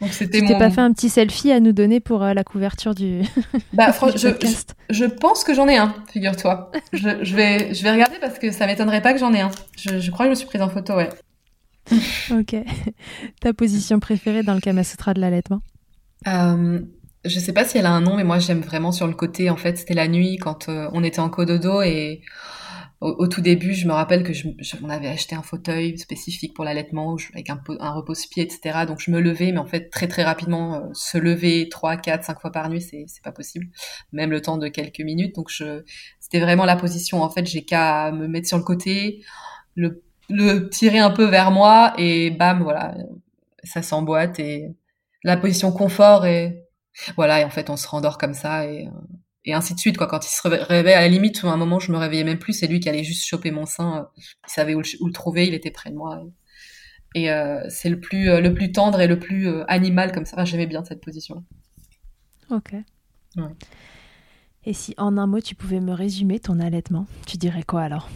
donc 0.00 0.14
c'était 0.14 0.40
mon... 0.40 0.58
pas 0.58 0.70
fait 0.70 0.80
un 0.80 0.92
petit 0.92 1.10
selfie 1.10 1.52
à 1.52 1.60
nous 1.60 1.72
donner 1.72 2.00
pour 2.00 2.22
euh, 2.22 2.32
la 2.32 2.42
couverture 2.42 2.94
du 2.94 3.20
bah 3.74 3.94
je, 4.16 4.28
je, 4.88 5.04
pense 5.04 5.44
que 5.44 5.52
j'en 5.52 5.68
ai 5.68 5.76
un 5.76 5.94
figure-toi. 6.10 6.72
Je, 6.94 7.22
je, 7.22 7.36
vais 7.36 7.74
je 7.74 7.82
vais 7.82 7.92
regarder 7.92 8.16
parce 8.18 8.38
que 8.38 8.50
ça 8.50 8.66
m'étonnerait 8.66 9.02
pas 9.02 9.12
que 9.12 9.18
j'en 9.18 9.34
ai 9.34 9.40
un. 9.40 9.50
Je, 9.76 10.10
crois 10.10 10.24
que 10.24 10.28
je 10.28 10.30
me 10.30 10.34
suis 10.36 10.46
prise 10.46 10.62
en 10.62 10.70
photo 10.70 10.94
ouais. 10.94 11.10
Ok. 12.30 12.56
Ta 13.40 13.52
position 13.52 14.00
préférée 14.00 14.42
dans 14.42 14.54
le 14.54 14.60
Kama 14.60 14.84
Sutra 14.84 15.12
de 15.12 15.20
l'allaitement? 15.20 15.60
Euh, 16.26 16.80
je 17.24 17.38
sais 17.38 17.52
pas 17.52 17.64
si 17.64 17.78
elle 17.78 17.86
a 17.86 17.92
un 17.92 18.00
nom, 18.00 18.16
mais 18.16 18.24
moi 18.24 18.38
j'aime 18.38 18.60
vraiment 18.60 18.92
sur 18.92 19.06
le 19.06 19.14
côté. 19.14 19.50
En 19.50 19.56
fait, 19.56 19.78
c'était 19.78 19.94
la 19.94 20.08
nuit 20.08 20.36
quand 20.36 20.68
euh, 20.68 20.88
on 20.92 21.04
était 21.04 21.20
en 21.20 21.30
cododo 21.30 21.82
et 21.82 22.22
au, 23.00 23.28
tout 23.28 23.40
début, 23.40 23.72
je 23.72 23.88
me 23.88 23.94
rappelle 23.94 24.22
que 24.22 24.34
je, 24.34 24.46
on 24.82 24.90
avait 24.90 25.08
acheté 25.08 25.34
un 25.34 25.42
fauteuil 25.42 25.96
spécifique 25.98 26.52
pour 26.54 26.66
l'allaitement 26.66 27.16
avec 27.32 27.48
un, 27.48 27.58
un 27.80 27.92
repose-pied, 27.92 28.42
etc. 28.42 28.84
Donc 28.86 29.00
je 29.00 29.10
me 29.10 29.20
levais, 29.20 29.52
mais 29.52 29.58
en 29.58 29.64
fait 29.64 29.88
très 29.88 30.06
très 30.06 30.22
rapidement, 30.22 30.74
euh, 30.74 30.80
se 30.92 31.16
lever 31.16 31.70
trois, 31.70 31.96
quatre, 31.96 32.24
cinq 32.24 32.40
fois 32.40 32.52
par 32.52 32.68
nuit, 32.68 32.82
c'est 32.82 33.04
c'est 33.06 33.22
pas 33.22 33.32
possible, 33.32 33.68
même 34.12 34.30
le 34.30 34.42
temps 34.42 34.58
de 34.58 34.68
quelques 34.68 35.00
minutes. 35.00 35.34
Donc 35.34 35.48
je, 35.50 35.82
c'était 36.20 36.40
vraiment 36.40 36.66
la 36.66 36.76
position. 36.76 37.22
En 37.22 37.30
fait, 37.30 37.46
j'ai 37.46 37.64
qu'à 37.64 38.12
me 38.12 38.28
mettre 38.28 38.48
sur 38.48 38.58
le 38.58 38.64
côté, 38.64 39.24
le 39.76 40.02
le 40.28 40.68
tirer 40.68 40.98
un 40.98 41.10
peu 41.10 41.24
vers 41.24 41.50
moi 41.50 41.94
et 41.98 42.30
bam, 42.30 42.62
voilà, 42.62 42.94
ça 43.64 43.82
s'emboîte 43.82 44.38
et 44.38 44.68
la 45.24 45.36
position 45.36 45.72
confort 45.72 46.26
et 46.26 46.64
voilà, 47.16 47.40
et 47.40 47.44
en 47.44 47.50
fait, 47.50 47.70
on 47.70 47.76
se 47.76 47.88
rendort 47.88 48.18
comme 48.18 48.34
ça 48.34 48.66
et, 48.66 48.86
euh, 48.86 48.90
et 49.44 49.54
ainsi 49.54 49.74
de 49.74 49.78
suite. 49.78 49.96
Quoi. 49.96 50.06
Quand 50.06 50.24
il 50.24 50.28
se 50.28 50.46
réveille, 50.46 50.94
à 50.94 51.00
la 51.00 51.08
limite, 51.08 51.40
à 51.44 51.48
un 51.48 51.56
moment, 51.56 51.78
je 51.78 51.92
me 51.92 51.98
réveillais 51.98 52.24
même 52.24 52.38
plus. 52.38 52.52
C'est 52.52 52.66
lui 52.66 52.80
qui 52.80 52.88
allait 52.88 53.04
juste 53.04 53.26
choper 53.26 53.50
mon 53.50 53.66
sein. 53.66 53.98
Euh, 53.98 54.22
il 54.46 54.50
savait 54.50 54.74
où 54.74 54.80
le, 54.80 55.12
trouver, 55.12 55.46
il 55.46 55.54
était 55.54 55.70
près 55.70 55.90
de 55.90 55.96
moi. 55.96 56.22
Et, 57.14 57.30
euh, 57.30 57.62
c'est 57.68 57.88
le 57.88 58.00
plus, 58.00 58.26
le 58.40 58.54
plus 58.54 58.72
tendre 58.72 59.00
et 59.00 59.06
le 59.06 59.18
plus 59.18 59.48
animal 59.68 60.12
comme 60.12 60.26
ça. 60.26 60.44
J'aimais 60.44 60.66
bien 60.66 60.84
cette 60.84 61.00
position. 61.00 61.44
Ok. 62.50 62.74
Et 64.64 64.74
si 64.74 64.94
en 64.98 65.16
un 65.16 65.26
mot, 65.26 65.40
tu 65.40 65.54
pouvais 65.54 65.80
me 65.80 65.92
résumer 65.92 66.38
ton 66.38 66.60
allaitement, 66.60 67.06
tu 67.26 67.38
dirais 67.38 67.62
quoi 67.62 67.82
alors? 67.82 68.10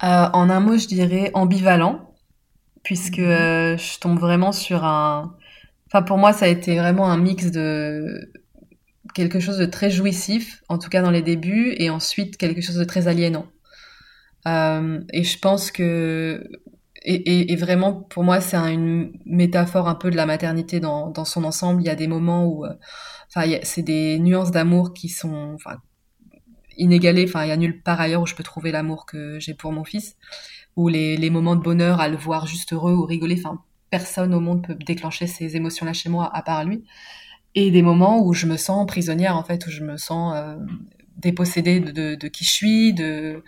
En 0.00 0.50
un 0.50 0.60
mot, 0.60 0.76
je 0.76 0.86
dirais 0.86 1.30
ambivalent, 1.34 2.14
puisque 2.82 3.18
mhm. 3.18 3.76
je 3.78 3.98
tombe 3.98 4.18
vraiment 4.18 4.52
sur 4.52 4.84
un 4.84 5.36
Enfin, 5.96 6.04
pour 6.04 6.18
moi, 6.18 6.34
ça 6.34 6.44
a 6.44 6.48
été 6.48 6.76
vraiment 6.76 7.10
un 7.10 7.16
mix 7.16 7.50
de 7.50 8.30
quelque 9.14 9.40
chose 9.40 9.56
de 9.56 9.64
très 9.64 9.90
jouissif, 9.90 10.62
en 10.68 10.76
tout 10.76 10.90
cas 10.90 11.00
dans 11.00 11.10
les 11.10 11.22
débuts, 11.22 11.74
et 11.78 11.88
ensuite 11.88 12.36
quelque 12.36 12.60
chose 12.60 12.76
de 12.76 12.84
très 12.84 13.08
aliénant. 13.08 13.46
Euh, 14.46 15.00
et 15.14 15.24
je 15.24 15.38
pense 15.38 15.70
que, 15.70 16.46
et, 17.02 17.56
vraiment 17.56 17.94
pour 17.94 18.24
moi, 18.24 18.42
c'est 18.42 18.58
une 18.58 19.10
métaphore 19.24 19.88
un 19.88 19.94
peu 19.94 20.10
de 20.10 20.16
la 20.16 20.26
maternité 20.26 20.80
dans, 20.80 21.24
son 21.24 21.44
ensemble. 21.44 21.80
Il 21.80 21.86
y 21.86 21.88
a 21.88 21.94
des 21.94 22.08
moments 22.08 22.44
où, 22.44 22.66
euh, 22.66 22.74
c'est 23.62 23.82
des 23.82 24.18
nuances 24.18 24.50
d'amour 24.50 24.92
qui 24.92 25.08
sont, 25.08 25.56
inégalées. 26.76 27.24
Enfin, 27.26 27.44
il 27.44 27.48
y 27.48 27.52
a 27.52 27.56
nulle 27.56 27.82
part 27.82 28.02
ailleurs 28.02 28.20
où 28.20 28.26
je 28.26 28.34
peux 28.34 28.44
trouver 28.44 28.70
l'amour 28.70 29.06
que 29.06 29.40
j'ai 29.40 29.54
pour 29.54 29.72
mon 29.72 29.84
fils, 29.84 30.16
ou 30.76 30.88
les, 30.88 31.16
les 31.16 31.30
moments 31.30 31.56
de 31.56 31.62
bonheur 31.62 32.00
à 32.00 32.08
le 32.08 32.18
voir 32.18 32.46
juste 32.46 32.74
heureux 32.74 32.92
ou 32.92 33.06
rigoler. 33.06 33.36
Enfin, 33.38 33.62
personne 33.98 34.34
au 34.34 34.40
monde 34.40 34.66
peut 34.66 34.74
déclencher 34.74 35.26
ces 35.26 35.56
émotions-là 35.56 35.92
chez 35.92 36.08
moi 36.08 36.30
à 36.34 36.42
part 36.42 36.64
lui. 36.64 36.84
Et 37.54 37.70
des 37.70 37.82
moments 37.82 38.22
où 38.22 38.34
je 38.34 38.46
me 38.46 38.56
sens 38.56 38.86
prisonnière, 38.86 39.36
en 39.36 39.42
fait, 39.42 39.66
où 39.66 39.70
je 39.70 39.82
me 39.82 39.96
sens 39.96 40.34
euh, 40.36 40.56
dépossédée 41.16 41.80
de, 41.80 42.28
qui 42.28 42.44
je 42.44 42.50
suis, 42.50 42.92
de, 42.92 43.42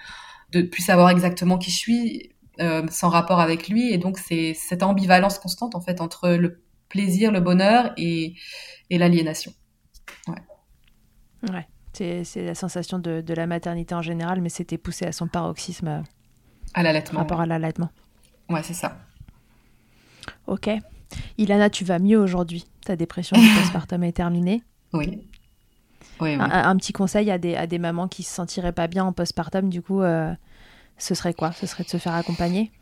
de 0.53 0.63
plus 0.63 0.83
savoir 0.83 1.11
exactement 1.11 1.59
qui 1.59 1.71
je 1.71 1.77
suis, 1.77 2.31
euh, 2.61 2.87
sans 2.91 3.11
rapport 3.11 3.41
avec 3.41 3.69
lui. 3.69 3.93
Et 3.93 3.99
donc, 3.99 4.19
c'est 4.19 4.55
cette 4.55 4.83
ambivalence 4.83 5.39
constante, 5.39 5.75
en 5.75 5.83
fait, 5.83 6.01
entre 6.01 6.31
le 6.31 6.63
plaisir, 6.89 7.31
le 7.31 7.41
bonheur 7.41 7.93
et, 7.99 8.35
et 8.89 8.97
l'aliénation. 8.97 9.53
Ouais. 10.27 11.53
ouais. 11.53 11.67
C'est 11.93 12.45
la 12.45 12.55
sensation 12.55 12.99
de, 12.99 13.21
de, 13.21 13.35
la 13.35 13.47
maternité 13.47 13.95
en 13.95 14.03
général, 14.03 14.41
mais 14.41 14.49
c'était 14.49 14.79
poussé 14.79 15.05
à 15.05 15.13
son 15.13 15.27
paroxysme. 15.27 15.89
Euh, 15.89 16.03
à 16.73 16.83
l'allaitement. 16.83 17.19
Rapport 17.19 17.41
à 17.41 17.47
l'allaitement. 17.47 17.91
Ouais, 18.49 18.63
c'est 18.63 18.75
ça. 18.75 18.97
Ok. 20.49 20.71
Ilana, 21.37 21.71
tu 21.71 21.85
vas 21.85 21.99
mieux 21.99 22.19
aujourd'hui. 22.19 22.67
Ta 22.85 22.97
dépression 22.97 23.37
du 23.39 23.47
postpartum 23.61 24.03
est 24.03 24.13
terminée. 24.13 24.63
Oui. 24.93 25.29
Oui, 26.21 26.37
oui. 26.37 26.39
Un, 26.41 26.77
petit 26.77 26.93
conseil 26.93 27.31
à 27.31 27.39
des, 27.39 27.55
à 27.55 27.69
des 27.69 27.79
mamans 27.79 28.09
qui 28.09 28.25
se 28.25 28.35
sentiraient 28.35 28.73
pas 28.73 28.89
bien 28.89 29.05
en 29.05 29.13
postpartum, 29.13 29.69
du 29.69 29.83
coup, 29.83 30.03
euh, 30.03 30.33
ce 30.97 31.15
serait 31.15 31.35
quoi? 31.35 31.53
Ce 31.53 31.67
serait 31.67 31.85
de 31.85 31.89
se 31.89 31.97
faire 31.97 32.15
accompagner? 32.15 32.73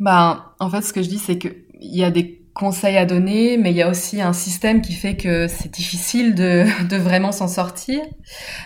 Ben, 0.00 0.44
en 0.58 0.70
fait, 0.70 0.82
ce 0.82 0.92
que 0.92 1.02
je 1.02 1.08
dis, 1.08 1.18
c'est 1.18 1.38
qu'il 1.38 1.54
y 1.80 2.02
a 2.02 2.10
des 2.10 2.43
conseils 2.54 2.96
à 2.96 3.04
donner, 3.04 3.56
mais 3.58 3.72
il 3.72 3.76
y 3.76 3.82
a 3.82 3.88
aussi 3.88 4.22
un 4.22 4.32
système 4.32 4.80
qui 4.80 4.92
fait 4.92 5.16
que 5.16 5.48
c'est 5.48 5.72
difficile 5.72 6.34
de, 6.34 6.64
de 6.88 6.96
vraiment 6.96 7.32
s'en 7.32 7.48
sortir, 7.48 8.00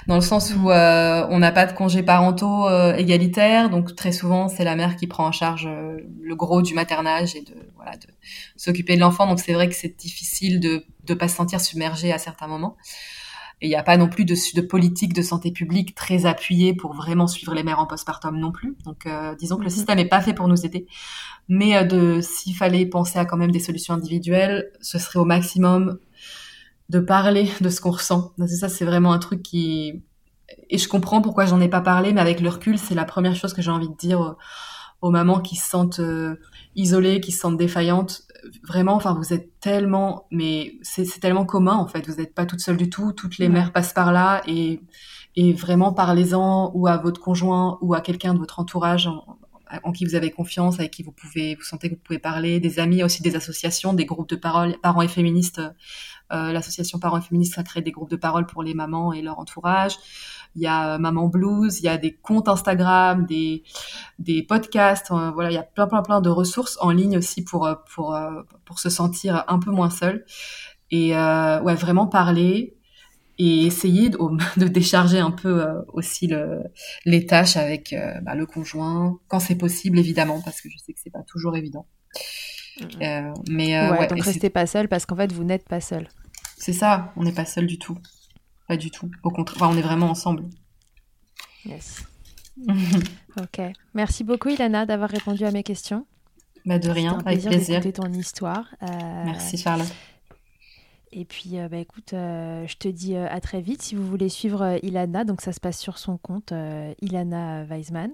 dans 0.07 0.14
le 0.14 0.20
sens 0.20 0.55
où 0.55 0.70
euh, 0.70 1.26
on 1.30 1.39
n'a 1.39 1.53
pas 1.53 1.64
de 1.64 1.72
congés 1.72 2.03
parentaux 2.03 2.68
euh, 2.68 2.95
égalitaires, 2.95 3.70
donc 3.70 3.97
très 3.97 4.12
souvent 4.12 4.49
c'est 4.49 4.64
la 4.64 4.76
mère 4.76 4.97
qui 4.97 5.07
prend 5.07 5.26
en 5.26 5.32
charge 5.32 5.66
euh, 5.66 5.97
le 6.22 6.36
gros 6.36 6.61
du 6.61 6.74
maternage 6.74 7.34
et 7.34 7.41
de 7.41 7.55
voilà 7.76 7.93
de 7.97 8.07
s'occuper 8.57 8.95
de 8.95 9.01
l'enfant, 9.01 9.26
donc 9.26 9.41
c'est 9.41 9.55
vrai 9.55 9.68
que 9.68 9.74
c'est 9.74 9.97
difficile 9.97 10.61
de 10.61 10.84
ne 11.09 11.14
pas 11.14 11.28
se 11.28 11.36
sentir 11.36 11.61
submergé 11.61 12.12
à 12.12 12.18
certains 12.18 12.47
moments. 12.47 12.76
Et 13.61 13.66
il 13.66 13.70
n'y 13.70 13.76
a 13.76 13.82
pas 13.82 13.96
non 13.96 14.09
plus 14.09 14.24
de, 14.24 14.34
de, 14.54 14.61
politique 14.61 15.12
de 15.12 15.22
santé 15.22 15.50
publique 15.50 15.94
très 15.94 16.26
appuyée 16.26 16.74
pour 16.74 16.94
vraiment 16.94 17.26
suivre 17.26 17.54
les 17.54 17.64
mères 17.64 17.80
en 17.80 17.86
postpartum 17.86 18.38
non 18.38 18.52
plus. 18.52 18.76
Donc, 18.84 19.06
euh, 19.06 19.34
disons 19.34 19.56
que 19.56 19.62
le 19.62 19.66
mhm. 19.66 19.74
système 19.74 19.96
n'est 19.96 20.09
pas 20.09 20.20
fait 20.20 20.34
pour 20.34 20.46
nous 20.46 20.64
aider. 20.64 20.86
Mais 21.48 21.76
euh, 21.76 21.84
de 21.84 22.20
s'il 22.20 22.54
fallait 22.54 22.86
penser 22.86 23.18
à 23.18 23.24
quand 23.24 23.36
même 23.36 23.50
des 23.50 23.61
solutions 23.61 23.94
individuelles, 23.94 24.70
ce 24.80 24.98
serait 24.98 25.18
au 25.18 25.24
maximum 25.24 25.98
de 26.88 27.00
parler 27.00 27.50
de 27.61 27.68
ce 27.68 27.80
qu'on 27.80 27.90
ressent. 27.90 28.32
C'est 28.38 28.56
ça, 28.56 28.68
c'est 28.68 28.84
vraiment 28.84 29.12
un 29.12 29.18
truc 29.18 29.42
qui 29.42 30.02
et 30.70 30.78
je 30.78 30.88
comprends 30.88 31.20
pourquoi 31.20 31.46
j'en 31.46 31.61
ai 31.61 31.68
pas 31.68 31.80
parlé, 31.80 32.12
mais 32.12 32.20
avec 32.20 32.40
le 32.40 32.48
recul, 32.48 32.78
c'est 32.78 32.94
la 32.94 33.04
première 33.04 33.34
chose 33.34 33.52
que 33.52 33.62
j'ai 33.62 33.70
envie 33.70 33.88
de 33.88 33.96
dire 33.96 34.36
aux, 35.00 35.11
mamans 35.11 35.40
qui 35.40 35.56
se 35.56 35.68
sentent 35.68 36.00
euh, 36.00 36.36
isolées, 36.74 37.20
qui 37.20 37.32
se 37.32 37.40
sentent 37.40 37.56
défaillantes. 37.56 38.22
Vraiment, 38.62 38.95
enfin, 38.95 39.14
vous 39.14 39.32
êtes 39.32 39.59
tellement, 39.61 40.26
mais 40.30 40.74
c'est 40.82 41.20
tellement 41.20 41.45
commun 41.45 41.74
en 41.74 41.86
fait. 41.86 42.09
Vous 42.09 42.16
n'êtes 42.16 42.34
pas 42.34 42.47
toute 42.47 42.61
seule 42.61 42.76
du 42.76 42.89
tout. 42.89 43.12
Toutes 43.12 43.39
les 43.39 43.49
mères 43.49 43.72
passent 43.72 43.93
par 43.93 44.12
là 44.12 44.43
et 44.47 44.80
et 45.36 45.53
vraiment 45.53 45.93
parlez-en 45.93 46.72
ou 46.74 46.89
à 46.89 46.97
votre 46.97 47.20
conjoint 47.20 47.78
ou 47.80 47.95
à 47.95 48.01
quelqu'un 48.01 48.34
de 48.34 48.41
votre 48.41 48.59
entourage 48.59 49.07
en, 49.07 49.39
en, 49.84 49.93
qui 49.93 50.05
vous 50.05 50.16
avez 50.16 50.30
confiance, 50.30 50.80
avec 50.80 50.91
qui 50.91 51.05
vous 51.05 51.12
pouvez, 51.12 51.55
vous 51.55 51.62
sentez 51.62 51.91
que 51.91 51.95
vous 51.95 52.01
pouvez 52.03 52.18
parler, 52.18 52.59
des 52.59 52.80
amis, 52.80 53.05
aussi 53.05 53.22
des 53.22 53.36
associations, 53.36 53.93
des 53.93 54.05
groupes 54.05 54.28
de 54.28 54.36
parole, 54.36 54.76
parents 54.82 55.03
et 55.03 55.09
féministes. 55.09 55.61
Euh, 56.32 56.53
L'association 56.53 56.99
Parents 56.99 57.18
et 57.18 57.22
Féministes 57.22 57.59
a 57.59 57.62
créé 57.62 57.82
des 57.82 57.91
groupes 57.91 58.11
de 58.11 58.16
parole 58.16 58.47
pour 58.47 58.62
les 58.62 58.74
mamans 58.74 59.12
et 59.12 59.22
leur 59.22 59.39
entourage 59.39 59.97
il 60.55 60.62
y 60.62 60.66
a 60.66 60.94
euh, 60.94 60.99
Maman 60.99 61.28
Blues, 61.28 61.78
il 61.80 61.84
y 61.84 61.88
a 61.88 61.99
des 61.99 62.14
comptes 62.14 62.49
Instagram, 62.49 63.26
des, 63.26 63.62
des 64.18 64.42
podcasts, 64.42 65.11
euh, 65.11 65.30
voilà, 65.30 65.51
il 65.51 65.55
y 65.55 65.59
a 65.59 65.62
plein, 65.62 65.86
plein, 65.86 66.03
plein 66.03 66.20
de 66.20 66.28
ressources 66.28 66.78
en 66.80 66.90
ligne 66.90 67.16
aussi 67.16 67.44
pour, 67.44 67.66
euh, 67.66 67.74
pour, 67.94 68.18
pour 68.64 68.78
se 68.78 68.90
sentir 68.90 69.44
un 69.49 69.59
peu 69.59 69.70
moins 69.70 69.90
seul. 69.90 70.24
Et 70.90 71.12
ouais, 71.12 71.74
vraiment 71.74 72.07
parler 72.07 72.74
et 73.40 73.66
essayer 73.66 74.09
de, 74.09 74.18
de 74.61 74.68
décharger 74.68 75.18
un 75.18 75.30
peu 75.30 75.64
aussi 75.92 76.26
le, 76.26 76.64
les 77.05 77.26
tâches 77.26 77.57
avec 77.57 77.94
bah, 78.22 78.34
le 78.34 78.46
conjoint, 78.46 79.18
quand 79.28 79.38
c'est 79.38 79.55
possible 79.55 79.99
évidemment, 79.99 80.40
parce 80.42 80.61
que 80.61 80.68
je 80.70 80.78
sais 80.78 80.92
que 80.92 80.99
c'est 81.03 81.12
pas 81.12 81.22
toujours 81.22 81.57
évident. 81.57 81.86
Euh, 83.03 83.32
mais 83.51 83.78
ouais, 83.90 84.07
donc 84.07 84.22
restez 84.22 84.51
pas 84.51 84.66
seul 84.66 84.88
parce 84.88 85.05
qu'en 85.05 85.16
fait 85.16 85.32
vous 85.32 85.44
n'êtes 85.44 85.68
pas 85.68 85.80
seul. 85.80 86.09
C'est 86.57 86.72
ça, 86.72 87.12
on 87.16 87.22
n'est 87.22 87.32
pas 87.32 87.44
seul 87.44 87.66
du 87.66 87.78
tout. 87.78 87.99
Pas 88.69 88.77
du 88.77 88.91
tout. 88.91 89.11
Au 89.23 89.31
contraire, 89.31 89.69
on 89.71 89.77
est 89.77 89.83
vraiment 89.83 90.11
ensemble. 90.11 90.45
Yes. 91.64 92.05
ok. 93.41 93.61
Merci 93.95 94.25
beaucoup, 94.25 94.51
Ilana, 94.51 94.85
d'avoir 94.87 95.11
répondu 95.11 95.45
à 95.45 95.51
mes 95.51 95.62
questions. 95.62 96.07
Bah 96.66 96.79
de 96.79 96.91
rien, 96.91 97.14
un 97.14 97.21
avec 97.21 97.41
plaisir. 97.47 97.81
d'écouter 97.81 97.93
ton 98.03 98.12
histoire. 98.12 98.66
Euh, 98.83 98.87
Merci, 99.25 99.57
Charlotte. 99.57 99.93
Et 101.12 101.24
puis, 101.24 101.59
euh, 101.59 101.68
bah, 101.68 101.78
écoute, 101.78 102.12
euh, 102.12 102.66
je 102.66 102.76
te 102.76 102.88
dis 102.88 103.16
à 103.16 103.40
très 103.40 103.61
vite. 103.61 103.82
Si 103.82 103.94
vous 103.94 104.06
voulez 104.06 104.28
suivre 104.28 104.78
Ilana, 104.82 105.24
donc 105.24 105.40
ça 105.40 105.52
se 105.52 105.61
passe 105.61 105.78
sur 105.78 105.98
son 105.98 106.16
compte, 106.16 106.52
Ilana 107.00 107.64
Weisman. 107.64 108.11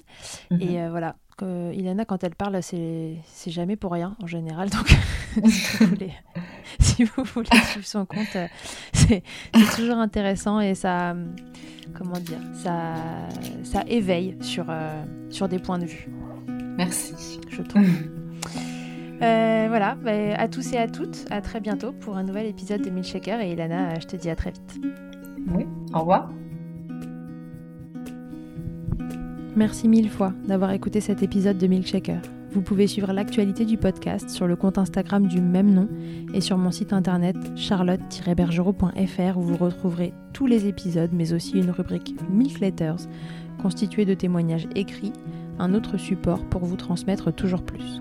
Mhm. 0.51 0.61
Et 0.61 0.89
voilà, 0.89 1.17
Ilana, 1.43 2.05
quand 2.05 2.25
elle 2.25 2.35
parle, 2.35 2.63
c'est 2.63 3.17
jamais 3.47 3.77
pour 3.77 3.93
rien 3.93 4.17
en 4.23 4.27
général. 4.27 4.71
Donc, 4.71 4.97
si, 6.81 7.05
vous 7.05 7.25
voulez, 7.25 7.49
suivre 7.71 7.87
son 7.87 8.07
compte, 8.07 8.37
euh, 8.37 8.47
c'est 8.93 9.23
toujours 9.75 9.97
intéressant 9.97 10.61
et 10.61 10.75
ça, 10.75 11.17
comment 11.97 12.19
dire, 12.21 12.41
ça, 12.55 12.95
ça 13.63 13.85
éveille 13.87 14.37
sur, 14.41 14.67
euh, 14.69 15.05
sur 15.31 15.49
des 15.49 15.59
points 15.59 15.79
de 15.79 15.87
vue. 15.87 16.09
Merci. 16.77 17.41
Je 17.49 17.63
trouve. 17.63 17.85
Euh, 19.25 19.67
voilà, 19.69 19.97
bah, 20.05 20.11
à 20.37 20.49
tous 20.49 20.73
et 20.75 20.77
à 20.77 20.87
toutes, 20.87 21.25
à 21.31 21.41
très 21.41 21.61
bientôt 21.61 21.93
pour 21.93 22.17
un 22.17 22.23
nouvel 22.23 22.47
épisode 22.47 22.83
de 22.83 22.91
Milkshaker. 22.91 23.41
Et 23.41 23.53
Ilana, 23.53 23.99
je 23.99 24.07
te 24.07 24.17
dis 24.17 24.29
à 24.29 24.37
très 24.37 24.51
vite. 24.51 24.81
Oui, 25.55 25.67
au 25.95 26.01
revoir. 26.01 26.31
Merci 29.57 29.89
mille 29.89 30.11
fois 30.11 30.33
d'avoir 30.47 30.73
écouté 30.73 31.01
cet 31.01 31.23
épisode 31.23 31.57
de 31.57 31.67
Milkshaker. 31.67 32.21
Vous 32.51 32.61
pouvez 32.61 32.87
suivre 32.87 33.13
l'actualité 33.13 33.65
du 33.65 33.79
podcast 33.79 34.29
sur 34.29 34.47
le 34.47 34.57
compte 34.57 34.79
Instagram 34.79 35.27
du 35.27 35.41
même 35.41 35.73
nom 35.73 35.89
et 36.35 36.41
sur 36.41 36.59
mon 36.59 36.71
site 36.71 36.93
internet 36.93 37.37
charlotte-bergerot.fr 37.57 39.39
où 39.39 39.41
vous 39.41 39.57
retrouverez 39.57 40.13
tous 40.33 40.47
les 40.47 40.67
épisodes 40.67 41.11
mais 41.13 41.33
aussi 41.33 41.59
une 41.59 41.71
rubrique 41.71 42.15
Milk 42.31 42.61
Letters 42.61 43.09
constituée 43.61 44.05
de 44.05 44.15
témoignages 44.15 44.69
écrits, 44.77 45.13
un 45.59 45.75
autre 45.75 45.97
support 45.97 46.45
pour 46.45 46.65
vous 46.65 46.77
transmettre 46.77 47.33
toujours 47.33 47.63
plus. 47.65 48.01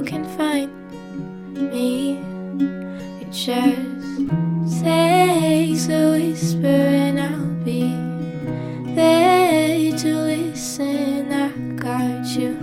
you 0.00 0.06
can 0.06 0.24
find 0.38 0.70
me. 1.70 2.16
It 3.20 3.30
just 3.30 4.82
takes 4.82 5.88
a 5.90 6.12
whisper, 6.12 6.66
and 6.66 7.20
I'll 7.20 7.64
be 7.64 7.92
there 8.94 9.92
to 9.98 10.14
listen. 10.16 11.30
I 11.30 11.50
got 11.76 12.24
you, 12.34 12.56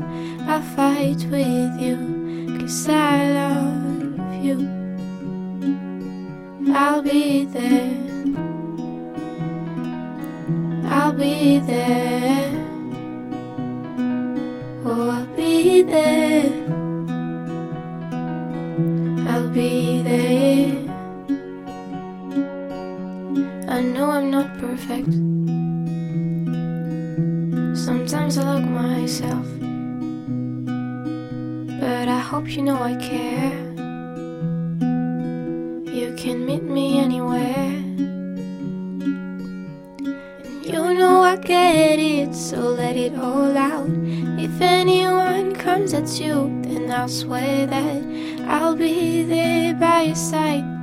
I 0.47 0.61
fight 0.75 1.16
know 32.67 32.83
I 32.83 32.95
care. 32.95 33.53
You 35.99 36.13
can 36.17 36.45
meet 36.45 36.63
me 36.63 36.99
anywhere. 36.99 37.71
And 40.35 40.65
you 40.65 40.93
know 40.99 41.21
I 41.23 41.37
get 41.37 41.97
it, 41.97 42.35
so 42.35 42.57
let 42.57 42.97
it 42.97 43.15
all 43.15 43.55
out. 43.57 43.89
If 44.37 44.59
anyone 44.59 45.55
comes 45.55 45.93
at 45.93 46.19
you, 46.19 46.59
then 46.63 46.91
I'll 46.91 47.07
swear 47.07 47.67
that 47.67 48.03
I'll 48.49 48.75
be 48.75 49.23
there 49.23 49.73
by 49.75 50.01
your 50.01 50.15
side 50.15 50.76